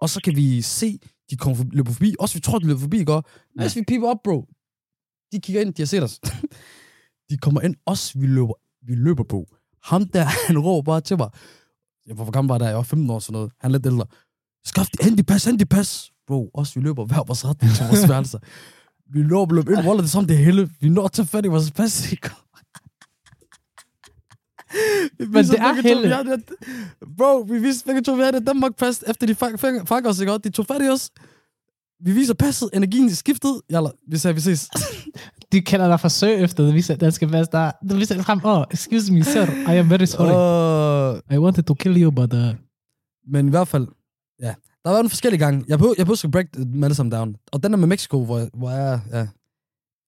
Og 0.00 0.10
så 0.10 0.20
kan 0.24 0.36
vi 0.36 0.62
se, 0.62 0.98
de 1.30 1.36
kommer 1.36 1.56
forbi, 1.56 1.76
løber 1.76 1.92
forbi. 1.92 2.14
Også 2.18 2.34
vi 2.34 2.40
tror, 2.40 2.58
de 2.58 2.66
løber 2.66 2.80
forbi 2.80 3.04
går. 3.04 3.28
Mens 3.56 3.76
vi 3.76 3.82
piper 3.88 4.08
op, 4.08 4.16
bro. 4.24 4.46
De 5.32 5.40
kigger 5.40 5.60
ind, 5.62 5.74
de 5.74 5.82
har 5.82 5.86
set 5.86 6.02
os. 6.02 6.20
de 7.30 7.36
kommer 7.36 7.60
ind, 7.60 7.74
også 7.86 8.18
vi 8.18 8.26
løber, 8.26 8.54
vi 8.86 8.94
løber 8.94 9.24
på. 9.24 9.46
Ham 9.82 10.08
der, 10.08 10.24
han 10.48 10.58
råber 10.58 10.82
bare 10.92 11.00
til 11.00 11.16
mig. 11.18 11.30
Jeg 12.06 12.18
var 12.18 12.24
hvor 12.24 12.32
gammel 12.32 12.48
var 12.48 12.58
der? 12.58 12.66
Jeg 12.66 12.76
var 12.76 12.82
15 12.82 13.10
år 13.10 13.18
sådan 13.18 13.32
noget. 13.32 13.52
Han 13.60 13.70
er 13.70 13.72
lidt 13.78 13.86
ældre. 13.86 14.06
Skaf 14.64 14.86
de, 14.86 15.04
hent 15.04 15.26
pas, 15.26 15.44
hent 15.44 15.68
pas. 15.68 16.10
Bro, 16.26 16.50
også 16.54 16.74
vi 16.74 16.80
løber 16.80 17.04
hver 17.04 17.24
vores 17.26 17.44
retning 17.44 17.74
til 17.74 17.84
vores 17.86 18.08
værelser. 18.12 18.38
Vi 19.12 19.22
løber, 19.22 19.54
løber 19.54 19.70
ind, 19.78 19.78
Wallah, 19.86 19.96
det 19.96 20.02
er 20.04 20.06
som 20.08 20.26
det 20.26 20.36
hele. 20.38 20.70
Vi 20.80 20.88
når 20.88 21.08
til 21.08 21.26
fat 21.26 21.44
i 21.44 21.48
vores 21.48 21.70
pas. 21.70 22.12
ikke? 22.12 22.30
Men 25.18 25.44
det 25.44 25.58
er 25.60 25.74
to, 25.74 25.82
Helle. 25.82 26.10
det- 26.10 26.42
Bro, 27.16 27.38
vi 27.40 27.58
viste 27.58 27.86
begge 27.86 28.00
to, 28.02 28.12
vi 28.14 28.20
havde 28.20 28.32
det 28.32 28.46
Danmark 28.46 28.76
pas, 28.76 29.04
efter 29.06 29.26
de 29.26 29.34
fang, 29.34 29.60
fang, 29.88 30.06
os, 30.06 30.20
ikke? 30.20 30.38
De 30.38 30.50
tog 30.50 30.66
fat 30.66 30.82
i 30.82 30.88
os. 30.88 31.10
Vi 32.04 32.12
viser 32.12 32.34
passet, 32.34 32.70
energien 32.74 33.14
skiftet. 33.14 33.60
Jalla, 33.70 33.88
vi 34.08 34.18
sagde, 34.18 34.34
vi 34.34 34.40
ses. 34.40 34.68
De 35.52 35.60
kalder 35.60 35.88
dig 35.88 36.00
for 36.00 36.08
sø 36.08 36.26
efter, 36.26 36.64
det 36.64 36.74
viser, 36.74 37.10
skal 37.10 37.32
være 37.32 37.46
der. 37.52 37.70
Du 37.90 37.94
viser 37.96 38.22
frem, 38.22 38.40
oh, 38.44 38.64
excuse 38.70 39.12
me, 39.12 39.24
sir, 39.24 39.46
I 39.72 39.76
am 39.76 39.90
very 39.90 40.04
sorry. 40.04 40.30
Uh, 40.30 41.34
I 41.34 41.38
wanted 41.38 41.62
to 41.62 41.74
kill 41.74 42.02
you, 42.02 42.10
but... 42.10 42.32
Uh, 42.34 42.40
men 43.32 43.46
i 43.46 43.50
hvert 43.50 43.68
fald, 43.68 43.88
ja. 44.42 44.54
Der 44.84 44.90
var 44.90 45.00
en 45.00 45.08
forskellige 45.08 45.44
gange. 45.44 45.64
Jeg 45.68 45.78
på, 45.78 45.94
jeg 45.98 46.06
behøver 46.06 46.24
at 46.24 46.30
break 46.30 46.54
dem 46.54 46.84
alle 46.84 46.94
sammen 46.94 47.12
down. 47.12 47.36
Og 47.52 47.62
den 47.62 47.72
der 47.72 47.78
med 47.78 47.88
Mexico, 47.88 48.24
hvor, 48.24 48.48
hvor 48.54 48.70
jeg 48.70 49.00
ja, 49.12 49.28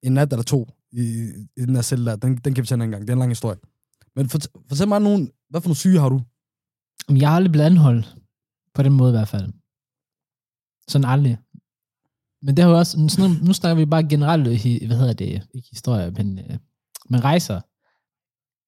en 0.02 0.12
nat 0.12 0.32
eller 0.32 0.42
to 0.42 0.68
i, 0.92 1.30
i 1.56 1.60
den 1.60 1.74
her 1.74 1.82
celle 1.82 2.06
der, 2.06 2.16
den, 2.16 2.36
den 2.36 2.54
kan 2.54 2.62
vi 2.62 2.66
tage 2.66 2.76
en 2.76 2.82
anden 2.82 2.90
gang. 2.90 3.02
Det 3.02 3.10
er 3.10 3.12
en 3.12 3.18
lang 3.18 3.30
historie. 3.30 3.58
Men 4.16 4.28
fort, 4.28 4.48
fortæl 4.68 4.88
mig 4.88 5.00
nogen, 5.00 5.30
hvad 5.50 5.60
for 5.60 5.68
nogle 5.68 5.76
syge 5.76 6.00
har 6.00 6.08
du? 6.08 6.20
jeg 7.08 7.28
har 7.28 7.36
aldrig 7.36 7.52
blevet 7.52 7.66
anholdt. 7.66 8.16
På 8.74 8.82
den 8.82 8.92
måde 8.92 9.10
i 9.10 9.16
hvert 9.16 9.28
fald. 9.28 9.52
Sådan 10.88 11.04
aldrig. 11.04 11.38
Men 12.42 12.56
det 12.56 12.64
har 12.64 12.70
jo 12.70 12.78
også, 12.78 13.06
sådan, 13.08 13.36
nu 13.42 13.52
snakker 13.52 13.74
vi 13.74 13.86
bare 13.86 14.08
generelt, 14.08 14.42
hvad 14.86 14.96
hedder 14.96 15.12
det, 15.12 15.48
ikke 15.54 15.68
historie, 15.70 16.10
men, 16.10 16.38
øh, 16.38 16.58
men 17.08 17.24
rejser. 17.24 17.60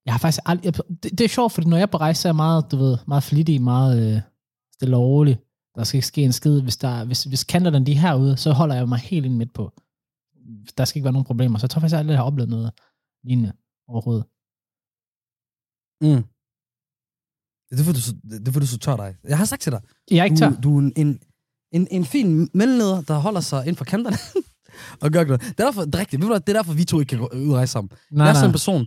Jeg 0.07 0.14
har 0.14 0.18
faktisk 0.18 0.42
aldrig, 0.46 0.64
jeg, 0.64 0.75
det, 1.03 1.18
det, 1.18 1.20
er 1.20 1.29
sjovt, 1.29 1.53
fordi 1.53 1.68
når 1.68 1.77
jeg 1.77 1.83
er 1.83 1.87
på 1.87 1.96
rejse, 1.96 2.22
så 2.22 2.29
er 2.29 2.31
jeg 2.31 2.37
meget, 2.37 2.72
du 2.72 2.77
ved, 2.77 2.98
meget 3.07 3.22
flittig, 3.22 3.62
meget 3.62 4.14
øh, 4.14 4.20
stille 4.75 4.96
og 4.96 5.03
rolig. 5.03 5.38
Der 5.75 5.85
skal 5.85 5.99
ikke 5.99 6.07
ske 6.07 6.23
en 6.23 6.33
skid. 6.33 6.61
Hvis, 6.63 6.77
der, 6.77 7.05
hvis, 7.05 7.25
hvis 7.25 7.45
kanterne 7.45 7.87
de 7.87 7.93
er 7.93 7.97
herude, 7.97 8.37
så 8.37 8.53
holder 8.53 8.75
jeg 8.75 8.89
mig 8.89 8.99
helt 8.99 9.27
ind 9.27 9.35
midt 9.37 9.53
på. 9.55 9.73
Der 10.77 10.85
skal 10.85 10.99
ikke 10.99 11.05
være 11.05 11.13
nogen 11.13 11.25
problemer. 11.25 11.59
Så 11.59 11.65
jeg 11.65 11.71
tror 11.71 11.81
faktisk 11.81 11.97
aldrig, 11.99 12.13
jeg 12.13 12.19
har 12.21 12.25
oplevet 12.25 12.51
noget 12.51 12.73
lignende 13.25 13.53
overhovedet. 13.89 14.25
Mm. 16.01 16.25
Det 17.71 17.81
er 17.81 17.85
fordi, 17.85 17.97
du, 17.99 18.03
så- 18.03 18.17
det 18.31 18.49
er 18.49 18.53
fordi, 18.53 18.67
du 18.67 18.71
så 18.71 18.79
tør 18.79 18.97
dig. 18.97 19.17
Jeg 19.25 19.39
har 19.39 19.45
sagt 19.45 19.63
til 19.63 19.73
dig, 19.73 19.81
Jeg 20.11 20.19
er 20.19 20.25
ikke 20.25 20.37
tør. 20.37 20.51
du, 20.51 20.57
du 20.63 20.77
er 20.79 20.91
en, 20.97 21.21
en, 21.73 21.89
en, 21.91 22.05
fin 22.05 22.51
mellemleder, 22.55 23.03
der 23.03 23.19
holder 23.19 23.41
sig 23.41 23.61
inden 23.61 23.77
for 23.77 23.85
kanterne. 23.85 24.17
og 25.03 25.11
gør 25.11 25.25
noget. 25.25 25.41
Det 25.41 25.61
er 25.61 25.65
derfor, 25.65 25.85
det 25.85 25.95
er 25.95 25.99
rigtigt. 25.99 26.21
Ved 26.21 26.27
du 26.29 26.33
hvad, 26.33 26.41
det 26.41 26.49
er 26.49 26.59
derfor, 26.59 26.73
vi 26.73 26.85
to 26.85 27.01
ikke 27.01 27.11
kan 27.11 27.19
gå 27.19 27.29
ud 27.37 27.49
og 27.49 27.55
rejse 27.57 27.73
sammen. 27.73 27.91
Nej, 28.11 28.25
jeg 28.27 28.31
er 28.31 28.35
sådan 28.35 28.49
en 28.49 28.53
person, 28.53 28.87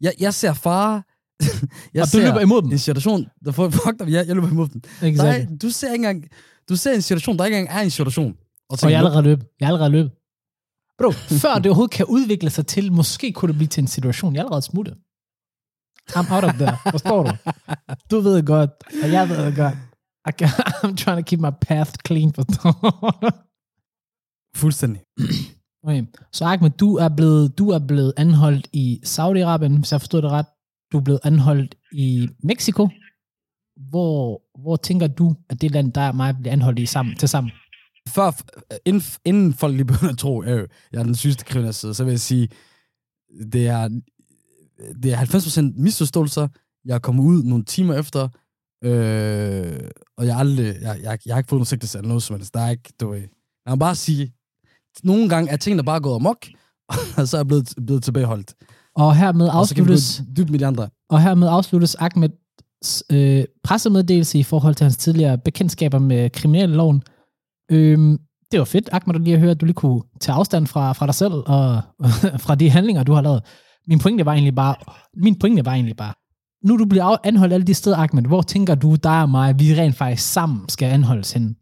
jeg, 0.00 0.12
jeg 0.20 0.34
ser 0.34 0.52
fare, 0.52 1.02
jeg 1.94 2.02
Og 2.02 2.06
du 2.06 2.10
ser 2.10 2.26
løber 2.26 2.40
imod 2.40 2.62
dem. 2.62 2.70
en 2.72 2.78
situation, 2.78 3.26
der 3.44 3.52
får 3.52 3.70
fuck 3.70 3.98
dig, 3.98 4.08
jeg, 4.12 4.26
jeg 4.26 4.34
løber 4.34 4.48
imod 4.50 4.68
den. 4.68 4.80
Der 5.00 5.06
Exakt. 5.06 5.50
er, 5.52 5.56
du 5.56 5.70
ser 5.70 5.92
ikke 5.92 6.06
engang, 6.06 6.24
du 6.68 6.76
ser 6.76 6.92
en 6.94 7.02
situation, 7.02 7.38
der 7.38 7.44
ikke 7.44 7.58
engang 7.58 7.78
er 7.78 7.82
en 7.82 7.90
situation. 7.90 8.30
Og, 8.32 8.38
Og 8.70 8.78
tænker, 8.78 8.90
jeg 8.90 8.94
er 9.02 9.06
allerede 9.06 9.22
løbet. 9.22 9.46
Jeg 9.60 9.66
er 9.66 9.68
allerede 9.68 9.90
løbet. 9.90 10.10
Bro, 10.98 11.10
før 11.44 11.54
det 11.54 11.66
overhovedet 11.66 11.94
kan 11.94 12.06
udvikle 12.06 12.50
sig 12.50 12.66
til, 12.66 12.92
måske 12.92 13.32
kunne 13.32 13.48
det 13.48 13.56
blive 13.56 13.68
til 13.68 13.80
en 13.80 13.86
situation, 13.88 14.34
jeg 14.34 14.40
er 14.40 14.44
allerede 14.44 14.62
smuttet. 14.62 14.94
I'm 16.10 16.34
out 16.34 16.44
of 16.44 16.54
there. 16.54 16.76
Forstår 16.90 17.22
du? 17.22 17.30
Du 18.10 18.20
ved 18.20 18.42
godt, 18.42 18.70
og 19.02 19.12
jeg 19.12 19.28
ved 19.28 19.46
det 19.46 19.56
godt. 19.56 19.74
I 20.28 20.30
can, 20.38 20.48
I'm 20.84 20.96
trying 20.96 21.18
to 21.18 21.22
keep 21.30 21.40
my 21.40 21.50
path 21.60 21.92
clean, 22.06 22.32
forstår 22.34 22.72
du? 23.22 23.28
Fuldstændig. 24.56 25.02
Okay. 25.84 26.04
Så 26.32 26.44
Ahmed, 26.44 26.70
du 26.70 26.96
er, 26.96 27.08
blevet, 27.08 27.58
du 27.58 27.68
er 27.70 27.78
blevet 27.78 28.12
anholdt 28.16 28.68
i 28.72 29.00
Saudi-Arabien, 29.06 29.76
hvis 29.78 29.92
jeg 29.92 30.00
forstod 30.00 30.22
det 30.22 30.30
ret. 30.30 30.46
Du 30.92 30.98
er 30.98 31.02
blevet 31.02 31.20
anholdt 31.24 31.74
i 31.92 32.28
Mexico. 32.42 32.88
Hvor, 33.90 34.42
hvor 34.58 34.76
tænker 34.76 35.06
du, 35.06 35.34
at 35.50 35.60
det 35.60 35.70
land, 35.70 35.92
der 35.92 36.00
er 36.00 36.12
mig, 36.12 36.36
bliver 36.40 36.52
anholdt 36.52 36.78
i 36.78 36.86
sammen, 36.86 37.16
til 37.16 37.28
sammen? 37.28 37.52
Før, 38.08 38.26
øh, 38.26 38.78
inden, 38.84 39.02
inden 39.24 39.54
folk 39.54 39.74
lige 39.74 39.84
begynder 39.84 40.12
at 40.12 40.18
tro, 40.18 40.40
at 40.40 40.66
jeg 40.92 40.98
er 40.98 41.02
den 41.02 41.14
sygeste 41.14 41.44
kriminelle 41.44 41.72
side, 41.72 41.94
så 41.94 42.04
vil 42.04 42.10
jeg 42.10 42.20
sige, 42.20 42.48
det 43.52 43.66
er, 43.66 43.88
det 45.02 45.12
er 45.12 45.16
90% 45.16 45.82
misforståelser. 45.82 46.48
Jeg 46.84 46.94
er 46.94 46.98
kommet 46.98 47.22
ud 47.22 47.42
nogle 47.42 47.64
timer 47.64 47.94
efter, 47.94 48.28
øh, 48.84 49.80
og 50.16 50.26
jeg, 50.26 50.36
aldrig, 50.36 50.74
jeg, 50.80 50.98
jeg, 51.02 51.18
jeg 51.26 51.34
har 51.34 51.38
ikke 51.38 51.48
fået 51.48 51.58
nogen 51.58 51.66
sigtelse 51.66 51.98
eller 51.98 52.08
noget 52.08 52.22
som 52.22 52.36
helst. 52.36 52.54
Der 52.54 52.60
er 52.60 52.70
ikke, 52.70 52.92
du 53.00 53.10
ved. 53.10 53.20
Jeg 53.66 53.70
må 53.70 53.76
bare 53.76 53.94
sige, 53.94 54.32
nogle 55.04 55.28
gange 55.28 55.50
er 55.50 55.56
tingene 55.56 55.84
bare 55.84 56.00
gået 56.00 56.14
amok, 56.14 56.46
og 57.18 57.28
så 57.28 57.36
er 57.36 57.38
jeg 57.38 57.46
blevet, 57.46 57.74
blevet 57.86 58.02
tilbageholdt. 58.02 58.54
Og 58.98 59.16
hermed 59.16 59.46
Og 59.46 59.52
så 59.52 59.58
afsluttes, 59.58 60.22
gå 60.26 60.32
dybt 60.36 60.50
med 60.50 60.58
de 60.58 60.66
andre. 60.66 60.88
og 61.10 61.22
hermed 61.22 61.48
afsluttes 61.48 61.94
Ahmeds 61.94 63.02
øh, 63.12 63.44
pressemeddelelse 63.64 64.38
i 64.38 64.42
forhold 64.42 64.74
til 64.74 64.84
hans 64.84 64.96
tidligere 64.96 65.38
bekendtskaber 65.38 65.98
med 65.98 66.30
kriminalloven. 66.30 67.02
Øhm, 67.70 68.18
det 68.52 68.58
var 68.58 68.64
fedt, 68.64 68.88
Ahmed, 68.92 69.14
at 69.14 69.20
lige 69.20 69.34
at 69.34 69.40
høre, 69.40 69.50
at 69.50 69.60
du 69.60 69.66
lige 69.66 69.74
kunne 69.74 70.02
tage 70.20 70.36
afstand 70.36 70.66
fra, 70.66 70.92
fra 70.92 71.06
dig 71.06 71.14
selv 71.14 71.32
og 71.32 71.82
fra 72.44 72.54
de 72.54 72.70
handlinger, 72.70 73.02
du 73.02 73.12
har 73.12 73.22
lavet. 73.22 73.42
Min 73.88 73.98
pointe 73.98 74.26
var 74.26 74.32
egentlig 74.32 74.54
bare, 74.54 74.74
min 75.16 75.38
pointe 75.38 75.64
var 75.64 75.72
egentlig 75.72 75.96
bare, 75.96 76.14
nu 76.64 76.76
du 76.76 76.84
bliver 76.84 77.26
anholdt 77.26 77.54
alle 77.54 77.66
de 77.66 77.74
steder, 77.74 77.96
Ahmed, 77.96 78.22
hvor 78.22 78.42
tænker 78.42 78.74
du, 78.74 78.94
dig 78.94 79.22
og 79.22 79.30
mig, 79.30 79.58
vi 79.60 79.74
rent 79.74 79.96
faktisk 79.96 80.32
sammen 80.32 80.68
skal 80.68 80.86
anholdes 80.86 81.32
henne? 81.32 81.54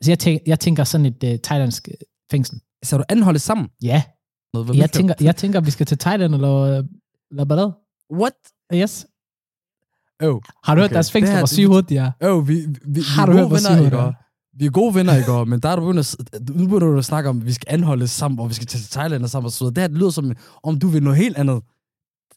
Altså 0.00 0.10
jeg, 0.10 0.18
tænker, 0.18 0.44
jeg 0.46 0.60
tænker 0.60 0.84
sådan 0.84 1.06
et 1.06 1.24
uh, 1.24 1.30
thailandsk 1.42 1.88
øh, 1.88 1.94
fængsel. 2.30 2.60
Så 2.84 2.98
du 2.98 3.04
anholdt 3.08 3.40
sammen? 3.40 3.68
Ja, 3.82 4.02
Noget, 4.54 4.66
hvad 4.66 4.76
jeg 4.76 4.90
tænker, 4.92 5.14
jeg 5.20 5.36
tænker, 5.36 5.60
vi 5.60 5.70
skal 5.70 5.86
til 5.86 5.98
Thailand 5.98 6.34
eller, 6.34 6.82
eller 7.30 7.44
hvad? 7.44 7.70
What? 8.20 8.32
Yes. 8.74 9.06
Oh. 10.22 10.40
Har 10.64 10.74
du 10.74 10.80
hørt 10.80 10.84
Okay. 10.90 10.94
deres 10.94 11.12
fængsler, 11.12 11.30
Det 11.30 11.34
her- 11.34 11.40
hvor 11.40 11.46
syge 11.46 11.82
de 11.82 11.96
er? 11.96 12.12
Oh, 12.32 12.48
vi, 12.48 12.54
vi, 12.54 12.78
vi, 12.86 13.00
Har 13.16 13.26
vi 13.26 13.32
du 13.32 13.38
er 13.38 13.42
hørt, 13.48 13.50
venner, 13.70 13.84
ikke? 13.84 13.98
Og 13.98 14.14
Vi 14.58 14.66
er 14.66 14.70
gode 14.70 14.94
venner, 14.94 15.16
ikke? 15.16 15.44
Men 15.50 15.60
der 15.60 15.68
er 15.68 15.76
du 15.76 15.82
begyndt 15.82 16.16
at, 16.34 16.48
nu 16.56 16.66
begynder 16.66 16.86
du 16.92 16.98
at 16.98 17.04
snakke 17.04 17.30
om, 17.30 17.38
at 17.40 17.46
vi 17.46 17.52
skal 17.52 17.74
anholdes 17.74 18.10
sammen, 18.10 18.40
og 18.40 18.48
vi 18.48 18.54
skal 18.54 18.66
til 18.66 18.80
Thailand 18.90 19.22
og 19.22 19.30
sammen 19.30 19.46
og 19.46 19.52
så. 19.52 19.64
Det 19.64 19.78
her 19.78 19.86
det 19.88 19.96
lyder 19.98 20.10
som, 20.10 20.32
om 20.62 20.78
du 20.78 20.88
vil 20.88 21.02
noget 21.02 21.18
helt 21.18 21.36
andet. 21.36 21.62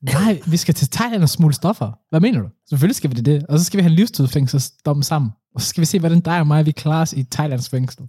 Nej, 0.01 0.41
vi 0.47 0.57
skal 0.57 0.73
til 0.73 0.89
Thailand 0.89 1.23
og 1.23 1.29
smule 1.29 1.53
stoffer. 1.53 1.91
Hvad 2.09 2.19
mener 2.19 2.41
du? 2.41 2.47
Selvfølgelig 2.69 2.95
skal 2.95 3.09
vi 3.09 3.15
det, 3.15 3.25
det. 3.25 3.45
Og 3.49 3.59
så 3.59 3.65
skal 3.65 3.77
vi 3.77 3.81
have 3.81 3.89
en 3.89 3.95
livstidsfængselsdom 3.95 5.01
sammen. 5.01 5.31
Og 5.55 5.61
så 5.61 5.67
skal 5.67 5.81
vi 5.81 5.85
se, 5.85 5.99
hvordan 5.99 6.19
dig 6.19 6.39
og 6.39 6.47
mig, 6.47 6.65
vi 6.65 6.71
klarer 6.71 7.01
os 7.01 7.13
i 7.13 7.23
Thailands 7.23 7.69
fængsel. 7.69 8.03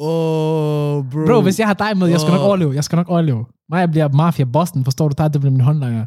Oh, 0.00 1.04
bro. 1.10 1.26
Bro, 1.26 1.40
hvis 1.42 1.58
jeg 1.58 1.66
har 1.66 1.74
dig 1.74 1.96
med, 1.98 2.06
jeg 2.08 2.20
skal 2.20 2.30
nok 2.32 2.40
Åh. 2.40 2.46
overleve. 2.46 2.74
Jeg 2.74 2.84
skal 2.84 2.96
nok 2.96 3.08
overleve. 3.08 3.44
Mig, 3.70 3.80
jeg 3.80 3.90
bliver 3.90 4.08
mafia 4.08 4.44
Boston, 4.44 4.84
forstår 4.84 5.08
du? 5.08 5.14
Der 5.18 5.28
det 5.28 5.40
bliver 5.40 5.52
min 5.52 5.60
håndlanger. 5.60 6.06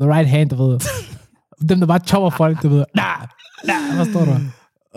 The 0.00 0.10
right 0.14 0.28
hand, 0.28 0.50
du 0.50 0.56
ved. 0.56 0.80
Dem, 1.68 1.78
der 1.80 1.86
bare 1.86 1.98
chopper 1.98 2.30
folk, 2.30 2.62
du 2.62 2.68
ved. 2.68 2.84
Nah, 2.94 3.20
nah, 3.66 3.96
forstår 3.96 4.24
du? 4.24 4.34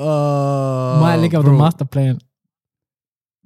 Uh, 0.03 0.99
Mig 1.01 1.19
ligger 1.19 1.41
på 1.41 1.47
the 1.47 1.57
masterplan. 1.57 2.19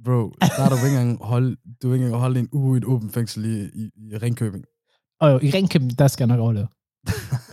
Bro, 0.05 0.21
der 0.41 0.63
er 0.65 0.69
du 0.69 0.75
ikke 0.75 0.87
engang 0.99 1.23
holde, 1.23 1.55
du 1.83 1.93
ikke 1.93 2.05
engang 2.05 2.21
holde 2.21 2.39
en 2.39 2.49
uge 2.53 2.77
i 2.77 2.77
et 2.77 2.85
åbent 2.85 3.13
fængsel 3.13 3.45
i, 3.45 3.63
i, 3.81 3.89
i 4.13 4.17
Ringkøbing. 4.17 4.63
Og 5.21 5.31
jo, 5.31 5.39
i 5.41 5.49
Ringkøbing, 5.49 5.99
der 5.99 6.07
skal 6.07 6.23
jeg 6.27 6.37
nok 6.37 6.43
overleve. 6.43 6.67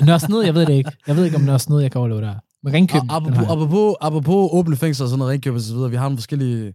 Nørresnede, 0.07 0.47
jeg 0.47 0.55
ved 0.55 0.67
det 0.67 0.73
ikke. 0.73 0.93
Jeg 1.07 1.17
ved 1.17 1.25
ikke, 1.25 1.37
om 1.37 1.43
Nørresnede, 1.43 1.83
jeg 1.83 1.91
kan 1.93 1.99
overleve 1.99 2.21
der. 2.21 2.35
Men 2.63 2.73
Ringkøbing, 2.75 3.11
Og 3.11 3.17
apropos, 3.17 3.47
apropos, 3.51 3.95
apropos 4.01 4.51
åbne 4.53 4.77
fængsler 4.77 5.05
og 5.05 5.09
sådan 5.11 5.19
noget, 5.19 5.33
Ringkøbing 5.33 5.57
og 5.57 5.63
så 5.63 5.75
videre, 5.75 5.91
vi 5.91 5.97
har 5.97 6.05
nogle 6.05 6.19
forskellige 6.19 6.75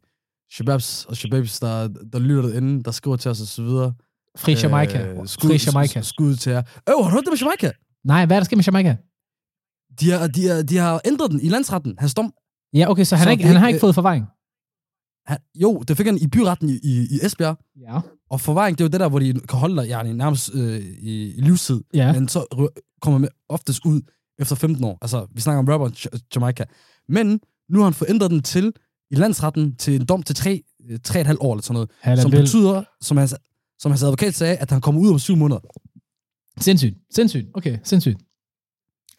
shababs 0.53 1.05
og 1.05 1.17
shababs, 1.17 1.59
der, 1.59 1.87
der 2.13 2.19
lytter 2.19 2.41
derinde, 2.49 2.83
der 2.83 2.91
skriver 2.91 3.17
til 3.17 3.31
os 3.31 3.41
og 3.41 3.47
så 3.47 3.63
videre. 3.63 3.93
Fri 4.37 4.53
Jamaica. 4.63 5.07
Øh, 5.07 5.27
skud, 5.27 5.49
Fri 5.49 5.59
Jamaica. 5.73 6.01
Skud 6.01 6.35
til 6.35 6.51
jer. 6.51 6.59
Øh, 6.59 6.65
har 6.87 6.93
du 6.95 7.03
hørt 7.15 7.23
det 7.23 7.31
med 7.31 7.37
Jamaica? 7.37 7.71
Nej, 8.05 8.25
hvad 8.25 8.35
er 8.37 8.39
der 8.39 8.45
sker 8.45 8.55
med 8.57 8.63
Jamaica? 8.65 8.97
De 9.99 10.11
har, 10.11 10.27
de, 10.27 10.47
har, 10.47 10.61
de 10.61 10.77
har 10.77 11.01
ændret 11.05 11.31
den 11.31 11.41
i 11.41 11.49
landsretten. 11.49 11.95
Hans 11.99 12.13
dom. 12.13 12.33
Ja, 12.73 12.89
okay, 12.91 13.03
så 13.03 13.15
han, 13.15 13.25
Så 13.25 13.31
ikke, 13.31 13.43
han 13.43 13.55
har 13.55 13.67
ikke- 13.67 13.75
ikke 13.75 13.81
fået 13.81 13.95
forvaring. 13.95 14.25
Han, 15.25 15.37
jo, 15.55 15.79
det 15.87 15.97
fik 15.97 16.05
han 16.05 16.17
i 16.17 16.27
byretten 16.27 16.69
i, 16.69 16.73
i, 16.83 17.07
i 17.11 17.19
Esbjerg. 17.23 17.57
Ja. 17.79 17.99
Og 18.29 18.41
forvaring, 18.41 18.77
det 18.77 18.83
er 18.83 18.85
jo 18.85 18.89
det 18.89 18.99
der, 18.99 19.09
hvor 19.09 19.19
de 19.19 19.33
kan 19.49 19.59
holde 19.59 19.81
dig 19.81 19.89
yani, 19.91 20.13
nærmest 20.13 20.51
øh, 20.55 20.79
i, 20.79 21.35
i 21.37 21.41
livstid. 21.41 21.81
Ja. 21.93 22.13
Men 22.13 22.27
så 22.27 22.67
kommer 23.01 23.19
man 23.19 23.29
oftest 23.49 23.85
ud 23.85 24.01
efter 24.39 24.55
15 24.55 24.83
år. 24.83 24.97
Altså, 25.01 25.27
vi 25.35 25.41
snakker 25.41 25.59
om 25.59 25.67
rapper 25.67 26.07
Jamaica. 26.35 26.65
Men 27.07 27.39
nu 27.69 27.77
har 27.79 27.83
han 27.83 27.93
fået 27.93 28.09
ændret 28.09 28.31
den 28.31 28.41
til 28.41 28.73
i 29.11 29.15
landsretten 29.15 29.75
til 29.75 29.95
en 29.95 30.05
dom 30.05 30.23
til 30.23 30.35
3, 30.35 30.63
3,5 31.07 31.37
år 31.39 31.53
eller 31.53 31.61
sådan 31.61 31.73
noget. 31.73 31.89
Han 31.99 32.17
er 32.17 32.21
som 32.21 32.31
vild. 32.31 32.41
betyder, 32.41 32.83
som 33.01 33.17
hans, 33.17 33.35
som 33.79 33.91
hans 33.91 34.03
advokat 34.03 34.33
sagde, 34.35 34.57
at 34.57 34.71
han 34.71 34.81
kommer 34.81 35.01
ud 35.01 35.09
om 35.11 35.19
syv 35.19 35.35
måneder. 35.35 35.59
Sindssygt. 36.59 36.97
Sindssygt. 37.15 37.47
Okay, 37.53 37.79
sindssygt. 37.83 38.17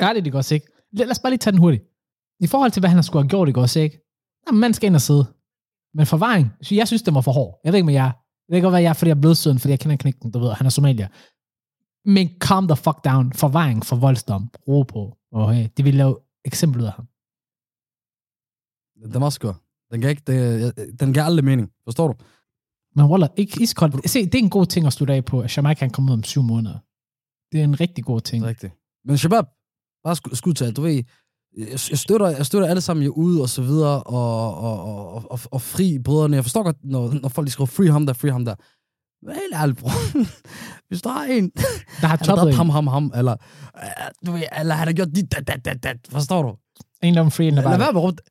Er 0.01 0.13
det, 0.13 0.25
det 0.25 0.33
går 0.33 0.53
ikke? 0.53 0.67
Lad, 0.93 1.11
os 1.11 1.19
bare 1.19 1.31
lige 1.31 1.39
tage 1.39 1.53
den 1.53 1.61
hurtigt. 1.61 1.85
I 2.41 2.47
forhold 2.47 2.71
til, 2.71 2.81
hvad 2.81 2.91
han 2.91 2.97
har 2.97 3.03
skulle 3.03 3.23
have 3.23 3.29
gjort 3.29 3.49
i 3.49 3.53
går, 3.53 3.77
ikke? 3.77 3.99
Jamen, 4.47 4.61
man 4.61 4.75
skal 4.75 4.87
ind 4.87 4.95
og 4.95 5.01
sidde. 5.01 5.25
Men 5.95 6.07
forvaring, 6.07 6.53
jeg 6.71 6.87
synes, 6.87 7.03
den 7.03 7.15
var 7.15 7.21
for 7.21 7.33
hård. 7.33 7.61
Jeg 7.65 7.73
ved 7.73 7.79
ikke 7.79 7.87
med 7.87 7.95
jer. 7.95 8.11
Det 8.47 8.55
kan 8.55 8.63
godt 8.63 8.73
være, 8.73 8.83
jeg 8.83 8.89
er, 8.89 8.93
fordi 8.93 9.09
jeg 9.09 9.17
er 9.17 9.21
blødsøden, 9.21 9.59
fordi 9.59 9.71
jeg 9.71 9.81
kender 9.81 9.97
knægten, 9.97 10.31
du 10.31 10.39
ved, 10.39 10.53
han 10.53 10.67
er 10.67 10.71
somalier. 10.71 11.09
Men 12.05 12.29
calm 12.41 12.69
the 12.69 12.77
fuck 12.77 13.05
down. 13.05 13.33
Forvaring 13.33 13.85
for 13.85 13.97
voldsdom. 13.97 14.51
Ro 14.69 14.83
på. 14.83 15.19
Og 15.33 15.55
hey, 15.55 15.69
det 15.77 15.85
vil 15.85 15.95
lave 15.95 16.19
eksempel 16.45 16.81
ud 16.81 16.87
af 16.87 16.93
ham. 16.93 17.07
Den 19.13 19.21
var 19.21 19.31
skør. 19.31 19.53
Den 19.93 20.01
gav, 20.01 20.11
ikke, 20.11 20.23
det, 20.27 20.75
den 21.01 21.13
gav 21.13 21.25
aldrig 21.25 21.45
mening. 21.45 21.69
Forstår 21.85 22.09
du? 22.09 22.15
Men 22.97 23.07
Waller, 23.07 23.29
ikke 23.37 23.63
iskoldt. 23.63 24.11
Se, 24.11 24.27
det 24.27 24.35
er 24.35 24.39
en 24.39 24.51
god 24.51 24.67
ting 24.67 24.87
at 24.87 24.93
slutte 24.93 25.15
af 25.15 25.25
på, 25.25 25.41
at 25.41 25.57
Jamaica 25.57 25.79
kan 25.79 25.91
komme 25.91 26.11
ud 26.11 26.17
om 26.17 26.23
syv 26.23 26.43
måneder. 26.43 26.79
Det 27.53 27.61
er 27.61 27.65
en 27.65 27.81
rigtig 27.81 28.05
god 28.05 28.21
ting. 28.21 28.43
Det 28.43 28.47
er 28.47 28.51
rigtigt. 28.51 28.73
Men 29.05 29.19
Shabab, 29.19 29.45
bare 30.05 30.17
skud, 30.17 30.35
skud 30.35 30.53
til. 30.55 30.77
Du 30.77 30.83
ved, 30.83 30.93
jeg, 31.57 31.69
jeg, 31.91 31.99
støtter, 31.99 32.29
jeg 32.29 32.47
støtter 32.47 32.69
alle 32.69 32.81
sammen 32.81 33.09
ude 33.09 33.43
og 33.43 33.49
så 33.49 33.63
videre, 33.63 34.03
og, 34.03 34.57
og, 34.57 34.85
og, 34.85 35.31
og, 35.31 35.39
og 35.51 35.63
fri 35.63 35.99
brødrene. 35.99 36.37
Jeg 36.37 36.45
forstår 36.45 36.63
godt, 36.63 36.77
når, 36.85 37.13
når 37.23 37.29
folk 37.29 37.51
skriver 37.51 37.67
free 37.67 37.91
ham 37.91 38.07
der, 38.07 38.13
free 38.13 38.33
ham 38.33 38.45
der. 38.45 38.55
Men 39.27 39.35
helt 39.35 39.55
ærligt, 39.55 39.79
bror. 39.79 39.91
Hvis 40.89 41.03
der 41.03 41.11
er 41.11 41.25
en, 41.25 41.51
Der 42.01 42.07
har 42.07 42.47
en. 42.47 42.55
ham, 42.55 42.69
ham, 42.69 42.87
ham, 42.87 43.13
eller, 43.15 43.37
øh, 43.77 44.27
du 44.27 44.33
ved, 44.33 44.43
eller 44.59 44.75
han 44.75 44.89
har 44.89 44.95
gjort 44.95 45.09
dit, 45.15 45.33
dat, 45.33 45.65
dat, 45.65 45.83
dat. 45.83 45.97
Forstår 46.11 46.43
du? 46.43 46.57
En 47.03 47.19
er 47.19 47.29
free, 47.29 47.49
en 47.49 47.57
der 47.57 47.63
Lad 47.63 47.71
bare... 47.71 47.79
være 47.79 48.03
råbe, 48.03 48.23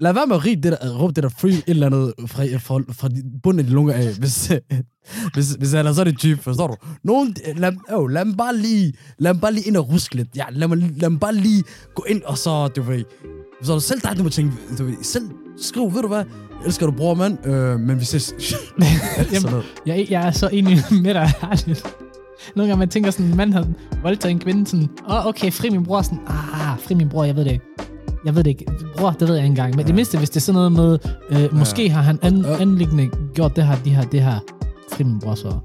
lad 0.00 0.12
være 0.12 0.26
med 0.26 0.36
at 0.36 0.44
rige 0.44 0.56
det 0.56 0.72
der, 0.72 0.98
råbe 0.98 1.12
det 1.12 1.22
der 1.22 1.28
free 1.28 1.52
et 1.52 1.64
eller 1.66 1.86
andet 1.86 2.14
fra, 2.26 2.44
fra, 2.44 2.80
fra 2.92 3.08
bunden 3.42 3.58
af 3.58 3.66
de 3.66 3.72
lunger 3.72 3.94
af, 3.94 4.14
hvis, 4.18 4.52
hvis, 5.34 5.50
hvis 5.52 5.72
han 5.72 5.86
er 5.86 5.92
sådan 5.92 6.12
en 6.12 6.16
type, 6.16 6.42
forstår 6.42 6.66
du? 6.66 6.76
Nogen, 7.04 7.36
lad, 7.56 7.72
øh, 7.92 8.08
lad 8.08 8.24
mig 8.24 8.36
bare 8.36 8.56
lige, 8.56 8.92
lad 9.18 9.34
dem 9.34 9.40
bare 9.40 9.52
lige 9.52 9.66
ind 9.66 9.76
og 9.76 9.92
ruske 9.92 10.14
lidt. 10.14 10.28
Ja, 10.36 10.44
lad, 10.50 10.68
mig, 10.68 10.78
lad 10.78 11.10
mig 11.10 11.20
bare 11.20 11.34
lige 11.34 11.64
gå 11.94 12.04
ind, 12.08 12.22
og 12.22 12.38
så, 12.38 12.68
du 12.68 12.82
ved, 12.82 13.04
så 13.62 13.72
er 13.72 13.76
du 13.76 13.80
selv 13.80 14.00
dig, 14.00 14.18
du 14.18 14.22
må 14.22 14.28
tænke, 14.28 14.52
du 14.78 14.84
ved, 14.84 14.94
selv 15.02 15.24
skriv, 15.56 15.94
ved 15.94 16.02
du 16.02 16.08
hvad, 16.08 16.18
jeg 16.18 16.66
elsker 16.66 16.86
du, 16.86 16.92
bror, 16.92 17.14
mand, 17.14 17.46
øh, 17.46 17.80
men 17.80 18.00
vi 18.00 18.04
ses. 18.04 18.34
Jamen. 19.32 19.62
Jeg, 19.86 20.06
jeg 20.10 20.26
er 20.26 20.30
så 20.30 20.48
enig 20.52 20.78
med 20.90 21.14
dig, 21.14 21.32
ærligt. 21.42 21.86
Nogle 22.56 22.68
gange 22.68 22.78
man 22.78 22.88
tænker 22.88 23.10
sådan, 23.10 23.26
en 23.26 23.36
mand 23.36 23.52
har 23.52 23.66
voldtaget 24.02 24.30
en 24.30 24.38
kvinde, 24.38 24.66
sådan, 24.66 24.88
åh, 25.08 25.14
oh, 25.14 25.26
okay, 25.26 25.52
fri 25.52 25.70
min 25.70 25.84
bror, 25.84 26.02
sådan, 26.02 26.18
ah, 26.26 26.78
fri 26.78 26.94
min 26.94 27.08
bror, 27.08 27.24
jeg 27.24 27.36
ved 27.36 27.44
det 27.44 27.52
ikke. 27.52 27.64
Jeg 28.24 28.34
ved 28.36 28.44
det 28.44 28.50
ikke. 28.50 28.66
Bror, 28.96 29.10
det 29.10 29.28
ved 29.28 29.34
jeg 29.34 29.44
ikke 29.44 29.46
engang. 29.52 29.70
Men 29.70 29.80
ja. 29.80 29.86
det 29.86 29.94
mindste, 29.94 30.18
hvis 30.18 30.30
det 30.30 30.36
er 30.36 30.40
sådan 30.40 30.70
noget 30.70 30.72
med, 30.72 30.98
øh, 31.44 31.58
måske 31.58 31.90
har 31.90 32.02
han 32.02 32.18
an, 32.22 32.36
Ja. 32.44 32.60
anliggende 32.60 33.10
gjort 33.34 33.56
det 33.56 33.66
her, 33.66 33.76
de 33.84 33.90
her, 33.90 34.02
det 34.04 34.22
her. 34.22 34.38
Fri 34.92 35.04
min 35.04 35.20
bror 35.20 35.34
så. 35.34 35.58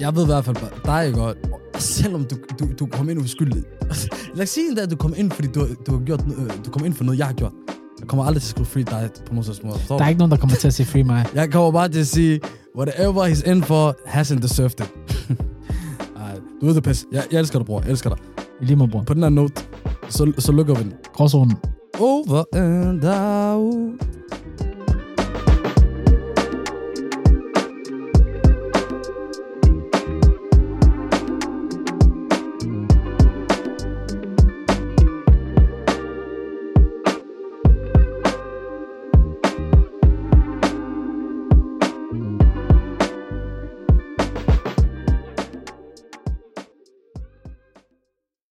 Jeg 0.00 0.16
ved 0.16 0.22
i 0.22 0.26
hvert 0.26 0.44
fald 0.44 0.56
dig 0.84 1.14
godt, 1.14 1.36
selvom 1.82 2.24
du, 2.24 2.36
du, 2.60 2.66
du 2.78 2.86
kom 2.86 3.08
ind 3.08 3.18
uskyldig. 3.20 3.62
Lad 4.34 4.42
os 4.42 4.48
sige, 4.48 4.82
at 4.82 4.90
du 4.90 4.96
kom 4.96 5.14
ind, 5.16 5.30
fordi 5.30 5.48
du, 5.48 5.66
du, 5.86 5.98
har 5.98 6.04
gjort, 6.04 6.24
øh, 6.38 6.50
du 6.66 6.70
kom 6.70 6.84
ind 6.84 6.94
for 6.94 7.04
noget, 7.04 7.18
jeg 7.18 7.26
har 7.26 7.34
gjort. 7.34 7.52
Jeg 8.00 8.08
kommer 8.08 8.24
aldrig 8.24 8.42
til 8.42 8.46
at 8.48 8.50
skrive 8.50 8.66
free 8.66 8.82
dig 8.84 9.10
på 9.26 9.32
nogen 9.32 9.44
slags 9.44 9.62
måde. 9.62 9.74
Der 9.88 10.04
er 10.04 10.08
ikke 10.08 10.18
nogen, 10.18 10.30
der 10.30 10.36
kommer 10.36 10.56
til 10.56 10.66
at 10.68 10.74
se 10.74 10.84
free 10.84 11.04
mig. 11.04 11.26
Jeg 11.34 11.50
kommer 11.52 11.70
bare 11.70 11.88
til 11.88 12.00
at 12.00 12.06
sige, 12.06 12.40
whatever 12.78 13.26
he's 13.28 13.50
in 13.50 13.62
for, 13.62 13.96
hasn't 14.06 14.42
deserved 14.42 14.80
it. 14.80 14.90
Du 16.60 16.66
ved 16.66 16.74
det 16.74 16.82
pis. 16.82 17.06
Jeg, 17.12 17.24
jeg 17.32 17.38
elsker 17.40 17.58
dig, 17.58 17.66
bror. 17.66 17.80
Jeg 17.80 17.90
elsker 17.90 18.10
dig. 18.10 18.18
I 18.60 18.64
lige 18.64 18.76
måde, 18.76 18.90
bror. 18.90 19.02
På 19.02 19.14
den 19.14 19.22
her 19.22 19.30
note, 19.30 19.62
så, 20.08 20.32
så 20.38 20.52
lukker 20.52 20.74
vi 20.74 20.82
den. 20.82 20.94
Gråzonen. 21.16 21.56
Over 22.00 22.44
and 22.52 23.04
out. 23.04 24.02